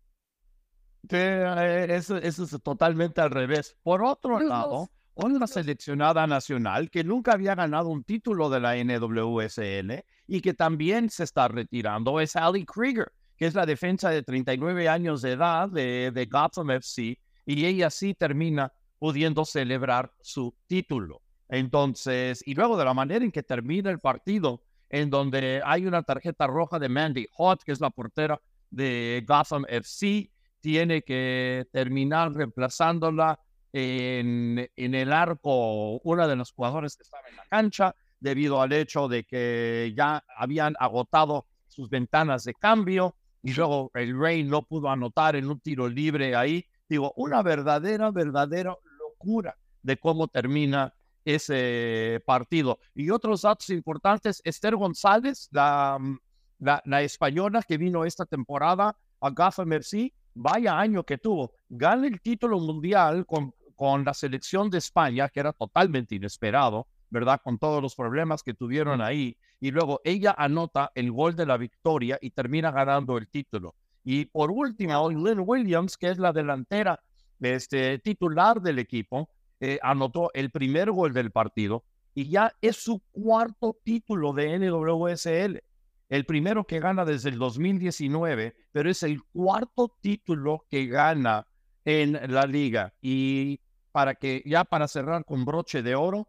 Eh, 1.10 1.86
eso, 1.90 2.16
eso 2.16 2.44
es 2.44 2.62
totalmente 2.62 3.20
al 3.20 3.30
revés. 3.30 3.76
Por 3.82 4.02
otro 4.02 4.40
lado, 4.40 4.88
una 5.12 5.46
seleccionada 5.46 6.26
nacional 6.26 6.88
que 6.88 7.04
nunca 7.04 7.32
había 7.32 7.54
ganado 7.54 7.90
un 7.90 8.04
título 8.04 8.48
de 8.48 8.58
la 8.58 8.74
NWSL 8.82 10.02
y 10.26 10.40
que 10.40 10.54
también 10.54 11.10
se 11.10 11.24
está 11.24 11.48
retirando 11.48 12.20
es 12.20 12.36
Ali 12.36 12.64
Krieger 12.64 13.12
que 13.36 13.46
es 13.46 13.54
la 13.54 13.66
defensa 13.66 14.10
de 14.10 14.22
39 14.22 14.88
años 14.88 15.22
de 15.22 15.32
edad 15.32 15.68
de, 15.68 16.10
de 16.12 16.26
Gotham 16.26 16.70
FC, 16.70 17.18
y 17.46 17.66
ella 17.66 17.90
sí 17.90 18.14
termina 18.14 18.72
pudiendo 18.98 19.44
celebrar 19.44 20.12
su 20.20 20.54
título. 20.66 21.22
Entonces, 21.48 22.42
y 22.46 22.54
luego 22.54 22.76
de 22.76 22.84
la 22.84 22.94
manera 22.94 23.24
en 23.24 23.32
que 23.32 23.42
termina 23.42 23.90
el 23.90 23.98
partido, 23.98 24.62
en 24.94 25.10
donde 25.10 25.60
hay 25.64 25.86
una 25.86 26.04
tarjeta 26.04 26.46
roja 26.46 26.78
de 26.78 26.88
Mandy 26.88 27.26
Hot, 27.32 27.64
que 27.64 27.72
es 27.72 27.80
la 27.80 27.90
portera 27.90 28.40
de 28.70 29.24
Gotham 29.26 29.64
FC, 29.68 30.30
tiene 30.60 31.02
que 31.02 31.66
terminar 31.72 32.32
reemplazándola 32.32 33.40
en, 33.72 34.70
el 34.76 35.12
arco 35.12 35.98
una 36.04 36.28
de 36.28 36.36
los 36.36 36.52
jugadores 36.52 36.96
que 36.96 37.02
estaba 37.02 37.28
en 37.28 37.34
la 37.34 37.44
cancha, 37.46 37.96
debido 38.20 38.62
al 38.62 38.72
hecho 38.72 39.08
de 39.08 39.24
que 39.24 39.92
ya 39.96 40.22
habían 40.36 40.76
agotado 40.78 41.48
sus 41.66 41.90
ventanas 41.90 42.44
de 42.44 42.54
cambio 42.54 43.16
y 43.42 43.52
luego 43.52 43.90
el 43.94 44.16
Rey 44.16 44.44
no 44.44 44.62
pudo 44.62 44.90
anotar 44.90 45.34
en 45.34 45.50
un 45.50 45.58
tiro 45.58 45.88
libre 45.88 46.36
ahí. 46.36 46.64
Digo, 46.88 47.12
una 47.16 47.42
verdadera, 47.42 48.12
verdadera 48.12 48.76
locura 49.00 49.56
de 49.82 49.96
cómo 49.96 50.28
termina 50.28 50.94
ese 51.24 52.22
partido. 52.26 52.78
Y 52.94 53.10
otros 53.10 53.42
datos 53.42 53.70
importantes, 53.70 54.40
Esther 54.44 54.76
González, 54.76 55.48
la, 55.52 55.98
mm, 56.00 56.18
la, 56.58 57.02
española 57.02 57.62
que 57.62 57.78
vino 57.78 58.04
esta 58.04 58.26
temporada 58.26 58.96
a 59.20 59.30
Gafa 59.30 59.64
Merci, 59.64 60.12
vaya 60.34 60.78
año 60.78 61.04
que 61.04 61.18
tuvo. 61.18 61.52
Gana 61.68 62.06
el 62.06 62.20
título 62.20 62.58
mundial 62.58 63.26
con, 63.26 63.54
con 63.74 64.04
la 64.04 64.14
selección 64.14 64.70
de 64.70 64.78
España, 64.78 65.28
que 65.28 65.40
era 65.40 65.52
totalmente 65.52 66.14
inesperado, 66.14 66.86
¿verdad? 67.10 67.40
Con 67.42 67.58
todos 67.58 67.82
los 67.82 67.94
problemas 67.94 68.42
que 68.42 68.54
tuvieron 68.54 69.00
ahí 69.00 69.36
y 69.60 69.70
luego 69.70 70.00
ella 70.04 70.34
anota 70.36 70.92
el 70.94 71.10
gol 71.10 71.34
de 71.36 71.46
la 71.46 71.56
victoria 71.56 72.18
y 72.20 72.30
termina 72.30 72.70
ganando 72.70 73.16
el 73.16 73.28
título. 73.28 73.74
Y 74.04 74.26
por 74.26 74.50
último, 74.50 75.10
Lynn 75.10 75.42
Williams, 75.46 75.96
que 75.96 76.10
es 76.10 76.18
la 76.18 76.34
delantera 76.34 77.00
este, 77.40 77.98
titular 78.00 78.60
del 78.60 78.78
equipo, 78.78 79.30
eh, 79.66 79.78
anotó 79.82 80.30
el 80.34 80.50
primer 80.50 80.90
gol 80.90 81.14
del 81.14 81.30
partido 81.30 81.84
y 82.14 82.28
ya 82.28 82.54
es 82.60 82.76
su 82.76 83.00
cuarto 83.12 83.78
título 83.82 84.34
de 84.34 84.58
NWSL. 84.58 85.62
El 86.10 86.26
primero 86.26 86.66
que 86.66 86.80
gana 86.80 87.06
desde 87.06 87.30
el 87.30 87.38
2019, 87.38 88.54
pero 88.72 88.90
es 88.90 89.02
el 89.02 89.22
cuarto 89.32 89.96
título 90.02 90.66
que 90.68 90.84
gana 90.86 91.46
en 91.86 92.12
la 92.30 92.42
liga. 92.42 92.92
Y 93.00 93.62
para 93.90 94.16
que 94.16 94.42
ya 94.44 94.64
para 94.64 94.86
cerrar 94.86 95.24
con 95.24 95.46
broche 95.46 95.82
de 95.82 95.94
oro, 95.94 96.28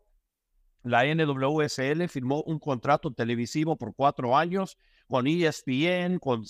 la 0.83 1.03
NWSL 1.03 2.07
firmó 2.07 2.41
un 2.43 2.57
contrato 2.57 3.11
televisivo 3.11 3.75
por 3.75 3.93
cuatro 3.93 4.37
años 4.37 4.77
con 5.07 5.27
ESPN, 5.27 6.19
con, 6.19 6.45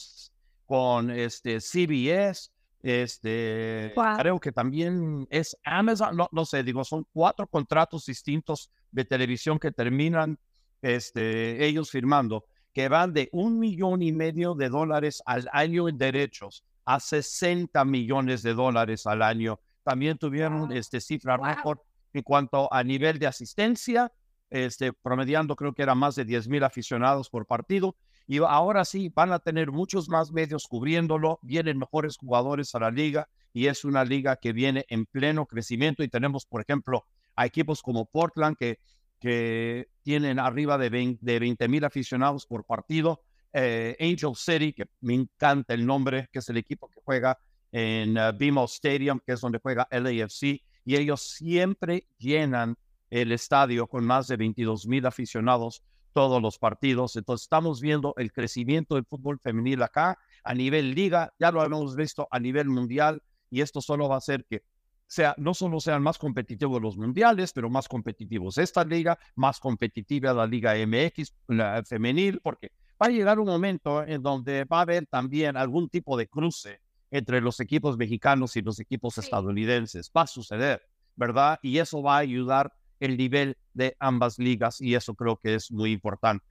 con 0.67 1.10
este, 1.10 1.60
CBS, 1.62 2.52
este, 2.86 3.95
creo 4.19 4.39
que 4.39 4.52
también 4.52 5.26
es 5.32 5.58
Amazon, 5.63 6.15
no, 6.15 6.29
no 6.31 6.46
sé, 6.46 6.62
digo, 6.62 6.83
son 6.83 7.08
cuatro 7.12 7.48
contratos 7.48 8.06
distintos 8.06 8.69
de 8.92 9.06
televisión 9.06 9.58
que 9.58 9.71
terminan 9.71 10.38
este, 10.83 11.65
ellos 11.65 11.90
firmando, 11.90 12.46
que 12.73 12.88
van 12.88 13.12
de 13.12 13.27
un 13.31 13.58
millón 13.58 14.04
y 14.04 14.12
medio 14.12 14.54
de 14.54 14.69
dólares 14.69 15.23
al 15.25 15.50
año 15.52 15.90
en 15.90 15.98
derechos 15.98 16.63
a 16.86 17.00
60 17.00 17.83
millones 17.86 18.44
de 18.44 18.54
dólares 18.54 19.08
al 19.08 19.23
año. 19.23 19.60
También 19.81 20.19
tuvieron 20.19 20.71
este, 20.71 21.02
cifra 21.02 21.38
récord 21.38 21.79
en 22.13 22.21
cuanto 22.21 22.71
a 22.71 22.83
nivel 22.83 23.17
de 23.17 23.25
asistencia 23.25 24.12
este, 24.52 24.94
promediando 24.94 25.56
creo 25.56 25.73
que 25.73 25.81
era 25.81 25.96
más 25.96 26.13
de 26.13 26.23
10 26.23 26.50
mil 26.50 26.63
aficionados 26.63 27.31
por 27.31 27.48
partido. 27.48 27.96
Y 28.28 28.40
ahora 28.40 28.86
sí, 28.86 29.12
van 29.13 29.32
a 29.32 29.40
tener 29.40 29.71
muchos 29.71 30.10
más 30.10 30.32
medios 30.32 30.67
cubriéndolo, 30.67 31.40
vienen 31.42 31.78
mejores 31.78 32.17
jugadores 32.17 32.73
a 32.73 32.80
la 32.80 32.92
liga 32.92 33.28
y 33.54 33.67
es 33.67 33.86
una 33.86 34.04
liga 34.04 34.36
que 34.36 34.52
viene 34.52 34.86
en 34.90 35.06
pleno 35.06 35.46
crecimiento 35.46 36.04
y 36.04 36.08
tenemos, 36.08 36.46
por 36.46 36.62
ejemplo, 36.62 37.06
a 37.36 37.46
equipos 37.46 37.82
como 37.82 38.06
Portland 38.06 38.58
que, 38.58 38.80
que 39.19 39.90
tienen 40.02 40.40
arriba 40.40 40.78
de 40.78 40.90
20 40.90 41.67
mil 41.67 41.86
aficionados 41.86 42.46
por 42.46 42.65
partido, 42.65 43.21
eh, 43.54 43.96
Angel 44.00 44.36
City, 44.36 44.73
que 44.73 44.86
me 45.02 45.13
encanta 45.13 45.73
el 45.73 45.86
nombre, 45.86 46.28
que 46.32 46.40
es 46.40 46.50
el 46.50 46.58
equipo 46.58 46.90
que 46.90 47.00
juega 47.04 47.38
en 47.71 48.17
uh, 48.17 48.34
BMO 48.38 48.65
Stadium, 48.65 49.19
que 49.26 49.34
es 49.34 49.42
donde 49.42 49.60
juega 49.60 49.88
LAFC, 49.92 50.62
y 50.84 50.96
ellos 50.96 51.21
siempre 51.21 52.08
llenan 52.17 52.76
el 53.10 53.32
estadio 53.32 53.88
con 53.88 54.06
más 54.06 54.28
de 54.28 54.38
22 54.38 54.88
mil 54.88 55.06
aficionados 55.06 55.84
todos 56.16 56.42
los 56.42 56.58
partidos. 56.58 57.18
Entonces 57.18 57.44
estamos 57.44 57.82
viendo 57.82 58.13
el 58.16 58.32
crecimiento 58.32 58.96
del 58.96 59.04
fútbol 59.04 59.38
femenil 59.38 59.84
acá 59.84 60.18
a 60.46 60.54
nivel 60.54 60.96
liga, 60.96 61.34
ya 61.38 61.52
lo 61.52 61.62
hemos 61.62 61.94
visto 61.98 62.26
a 62.32 62.40
nivel 62.40 62.70
mundial 62.70 63.22
y 63.52 63.60
esto 63.60 63.82
solo 63.82 64.08
va 64.08 64.16
a 64.16 64.20
hacer 64.20 64.46
que 64.46 64.63
sea, 65.08 65.36
no 65.38 65.54
solo 65.54 65.82
sean 65.82 66.02
más 66.02 66.18
competitivos 66.18 66.82
los 66.82 66.98
mundiales, 66.98 67.52
pero 67.52 67.70
más 67.70 67.90
competitivos 67.90 68.58
esta 68.58 68.86
liga, 68.86 69.20
más 69.36 69.60
competitiva 69.60 70.34
la 70.34 70.48
liga 70.48 70.74
MX 70.76 71.34
la 71.48 71.84
femenil, 71.84 72.40
porque 72.42 72.72
va 73.00 73.08
a 73.08 73.10
llegar 73.10 73.38
un 73.38 73.48
momento 73.48 74.02
en 74.02 74.24
donde 74.24 74.63
va 74.63 74.78
a 74.80 74.82
haber 74.84 75.08
también 75.08 75.58
algún 75.58 75.90
tipo 75.90 76.16
de 76.16 76.30
cruce 76.30 76.80
entre 77.12 77.42
los 77.42 77.60
equipos 77.60 77.98
mexicanos 77.98 78.56
y 78.56 78.62
los 78.62 78.80
equipos 78.80 79.18
estadounidenses. 79.18 80.10
Va 80.16 80.22
a 80.22 80.28
suceder, 80.28 80.82
¿verdad? 81.18 81.60
Y 81.62 81.78
eso 81.78 82.02
va 82.02 82.16
a 82.16 82.20
ayudar 82.20 82.74
el 83.00 83.17
nivel 83.17 83.58
de 83.73 83.96
ambas 84.00 84.39
ligas 84.39 84.81
y 84.81 84.96
eso 84.96 85.15
creo 85.15 85.37
que 85.37 85.56
es 85.56 85.71
muy 85.71 85.91
importante. 85.91 86.46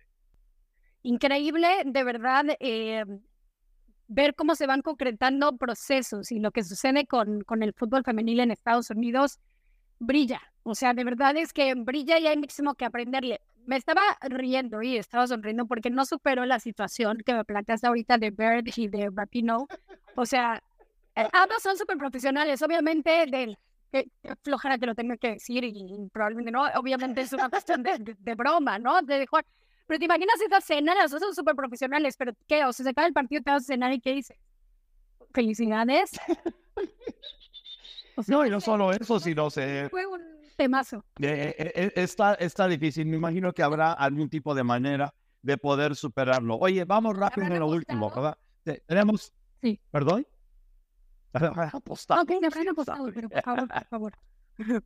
Increíble, 1.03 1.69
de 1.85 2.05
verdad, 2.05 2.45
eh, 2.61 3.05
ver 4.09 4.35
cómo 4.35 4.55
se 4.55 4.67
van 4.67 4.83
concretando 4.83 5.57
procesos 5.57 6.33
y 6.33 6.39
lo 6.39 6.51
que 6.51 6.65
sucede 6.65 7.07
con, 7.07 7.43
con 7.43 7.63
el 7.63 7.73
fútbol 7.75 8.05
femenil 8.05 8.41
en 8.41 8.51
Estados 8.51 8.91
Unidos 8.91 9.39
brilla. 9.99 10.41
O 10.63 10.75
sea, 10.75 10.95
de 10.95 11.05
verdad 11.05 11.37
es 11.37 11.53
que 11.53 11.75
brilla 11.75 12.19
y 12.19 12.27
hay 12.27 12.37
muchísimo 12.37 12.75
que 12.75 12.85
aprenderle. 12.85 13.41
Me 13.67 13.77
estaba 13.77 14.03
riendo 14.23 14.83
y 14.83 14.97
estaba 14.97 15.27
sonriendo 15.27 15.67
porque 15.67 15.91
no 15.91 16.05
supero 16.05 16.45
la 16.45 16.61
situación 16.61 17.19
que 17.25 17.35
me 17.35 17.45
planteaste 17.45 17.87
ahorita 17.87 18.19
de 18.19 18.31
Bird 18.31 18.67
y 18.77 18.89
de 18.89 19.11
Rapino. 19.15 19.67
O 20.17 20.27
sea, 20.27 20.63
eh, 21.17 21.29
ambos 21.33 21.63
son 21.63 21.77
súper 21.77 21.97
profesionales. 21.97 22.61
Obviamente, 22.63 23.27
del 23.27 23.59
que, 23.95 24.11
flojera 24.43 24.79
que 24.79 24.87
lo 24.87 24.95
tenga 24.95 25.17
que 25.17 25.33
decir 25.35 25.63
y, 25.65 26.09
probablemente 26.13 26.51
no. 26.51 26.65
Obviamente 26.77 27.21
es 27.21 27.33
una 27.33 27.49
cuestión 27.51 27.83
de, 27.83 28.17
de, 28.19 28.35
broma, 28.35 28.79
¿no? 28.79 29.01
De 29.03 29.27
jugar. 29.27 29.47
Pero 29.87 29.99
te 29.99 30.07
imaginas 30.07 30.41
esa 30.41 30.61
cena, 30.61 30.95
las 30.95 31.11
dos 31.11 31.21
son 31.21 31.35
súper 31.35 31.55
profesionales, 31.55 32.17
pero 32.17 32.33
¿qué? 32.49 32.65
O 32.65 32.73
sea, 32.73 32.85
se 32.85 32.91
acaba 32.91 33.07
el 33.07 33.13
partido, 33.13 33.43
te 33.43 33.51
vas 33.51 33.65
a 33.65 33.67
cenar 33.67 33.93
y 33.93 34.01
¿qué 34.01 34.15
dices? 34.15 34.37
Felicidades. 35.33 36.13
o 38.17 38.23
sea, 38.23 38.37
no, 38.37 38.47
y 38.47 38.51
no 38.51 38.61
solo 38.61 38.93
eso, 38.93 39.21
sino 39.21 39.51
se... 39.51 39.89
Fue 39.91 40.07
un 40.07 40.23
temazo. 40.57 41.05
Eh, 41.21 41.55
eh, 41.59 41.93
está, 41.97 42.35
está 42.35 42.67
difícil, 42.67 43.07
me 43.07 43.17
imagino 43.17 43.53
que 43.53 43.63
habrá 43.63 43.93
algún 43.93 44.31
tipo 44.31 44.55
de 44.55 44.65
manera 44.65 45.13
de 45.43 45.59
poder 45.59 45.95
superarlo. 45.97 46.57
Oye, 46.57 46.85
vamos 46.87 47.15
rápido 47.15 47.47
en 47.49 47.59
lo 47.59 47.67
último, 47.67 48.11
¿verdad? 48.11 48.39
Tenemos... 48.87 49.35
Sí. 49.61 49.79
¿Perdón? 49.91 50.27
Apostado. 51.73 52.23
Ok, 52.23 52.31
me 52.41 52.47
habrán 52.47 52.69
apostado, 52.69 53.11
pero 53.13 53.29
por 53.29 53.43
favor, 53.43 53.69
por 53.69 53.85
favor. 53.87 54.13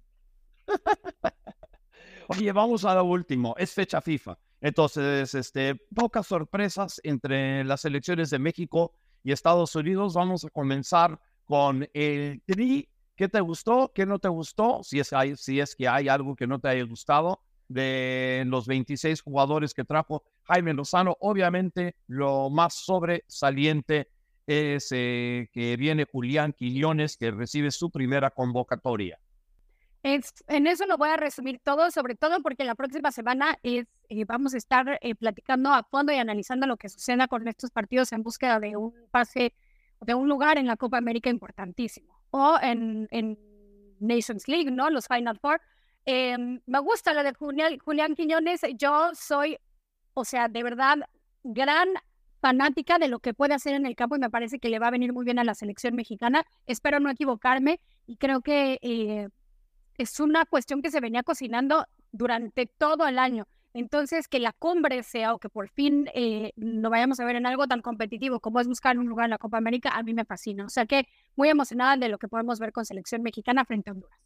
Oye, 2.28 2.52
vamos 2.52 2.84
a 2.84 2.94
lo 2.94 3.04
último. 3.04 3.54
Es 3.58 3.72
fecha 3.72 4.00
FIFA. 4.00 4.38
Entonces, 4.60 5.34
este, 5.34 5.74
pocas 5.94 6.26
sorpresas 6.26 7.00
entre 7.04 7.64
las 7.64 7.84
elecciones 7.84 8.30
de 8.30 8.38
México 8.38 8.92
y 9.22 9.32
Estados 9.32 9.74
Unidos. 9.74 10.14
Vamos 10.14 10.44
a 10.44 10.50
comenzar 10.50 11.18
con 11.44 11.88
el 11.92 12.42
tri. 12.44 12.88
¿Qué 13.14 13.28
te 13.28 13.40
gustó? 13.40 13.92
¿Qué 13.94 14.06
no 14.06 14.18
te 14.18 14.28
gustó? 14.28 14.80
Si 14.82 15.00
es, 15.00 15.12
hay, 15.12 15.36
si 15.36 15.60
es 15.60 15.74
que 15.74 15.88
hay 15.88 16.08
algo 16.08 16.36
que 16.36 16.46
no 16.46 16.58
te 16.58 16.68
haya 16.68 16.84
gustado 16.84 17.40
de 17.68 18.44
los 18.46 18.66
26 18.66 19.22
jugadores 19.22 19.74
que 19.74 19.84
trajo 19.84 20.22
Jaime 20.44 20.74
Lozano. 20.74 21.16
Obviamente, 21.20 21.96
lo 22.06 22.50
más 22.50 22.74
sobresaliente 22.74 24.10
es 24.48 24.88
eh, 24.90 25.48
que 25.52 25.76
viene 25.76 26.06
Julián 26.10 26.52
Quillones, 26.52 27.16
que 27.16 27.30
recibe 27.30 27.70
su 27.70 27.90
primera 27.90 28.30
convocatoria 28.30 29.18
en 30.02 30.66
eso 30.66 30.86
lo 30.86 30.96
voy 30.96 31.10
a 31.10 31.16
resumir 31.16 31.60
todo, 31.62 31.90
sobre 31.90 32.14
todo 32.14 32.40
porque 32.42 32.64
la 32.64 32.74
próxima 32.74 33.10
semana 33.12 33.58
es, 33.62 33.86
eh, 34.08 34.24
vamos 34.24 34.54
a 34.54 34.58
estar 34.58 34.98
eh, 35.00 35.14
platicando 35.14 35.72
a 35.72 35.82
fondo 35.82 36.12
y 36.12 36.16
analizando 36.16 36.66
lo 36.66 36.76
que 36.76 36.88
suceda 36.88 37.28
con 37.28 37.46
estos 37.48 37.70
partidos 37.70 38.12
en 38.12 38.22
búsqueda 38.22 38.60
de 38.60 38.76
un 38.76 38.94
pase, 39.10 39.54
de 40.00 40.14
un 40.14 40.28
lugar 40.28 40.56
en 40.58 40.66
la 40.66 40.76
Copa 40.76 40.98
América 40.98 41.30
importantísimo 41.30 42.22
o 42.30 42.58
en, 42.62 43.08
en 43.10 43.38
Nations 44.00 44.46
League, 44.48 44.70
¿no? 44.70 44.88
Los 44.90 45.08
Final 45.08 45.38
Four. 45.38 45.60
Em, 46.04 46.60
me 46.66 46.78
gusta 46.78 47.12
lo 47.12 47.22
de 47.22 47.34
Julián, 47.34 47.78
Julián 47.78 48.14
Quiñones. 48.14 48.60
Yo 48.76 49.10
soy, 49.14 49.58
o 50.14 50.24
sea, 50.24 50.48
de 50.48 50.62
verdad, 50.62 50.98
gran 51.42 51.88
fanática 52.40 52.98
de 52.98 53.08
lo 53.08 53.18
que 53.18 53.34
puede 53.34 53.54
hacer 53.54 53.74
en 53.74 53.86
el 53.86 53.96
campo 53.96 54.16
y 54.16 54.20
me 54.20 54.30
parece 54.30 54.58
que 54.58 54.68
le 54.68 54.78
va 54.78 54.88
a 54.88 54.90
venir 54.90 55.12
muy 55.12 55.24
bien 55.24 55.38
a 55.38 55.44
la 55.44 55.54
selección 55.54 55.94
mexicana. 55.94 56.44
Espero 56.66 57.00
no 57.00 57.10
equivocarme 57.10 57.80
y 58.06 58.16
creo 58.16 58.40
que 58.40 58.78
eh, 58.82 59.28
es 59.96 60.20
una 60.20 60.44
cuestión 60.46 60.82
que 60.82 60.90
se 60.90 61.00
venía 61.00 61.22
cocinando 61.22 61.86
durante 62.12 62.66
todo 62.66 63.06
el 63.06 63.18
año. 63.18 63.46
Entonces, 63.74 64.28
que 64.28 64.40
la 64.40 64.52
cumbre 64.52 65.02
sea 65.02 65.34
o 65.34 65.38
que 65.38 65.48
por 65.48 65.68
fin 65.68 66.08
eh, 66.14 66.52
lo 66.56 66.90
vayamos 66.90 67.20
a 67.20 67.24
ver 67.24 67.36
en 67.36 67.46
algo 67.46 67.66
tan 67.66 67.82
competitivo 67.82 68.40
como 68.40 68.60
es 68.60 68.66
buscar 68.66 68.98
un 68.98 69.06
lugar 69.06 69.26
en 69.26 69.30
la 69.30 69.38
Copa 69.38 69.58
América, 69.58 69.90
a 69.90 70.02
mí 70.02 70.14
me 70.14 70.24
fascina. 70.24 70.64
O 70.64 70.68
sea 70.68 70.86
que 70.86 71.06
muy 71.36 71.48
emocionada 71.48 71.96
de 71.96 72.08
lo 72.08 72.18
que 72.18 72.28
podemos 72.28 72.58
ver 72.58 72.72
con 72.72 72.84
selección 72.84 73.22
mexicana 73.22 73.64
frente 73.64 73.90
a 73.90 73.92
Honduras. 73.92 74.18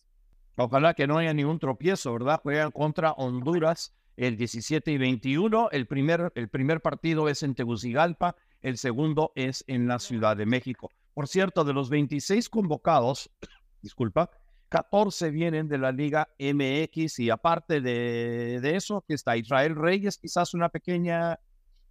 Ojalá 0.57 0.95
que 0.95 1.07
no 1.07 1.19
haya 1.19 1.35
ningún 1.35 1.59
tropiezo, 1.59 2.13
¿verdad? 2.13 2.41
Juegan 2.43 2.71
contra 2.71 3.13
Honduras 3.13 3.93
el 4.17 4.37
17 4.37 4.93
y 4.93 4.99
21. 4.99 5.71
El 5.71 5.87
primer, 5.87 6.33
el 6.35 6.49
primer 6.49 6.81
partido 6.81 7.29
es 7.29 7.43
en 7.43 7.55
Tegucigalpa, 7.55 8.37
el 8.61 8.79
segundo 8.79 9.33
es 9.35 9.65
en 9.67 9.89
la 9.89 9.99
Ciudad 9.99 10.37
de 10.37 10.47
México. 10.47 10.91
Por 11.15 11.29
cierto, 11.29 11.65
de 11.65 11.73
los 11.73 11.91
26 11.91 12.49
convocados, 12.49 13.31
disculpa, 13.83 14.31
14 14.69 15.31
vienen 15.31 15.69
de 15.69 15.77
la 15.77 15.93
Liga 15.93 16.29
MX 16.39 17.19
y 17.19 17.29
aparte 17.29 17.83
de, 17.83 18.75
eso, 18.75 19.05
que 19.07 19.15
está 19.15 19.37
Israel 19.37 19.77
Reyes, 19.77 20.17
quizás 20.17 20.55
una 20.55 20.71
pequeña 20.71 21.39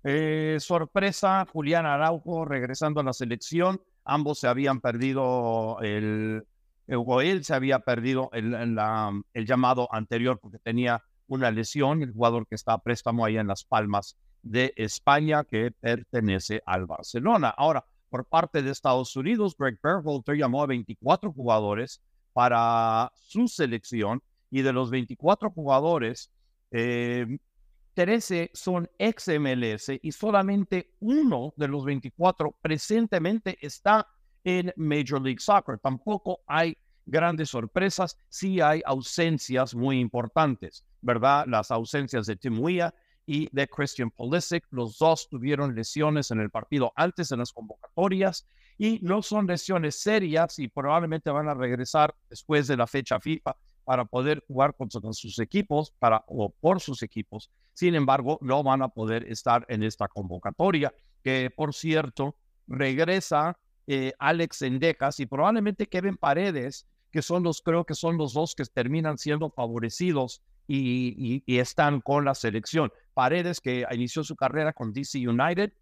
eh, 0.04 0.58
sorpresa, 0.60 1.46
Julián 1.52 1.86
Araujo 1.86 2.44
regresando 2.44 3.00
a 3.00 3.04
la 3.04 3.14
selección, 3.14 3.80
ambos 4.04 4.40
se 4.40 4.48
habían 4.48 4.82
perdido 4.82 5.78
el, 5.82 6.44
o 6.88 7.22
él 7.22 7.44
se 7.44 7.54
había 7.54 7.80
perdido 7.80 8.32
el, 8.34 8.56
el 8.56 9.46
llamado 9.46 9.88
anterior 9.92 10.40
porque 10.42 10.58
tenía 10.58 11.04
una 11.32 11.50
lesión, 11.50 12.04
el 12.04 12.12
jugador 12.12 12.46
que 12.46 12.56
está 12.56 12.74
a 12.74 12.78
préstamo 12.78 13.24
ahí 13.24 13.38
en 13.38 13.48
Las 13.48 13.64
Palmas 13.64 14.18
de 14.42 14.74
España 14.76 15.46
que 15.46 15.72
pertenece 15.72 16.62
al 16.66 16.86
Barcelona. 16.86 17.50
Ahora, 17.50 17.86
por 18.10 18.26
parte 18.26 18.62
de 18.62 18.72
Estados 18.72 19.16
Unidos, 19.16 19.56
Greg 19.58 19.80
Berhalter 19.82 20.36
llamó 20.36 20.62
a 20.62 20.68
24 20.68 21.32
jugadores 21.32 22.02
para 22.34 23.12
su 23.16 23.48
selección 23.48 24.22
y 24.50 24.62
de 24.62 24.74
los 24.74 24.90
24 24.90 25.52
jugadores, 25.52 26.30
13 26.70 28.44
eh, 28.44 28.52
son 28.54 28.90
ex 28.98 29.30
MLS 29.40 29.92
y 30.02 30.12
solamente 30.12 30.92
uno 31.00 31.54
de 31.56 31.68
los 31.70 31.86
24 31.86 32.58
presentemente 32.62 33.58
está 33.62 34.06
en 34.44 34.74
Major 34.76 35.22
League 35.22 35.40
Soccer. 35.40 35.80
Tampoco 35.80 36.42
hay 36.46 36.76
grandes 37.06 37.50
sorpresas, 37.50 38.18
sí 38.30 38.62
hay 38.62 38.82
ausencias 38.86 39.76
muy 39.76 40.00
importantes, 40.00 40.86
¿verdad? 41.02 41.46
Las 41.48 41.72
ausencias 41.72 42.26
de 42.26 42.36
Tim 42.36 42.60
Weah 42.60 42.94
y 43.26 43.50
de 43.52 43.68
Christian 43.68 44.12
Pulisic, 44.12 44.66
los 44.72 44.98
dos 44.98 45.28
tuvieron 45.30 45.76
lesiones 45.76 46.32
en 46.32 46.40
el 46.40 46.50
partido 46.50 46.92
antes 46.96 47.32
en 47.32 47.40
las 47.40 47.52
convocatorias 47.52 48.46
y 48.78 49.00
no 49.04 49.22
son 49.22 49.48
lesiones 49.48 50.02
serias 50.02 50.58
y 50.60 50.68
probablemente 50.68 51.30
van 51.30 51.48
a 51.48 51.54
regresar 51.54 52.16
después 52.30 52.68
de 52.68 52.78
la 52.78 52.88
fecha 52.88 53.20
FIFA 53.20 53.56
para 53.84 54.06
poder 54.06 54.44
jugar 54.48 54.76
contra 54.76 55.02
sus 55.14 55.38
equipos 55.40 55.92
para, 56.00 56.24
o 56.28 56.50
por 56.50 56.80
sus 56.80 57.04
equipos. 57.04 57.52
Sin 57.74 57.96
embargo, 57.96 58.38
no 58.42 58.64
van 58.64 58.82
a 58.82 58.90
poder 58.90 59.26
estar 59.32 59.66
en 59.70 59.84
esta 59.84 60.08
convocatoria, 60.08 60.94
que 61.24 61.52
por 61.56 61.74
cierto, 61.74 62.36
regresa 62.68 63.58
eh, 63.88 64.14
Alex 64.20 64.62
Endejas 64.62 65.20
y 65.20 65.26
probablemente 65.26 65.88
Kevin 65.88 66.18
Paredes, 66.18 66.88
que 67.12 67.22
son 67.22 67.44
los, 67.44 67.62
creo 67.62 67.86
que 67.86 67.96
son 67.96 68.18
los 68.18 68.34
dos 68.34 68.56
que 68.56 68.64
terminan 68.66 69.18
siendo 69.18 69.50
favorecidos 69.50 70.42
y, 70.68 71.44
están 71.60 72.00
con 72.02 72.24
la 72.26 72.34
selección. 72.34 72.92
Paredes, 73.14 73.60
que 73.60 73.86
inició 73.92 74.24
su 74.24 74.36
carrera 74.36 74.72
con 74.74 74.94
DC 74.94 75.28
United, 75.28 75.74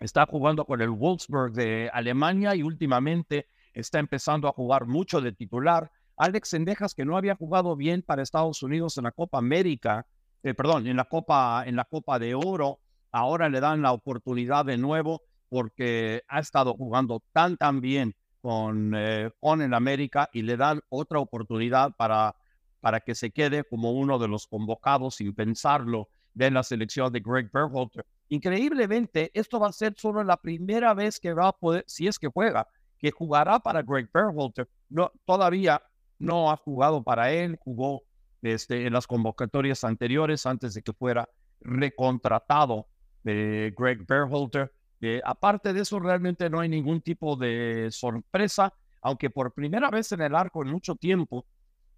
está 0.00 0.26
jugando 0.26 0.64
con 0.64 0.80
el 0.80 0.90
Wolfsburg 0.90 1.52
de 1.52 1.90
Alemania 1.92 2.54
y 2.56 2.62
últimamente 2.62 3.46
está 3.72 4.00
empezando 4.00 4.48
a 4.48 4.52
jugar 4.52 4.86
mucho 4.86 5.20
de 5.20 5.32
titular. 5.32 5.92
Alex 6.16 6.48
Sendejas, 6.48 6.94
que 6.94 7.04
no 7.04 7.16
había 7.16 7.36
jugado 7.36 7.76
bien 7.76 8.02
para 8.02 8.22
Estados 8.22 8.62
Unidos 8.62 8.98
en 8.98 9.04
la 9.04 9.12
Copa 9.12 9.38
América, 9.38 10.06
eh, 10.42 10.54
perdón, 10.54 10.86
en 10.86 10.96
la 10.96 11.04
Copa, 11.04 11.62
en 11.66 11.76
la 11.76 11.84
Copa 11.84 12.18
de 12.18 12.34
Oro, 12.34 12.80
ahora 13.12 13.48
le 13.48 13.60
dan 13.60 13.82
la 13.82 13.92
oportunidad 13.92 14.64
de 14.64 14.76
nuevo 14.76 15.22
porque 15.48 16.22
ha 16.28 16.40
estado 16.40 16.74
jugando 16.74 17.22
tan 17.32 17.56
tan 17.56 17.80
bien 17.80 18.14
con, 18.40 18.92
eh, 18.96 19.30
con 19.40 19.62
el 19.62 19.74
América 19.74 20.28
y 20.32 20.42
le 20.42 20.56
dan 20.56 20.80
otra 20.88 21.18
oportunidad 21.18 21.94
para, 21.96 22.34
para 22.80 23.00
que 23.00 23.14
se 23.14 23.30
quede 23.30 23.64
como 23.64 23.92
uno 23.92 24.18
de 24.18 24.28
los 24.28 24.46
convocados 24.46 25.16
sin 25.16 25.34
pensarlo 25.34 26.08
de 26.34 26.50
la 26.50 26.62
selección 26.62 27.12
de 27.12 27.20
Greg 27.20 27.50
Berhalter. 27.52 28.04
Increíblemente, 28.28 29.30
esto 29.34 29.58
va 29.58 29.68
a 29.68 29.72
ser 29.72 29.94
solo 29.96 30.22
la 30.22 30.36
primera 30.36 30.94
vez 30.94 31.18
que 31.18 31.32
va 31.32 31.48
a 31.48 31.52
poder, 31.52 31.84
si 31.86 32.06
es 32.06 32.18
que 32.18 32.28
juega, 32.28 32.68
que 32.98 33.10
jugará 33.10 33.58
para 33.58 33.82
Greg 33.82 34.08
Berhalter. 34.12 34.68
No, 34.88 35.10
todavía 35.24 35.82
no 36.18 36.50
ha 36.50 36.56
jugado 36.56 37.02
para 37.02 37.32
él, 37.32 37.58
jugó 37.60 38.02
este, 38.42 38.86
en 38.86 38.92
las 38.92 39.06
convocatorias 39.06 39.84
anteriores 39.84 40.46
antes 40.46 40.74
de 40.74 40.82
que 40.82 40.92
fuera 40.92 41.28
recontratado 41.60 42.88
de 43.24 43.74
Greg 43.76 44.06
Berhalter. 44.06 44.72
Eh, 45.00 45.20
aparte 45.24 45.72
de 45.72 45.80
eso, 45.80 45.98
realmente 45.98 46.50
no 46.50 46.60
hay 46.60 46.68
ningún 46.68 47.00
tipo 47.00 47.36
de 47.36 47.88
sorpresa, 47.90 48.72
aunque 49.00 49.30
por 49.30 49.52
primera 49.52 49.90
vez 49.90 50.12
en 50.12 50.20
el 50.20 50.34
arco 50.34 50.62
en 50.62 50.70
mucho 50.70 50.94
tiempo, 50.94 51.46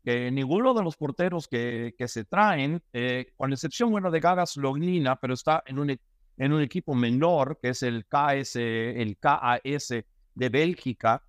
que 0.04 0.30
ninguno 0.30 0.74
de 0.74 0.82
los 0.82 0.96
porteros 0.96 1.48
que, 1.48 1.94
que 1.96 2.08
se 2.08 2.24
traen, 2.24 2.82
eh, 2.92 3.32
con 3.36 3.52
excepción 3.52 3.90
bueno, 3.90 4.10
de 4.10 4.20
Gagas 4.20 4.56
Lognina, 4.56 5.16
pero 5.16 5.34
está 5.34 5.62
en 5.66 5.78
un, 5.78 5.90
e, 5.90 6.00
en 6.36 6.52
un 6.52 6.60
equipo 6.60 6.94
menor, 6.94 7.58
que 7.60 7.70
es 7.70 7.82
el 7.82 8.06
KS, 8.06 8.56
el 8.56 9.16
KAS 9.18 9.88
de 10.34 10.48
Bélgica, 10.48 11.22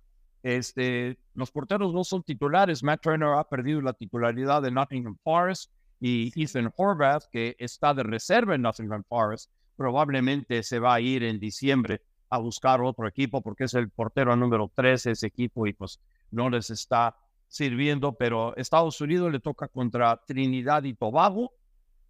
este, 0.44 1.18
los 1.32 1.50
porteros 1.50 1.94
no 1.94 2.04
son 2.04 2.22
titulares. 2.22 2.82
Matt 2.82 3.00
Turner 3.00 3.30
ha 3.30 3.48
perdido 3.48 3.80
la 3.80 3.94
titularidad 3.94 4.60
de 4.60 4.70
Nottingham 4.70 5.16
Forest 5.24 5.72
y 6.00 6.30
Ethan 6.36 6.70
Horvath, 6.76 7.24
que 7.32 7.56
está 7.58 7.94
de 7.94 8.02
reserva 8.02 8.54
en 8.54 8.60
Nottingham 8.60 9.02
Forest, 9.08 9.50
probablemente 9.76 10.62
se 10.62 10.78
va 10.78 10.94
a 10.94 11.00
ir 11.00 11.22
en 11.24 11.38
diciembre 11.38 12.02
a 12.30 12.38
buscar 12.38 12.80
otro 12.80 13.06
equipo 13.06 13.42
porque 13.42 13.64
es 13.64 13.74
el 13.74 13.90
portero 13.90 14.34
número 14.36 14.70
13 14.74 15.12
ese 15.12 15.26
equipo 15.26 15.66
y 15.66 15.72
pues 15.72 16.00
no 16.30 16.50
les 16.50 16.70
está 16.70 17.16
sirviendo, 17.48 18.12
pero 18.14 18.56
Estados 18.56 19.00
Unidos 19.00 19.30
le 19.30 19.40
toca 19.40 19.68
contra 19.68 20.20
Trinidad 20.26 20.82
y 20.84 20.94
Tobago 20.94 21.52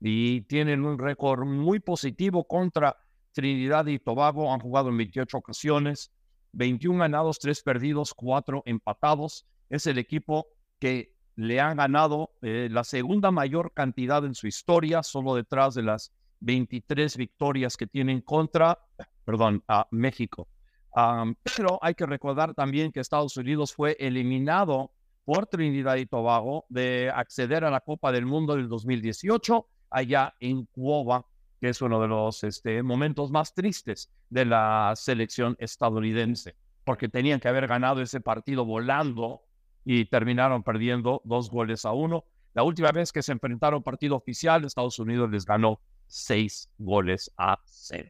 y 0.01 0.43
tienen 0.43 0.85
un 0.85 0.99
récord 0.99 1.45
muy 1.45 1.81
positivo 1.81 2.45
contra 2.45 2.97
Trinidad 3.33 3.87
y 3.87 3.99
Tobago, 3.99 4.53
han 4.53 4.61
jugado 4.61 4.89
en 4.89 4.97
28 4.97 5.37
ocasiones, 5.37 6.13
21 6.53 7.01
ganados, 7.01 7.39
3 7.41 7.63
perdidos, 7.63 8.15
4 8.15 8.63
empatados. 8.65 9.45
Es 9.69 9.87
el 9.87 9.99
equipo 9.99 10.47
que 10.79 11.15
le 11.37 11.61
han 11.61 11.77
ganado 11.77 12.31
eh, 12.43 12.69
la 12.71 12.85
segunda 12.85 13.31
mayor 13.31 13.73
cantidad 13.75 14.25
en 14.25 14.35
su 14.35 14.47
historia, 14.47 15.03
solo 15.03 15.35
detrás 15.35 15.75
de 15.75 15.83
las 15.83 16.13
23 16.45 17.17
victorias 17.17 17.77
que 17.77 17.87
tienen 17.87 18.21
contra, 18.21 18.79
perdón, 19.25 19.63
a 19.67 19.87
México. 19.91 20.49
pero 21.57 21.79
hay 21.83 21.95
que 21.95 22.07
recordar 22.07 22.55
también 22.55 22.93
que 22.93 23.01
Estados 23.01 23.37
Unidos 23.37 23.75
fue 23.75 23.97
eliminado 23.99 24.93
por 25.25 25.47
Trinidad 25.47 25.97
y 25.97 26.07
Tobago 26.07 26.67
de 26.69 27.11
acceder 27.13 27.65
a 27.65 27.71
la 27.71 27.81
Copa 27.81 28.13
del 28.13 28.27
Mundo 28.27 28.57
del 28.57 28.69
2018 28.69 29.67
allá 29.91 30.35
en 30.39 30.67
Cuba, 30.67 31.25
que 31.61 31.71
es 31.71 31.81
uno 31.81 32.01
de 32.01 32.09
los 32.09 32.45
este, 32.45 32.83
momentos 32.83 33.31
más 33.31 33.55
tristes 33.55 34.11
de 34.29 34.45
la 34.45 34.93
selección 34.97 35.57
estadounidense, 35.59 36.57
porque 36.85 37.09
tenían 37.09 37.41
que 37.41 37.49
haber 37.49 37.67
ganado 37.67 38.03
ese 38.03 38.21
partido 38.21 38.65
volando 38.65 39.43
y 39.85 40.05
terminaron 40.07 40.63
perdiendo 40.63 41.23
dos 41.25 41.51
goles 41.51 41.85
a 41.85 41.93
uno. 41.93 42.25
La 42.53 42.63
última 42.63 42.93
vez 42.93 43.13
que 43.13 43.23
se 43.23 43.33
enfrentaron 43.33 43.83
partido 43.83 44.17
oficial, 44.17 44.65
Estados 44.65 44.99
Unidos 44.99 45.31
les 45.31 45.47
ganó 45.47 45.81
seis 46.15 46.71
goles 46.79 47.31
a 47.37 47.59
cero. 47.67 48.09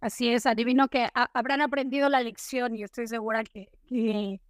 Así 0.00 0.28
es, 0.28 0.46
adivino 0.46 0.88
que 0.88 1.08
habrán 1.12 1.60
aprendido 1.60 2.08
la 2.08 2.22
lección 2.22 2.74
y 2.74 2.82
estoy 2.82 3.06
segura 3.06 3.44
que, 3.44 3.68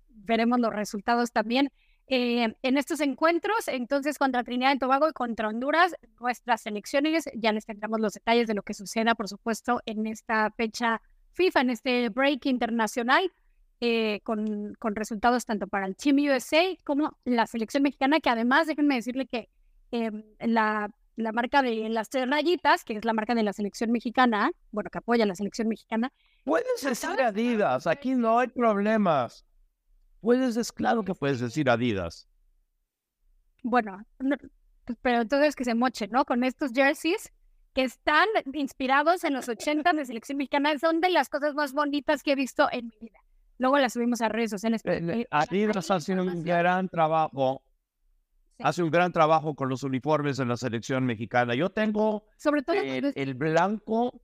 veremos 0.08 0.60
los 0.60 0.72
resultados 0.72 1.32
también. 1.32 1.72
Eh, 2.08 2.54
en 2.62 2.78
estos 2.78 3.00
encuentros, 3.00 3.66
entonces 3.66 4.18
contra 4.18 4.44
Trinidad 4.44 4.74
y 4.74 4.78
Tobago 4.78 5.08
y 5.08 5.12
contra 5.12 5.48
Honduras, 5.48 5.96
nuestras 6.20 6.62
selecciones, 6.62 7.24
ya 7.34 7.52
les 7.52 7.66
tendremos 7.66 8.00
los 8.00 8.12
detalles 8.12 8.46
de 8.46 8.54
lo 8.54 8.62
que 8.62 8.74
suceda, 8.74 9.16
por 9.16 9.28
supuesto, 9.28 9.80
en 9.86 10.06
esta 10.06 10.52
fecha 10.52 11.02
FIFA, 11.32 11.60
en 11.62 11.70
este 11.70 12.08
break 12.10 12.46
internacional, 12.46 13.32
eh, 13.80 14.20
con, 14.22 14.76
resultados 14.94 15.44
tanto 15.44 15.66
para 15.66 15.86
el 15.86 15.96
Team 15.96 16.18
USA 16.30 16.76
como 16.84 17.18
la 17.24 17.46
selección 17.46 17.82
mexicana, 17.82 18.20
que 18.20 18.30
además, 18.30 18.68
déjenme 18.68 18.94
decirle 18.94 19.26
que 19.26 19.48
eh, 19.90 20.10
la 20.38 20.88
la 21.16 21.32
marca 21.32 21.62
de 21.62 21.88
las 21.88 22.10
tres 22.10 22.28
rayitas, 22.28 22.84
que 22.84 22.94
es 22.94 23.04
la 23.04 23.12
marca 23.12 23.34
de 23.34 23.42
la 23.42 23.52
selección 23.52 23.90
mexicana, 23.90 24.50
bueno, 24.70 24.90
que 24.90 24.98
apoya 24.98 25.26
la 25.26 25.34
selección 25.34 25.68
mexicana. 25.68 26.12
Puedes 26.44 26.82
decir 26.82 27.20
Adidas, 27.20 27.86
aquí 27.86 28.14
no 28.14 28.38
hay 28.38 28.48
problemas. 28.48 29.44
Puedes, 30.20 30.56
es 30.56 30.72
claro 30.72 31.02
que 31.02 31.14
puedes 31.14 31.40
decir 31.40 31.68
Adidas. 31.70 32.28
Bueno, 33.62 34.04
pero 35.02 35.22
entonces 35.22 35.56
que 35.56 35.64
se 35.64 35.74
moche, 35.74 36.06
¿no? 36.08 36.24
Con 36.24 36.44
estos 36.44 36.72
jerseys 36.72 37.32
que 37.74 37.82
están 37.82 38.26
inspirados 38.54 39.24
en 39.24 39.34
los 39.34 39.48
80 39.48 39.92
de 39.92 40.06
selección 40.06 40.38
mexicana, 40.38 40.78
son 40.78 41.00
de 41.00 41.10
las 41.10 41.28
cosas 41.28 41.54
más 41.54 41.72
bonitas 41.72 42.22
que 42.22 42.32
he 42.32 42.34
visto 42.34 42.68
en 42.70 42.86
mi 42.86 43.08
vida. 43.08 43.18
Luego 43.58 43.78
las 43.78 43.94
subimos 43.94 44.20
a 44.20 44.28
redes 44.28 44.50
sociales. 44.50 44.82
Eh, 44.84 45.26
Adidas 45.30 45.90
ha 45.90 46.00
sido 46.00 46.22
un 46.22 46.42
gran 46.42 46.88
trabajo 46.88 47.62
hace 48.58 48.82
un 48.82 48.90
gran 48.90 49.12
trabajo 49.12 49.54
con 49.54 49.68
los 49.68 49.82
uniformes 49.82 50.38
en 50.38 50.48
la 50.48 50.56
selección 50.56 51.04
mexicana. 51.04 51.54
Yo 51.54 51.70
tengo 51.70 52.24
Sobre 52.36 52.62
todo 52.62 52.76
el, 52.76 53.34
blanco, 53.34 54.22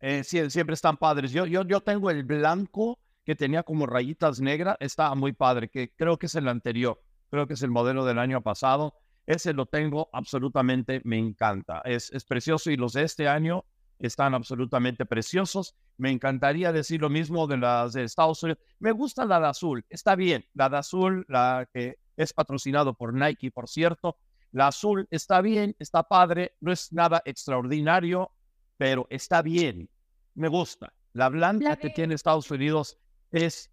eh, 0.00 0.24
siempre 0.24 0.74
están 0.74 0.96
padres. 0.96 1.32
Yo, 1.32 1.46
yo, 1.46 1.64
yo 1.64 1.80
tengo 1.80 2.10
el 2.10 2.24
blanco 2.24 2.98
que 3.24 3.36
tenía 3.36 3.62
como 3.62 3.86
rayitas 3.86 4.40
negras, 4.40 4.76
está 4.80 5.14
muy 5.14 5.32
padre, 5.32 5.68
que 5.68 5.92
creo 5.94 6.18
que 6.18 6.26
es 6.26 6.34
el 6.34 6.48
anterior, 6.48 7.00
creo 7.30 7.46
que 7.46 7.54
es 7.54 7.62
el 7.62 7.70
modelo 7.70 8.04
del 8.04 8.18
año 8.18 8.40
pasado. 8.40 8.94
Ese 9.26 9.52
lo 9.52 9.66
tengo 9.66 10.08
absolutamente, 10.12 11.02
me 11.04 11.18
encanta. 11.18 11.82
Es, 11.84 12.10
es 12.12 12.24
precioso 12.24 12.70
y 12.70 12.76
los 12.76 12.94
de 12.94 13.02
este 13.02 13.28
año 13.28 13.64
están 13.98 14.34
absolutamente 14.34 15.04
preciosos. 15.04 15.76
Me 16.00 16.10
encantaría 16.10 16.72
decir 16.72 17.00
lo 17.00 17.10
mismo 17.10 17.46
de 17.46 17.58
las 17.58 17.92
de 17.92 18.04
Estados 18.04 18.42
Unidos. 18.42 18.62
Me 18.78 18.90
gusta 18.90 19.26
la 19.26 19.38
de 19.38 19.46
azul, 19.48 19.84
está 19.90 20.16
bien. 20.16 20.46
La 20.54 20.68
de 20.70 20.78
azul, 20.78 21.26
la 21.28 21.68
que 21.72 21.98
es 22.16 22.32
patrocinado 22.32 22.94
por 22.94 23.12
Nike, 23.12 23.50
por 23.50 23.68
cierto. 23.68 24.16
La 24.52 24.68
azul 24.68 25.06
está 25.10 25.42
bien, 25.42 25.76
está 25.78 26.02
padre, 26.02 26.56
no 26.60 26.72
es 26.72 26.90
nada 26.92 27.22
extraordinario, 27.24 28.32
pero 28.78 29.06
está 29.10 29.42
bien. 29.42 29.90
Me 30.34 30.48
gusta. 30.48 30.92
La 31.12 31.28
blanca 31.28 31.76
que 31.76 31.90
tiene 31.90 32.14
Estados 32.14 32.50
Unidos 32.50 32.98
es, 33.30 33.70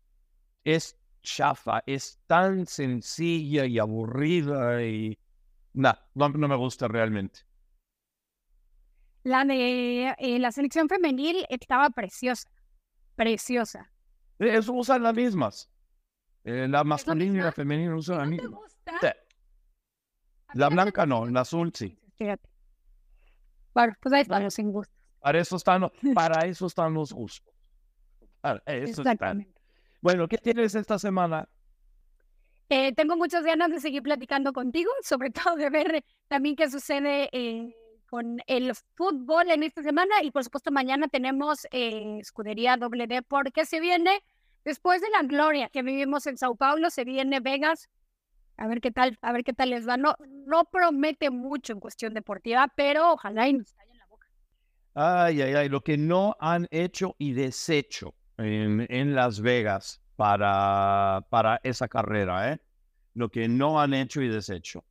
es 0.65 0.97
chafa, 1.21 1.81
es 1.85 2.19
tan 2.27 2.65
sencilla 2.65 3.65
y 3.65 3.79
aburrida 3.79 4.83
y 4.83 5.17
no, 5.73 5.93
no, 6.13 6.29
me 6.29 6.55
gusta 6.55 6.87
realmente. 6.87 7.41
La 9.27 9.43
de 9.43 10.15
eh, 10.19 10.39
la 10.39 10.53
selección 10.53 10.87
femenil 10.87 11.45
estaba 11.49 11.89
preciosa, 11.89 12.49
preciosa. 13.13 13.91
Eso 14.39 14.71
usan 14.71 15.03
las 15.03 15.13
mismas. 15.13 15.69
Eh, 16.45 16.65
la 16.69 16.85
masculina 16.85 17.39
y 17.39 17.41
la 17.41 17.51
femenina 17.51 17.93
usan 17.93 18.19
la 18.19 18.25
misma. 18.25 18.57
La 20.53 20.69
blanca 20.69 21.05
no, 21.05 21.25
la 21.25 21.41
azul 21.41 21.73
sí. 21.75 21.99
Bueno, 23.73 23.93
pues 23.99 24.13
ahí 24.13 24.21
están 24.21 24.45
los 24.45 24.57
gustos. 24.57 24.95
Para 25.19 25.39
eso 25.39 25.57
están, 25.57 25.91
para 26.15 26.47
eso 26.47 26.67
están 26.67 26.93
los 26.93 27.11
gustos. 27.11 27.53
Exactamente. 28.65 29.53
Bueno, 29.99 30.29
¿qué 30.29 30.37
tienes 30.37 30.73
esta 30.73 30.97
semana? 30.97 31.49
Eh, 32.69 32.93
tengo 32.93 33.17
muchas 33.17 33.43
ganas 33.43 33.71
de 33.71 33.81
seguir 33.81 34.03
platicando 34.03 34.53
contigo, 34.53 34.89
sobre 35.03 35.31
todo 35.31 35.57
de 35.57 35.69
ver 35.69 36.05
también 36.29 36.55
qué 36.55 36.69
sucede 36.69 37.27
eh, 37.33 37.75
con 38.09 38.39
el 38.47 38.73
fútbol 38.95 39.51
en 39.51 39.63
esta 39.63 39.83
semana 39.83 40.23
y 40.23 40.31
por 40.31 40.43
supuesto 40.43 40.71
mañana 40.71 41.07
tenemos 41.07 41.67
escudería 41.71 42.77
doble 42.77 43.07
D 43.07 43.21
porque 43.21 43.65
se 43.65 43.79
viene 43.79 44.23
Después 44.67 44.99
de 44.99 45.09
la 45.11 45.23
gloria 45.23 45.69
que 45.69 45.81
vivimos 45.81 46.27
en 46.27 46.37
Sao 46.37 46.57
Paulo, 46.57 46.89
se 46.89 47.05
viene 47.05 47.39
Vegas. 47.39 47.89
A 48.57 48.67
ver 48.67 48.81
qué 48.81 48.91
tal, 48.91 49.17
a 49.21 49.31
ver 49.31 49.45
qué 49.45 49.53
tal 49.53 49.69
les 49.69 49.87
va. 49.87 49.95
No, 49.95 50.17
no 50.45 50.65
promete 50.65 51.29
mucho 51.29 51.71
en 51.71 51.79
cuestión 51.79 52.13
deportiva, 52.13 52.67
pero 52.75 53.13
ojalá 53.13 53.47
y 53.47 53.53
nos 53.53 53.73
en 53.89 53.97
la 53.97 54.05
boca. 54.07 54.27
Ay, 54.93 55.41
ay, 55.41 55.53
ay, 55.53 55.69
lo 55.69 55.79
que 55.79 55.97
no 55.97 56.35
han 56.41 56.67
hecho 56.69 57.15
y 57.17 57.31
deshecho 57.31 58.13
en, 58.37 58.85
en 58.89 59.15
Las 59.15 59.39
Vegas 59.39 60.01
para, 60.17 61.25
para 61.29 61.61
esa 61.63 61.87
carrera, 61.87 62.51
¿eh? 62.51 62.59
Lo 63.13 63.29
que 63.29 63.47
no 63.47 63.79
han 63.79 63.93
hecho 63.93 64.21
y 64.21 64.27
deshecho. 64.27 64.83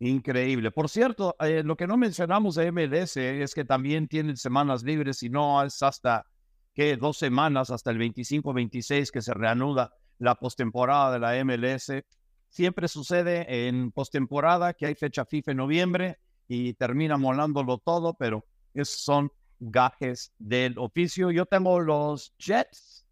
Increíble. 0.00 0.70
Por 0.70 0.88
cierto, 0.88 1.34
eh, 1.40 1.62
lo 1.64 1.76
que 1.76 1.88
no 1.88 1.96
mencionamos 1.96 2.54
de 2.54 2.70
MLS 2.70 3.16
es 3.16 3.54
que 3.54 3.64
también 3.64 4.06
tienen 4.06 4.36
semanas 4.36 4.84
libres 4.84 5.22
y 5.24 5.28
no 5.28 5.62
es 5.64 5.82
hasta 5.82 6.24
que 6.72 6.96
dos 6.96 7.18
semanas 7.18 7.70
hasta 7.70 7.90
el 7.90 7.98
25-26 7.98 9.10
que 9.10 9.22
se 9.22 9.34
reanuda 9.34 9.92
la 10.18 10.36
postemporada 10.36 11.12
de 11.12 11.18
la 11.18 11.44
MLS. 11.44 12.04
Siempre 12.48 12.86
sucede 12.86 13.66
en 13.66 13.90
postemporada 13.90 14.72
que 14.74 14.86
hay 14.86 14.94
fecha 14.94 15.24
FIFA 15.24 15.50
en 15.50 15.56
noviembre 15.56 16.18
y 16.46 16.74
termina 16.74 17.16
molándolo 17.16 17.78
todo, 17.78 18.14
pero 18.14 18.44
esos 18.74 19.00
son 19.00 19.32
gajes 19.58 20.32
del 20.38 20.78
oficio. 20.78 21.32
Yo 21.32 21.46
tengo 21.46 21.80
los 21.80 22.32
Jets. 22.38 23.04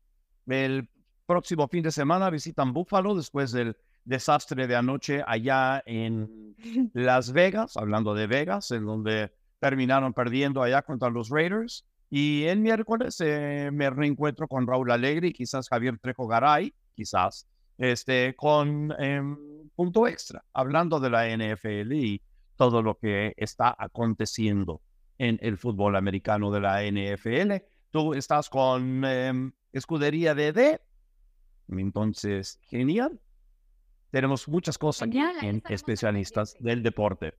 El 0.47 0.89
próximo 1.26 1.66
fin 1.66 1.82
de 1.82 1.91
semana 1.91 2.30
visitan 2.30 2.72
Buffalo 2.72 3.16
después 3.16 3.51
del 3.51 3.76
desastre 4.07 4.66
de 4.66 4.76
anoche 4.76 5.22
allá 5.26 5.82
en 5.84 6.57
Las 6.94 7.32
Vegas, 7.32 7.76
hablando 7.76 8.14
de 8.14 8.26
Vegas, 8.26 8.70
en 8.70 8.86
donde 8.86 9.32
terminaron 9.59 10.14
perdiendo 10.14 10.62
allá 10.62 10.82
contra 10.82 11.11
los 11.11 11.28
Raiders. 11.28 11.84
Y 12.09 12.44
el 12.44 12.61
miércoles 12.61 13.20
eh, 13.20 13.68
me 13.72 13.90
reencuentro 13.90 14.46
con 14.46 14.66
Raúl 14.66 14.90
Alegre 14.92 15.28
y 15.28 15.32
quizás 15.32 15.68
Javier 15.68 15.98
Trejo 15.98 16.26
Garay, 16.28 16.72
quizás, 16.94 17.46
este, 17.76 18.34
con 18.36 18.94
em, 18.98 19.36
punto 19.74 20.07
extra, 20.07 20.44
hablando 20.52 21.00
de 21.00 21.11
la 21.11 21.26
NFL 21.28 21.92
y 21.92 22.22
todo 22.54 22.80
lo 22.80 22.96
que 22.96 23.34
está 23.36 23.74
aconteciendo 23.76 24.80
en 25.18 25.38
el 25.42 25.59
fútbol 25.59 25.96
americano 25.96 26.50
de 26.52 26.61
la 26.61 26.82
NFL. 26.84 27.64
Tú 27.90 28.14
estás 28.14 28.48
con 28.48 29.04
em, 29.04 29.52
Escudería 29.72 30.34
DD, 30.34 30.80
entonces, 31.68 32.61
genial. 32.62 33.20
Tenemos 34.16 34.48
muchas 34.48 34.78
cosas 34.78 35.08
aquí 35.08 35.20
en 35.42 35.62
especialistas 35.68 36.56
del 36.58 36.82
deporte. 36.82 37.34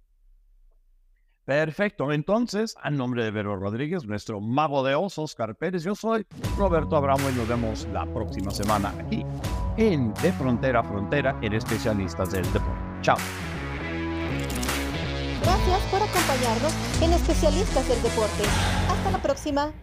Perfecto, 1.43 2.11
entonces, 2.11 2.75
a 2.79 2.91
nombre 2.91 3.23
de 3.23 3.31
Vero 3.31 3.55
Rodríguez, 3.55 4.05
nuestro 4.05 4.39
mago 4.39 4.83
de 4.83 4.93
osos, 4.93 5.31
Oscar 5.31 5.55
Pérez, 5.55 5.83
yo 5.83 5.95
soy 5.95 6.27
Roberto 6.55 6.95
Abramo 6.95 7.31
y 7.31 7.33
nos 7.33 7.47
vemos 7.47 7.87
la 7.91 8.05
próxima 8.05 8.51
semana 8.51 8.93
aquí 8.99 9.25
en 9.77 10.13
De 10.21 10.31
Frontera 10.33 10.81
a 10.81 10.83
Frontera 10.83 11.35
en 11.41 11.53
Especialistas 11.53 12.31
del 12.31 12.43
Deporte. 12.53 13.01
Chao. 13.01 13.17
Gracias 15.41 15.81
por 15.89 16.03
acompañarnos 16.03 17.01
en 17.01 17.11
Especialistas 17.11 17.89
del 17.89 18.03
Deporte. 18.03 18.43
Hasta 18.87 19.09
la 19.09 19.21
próxima. 19.23 19.73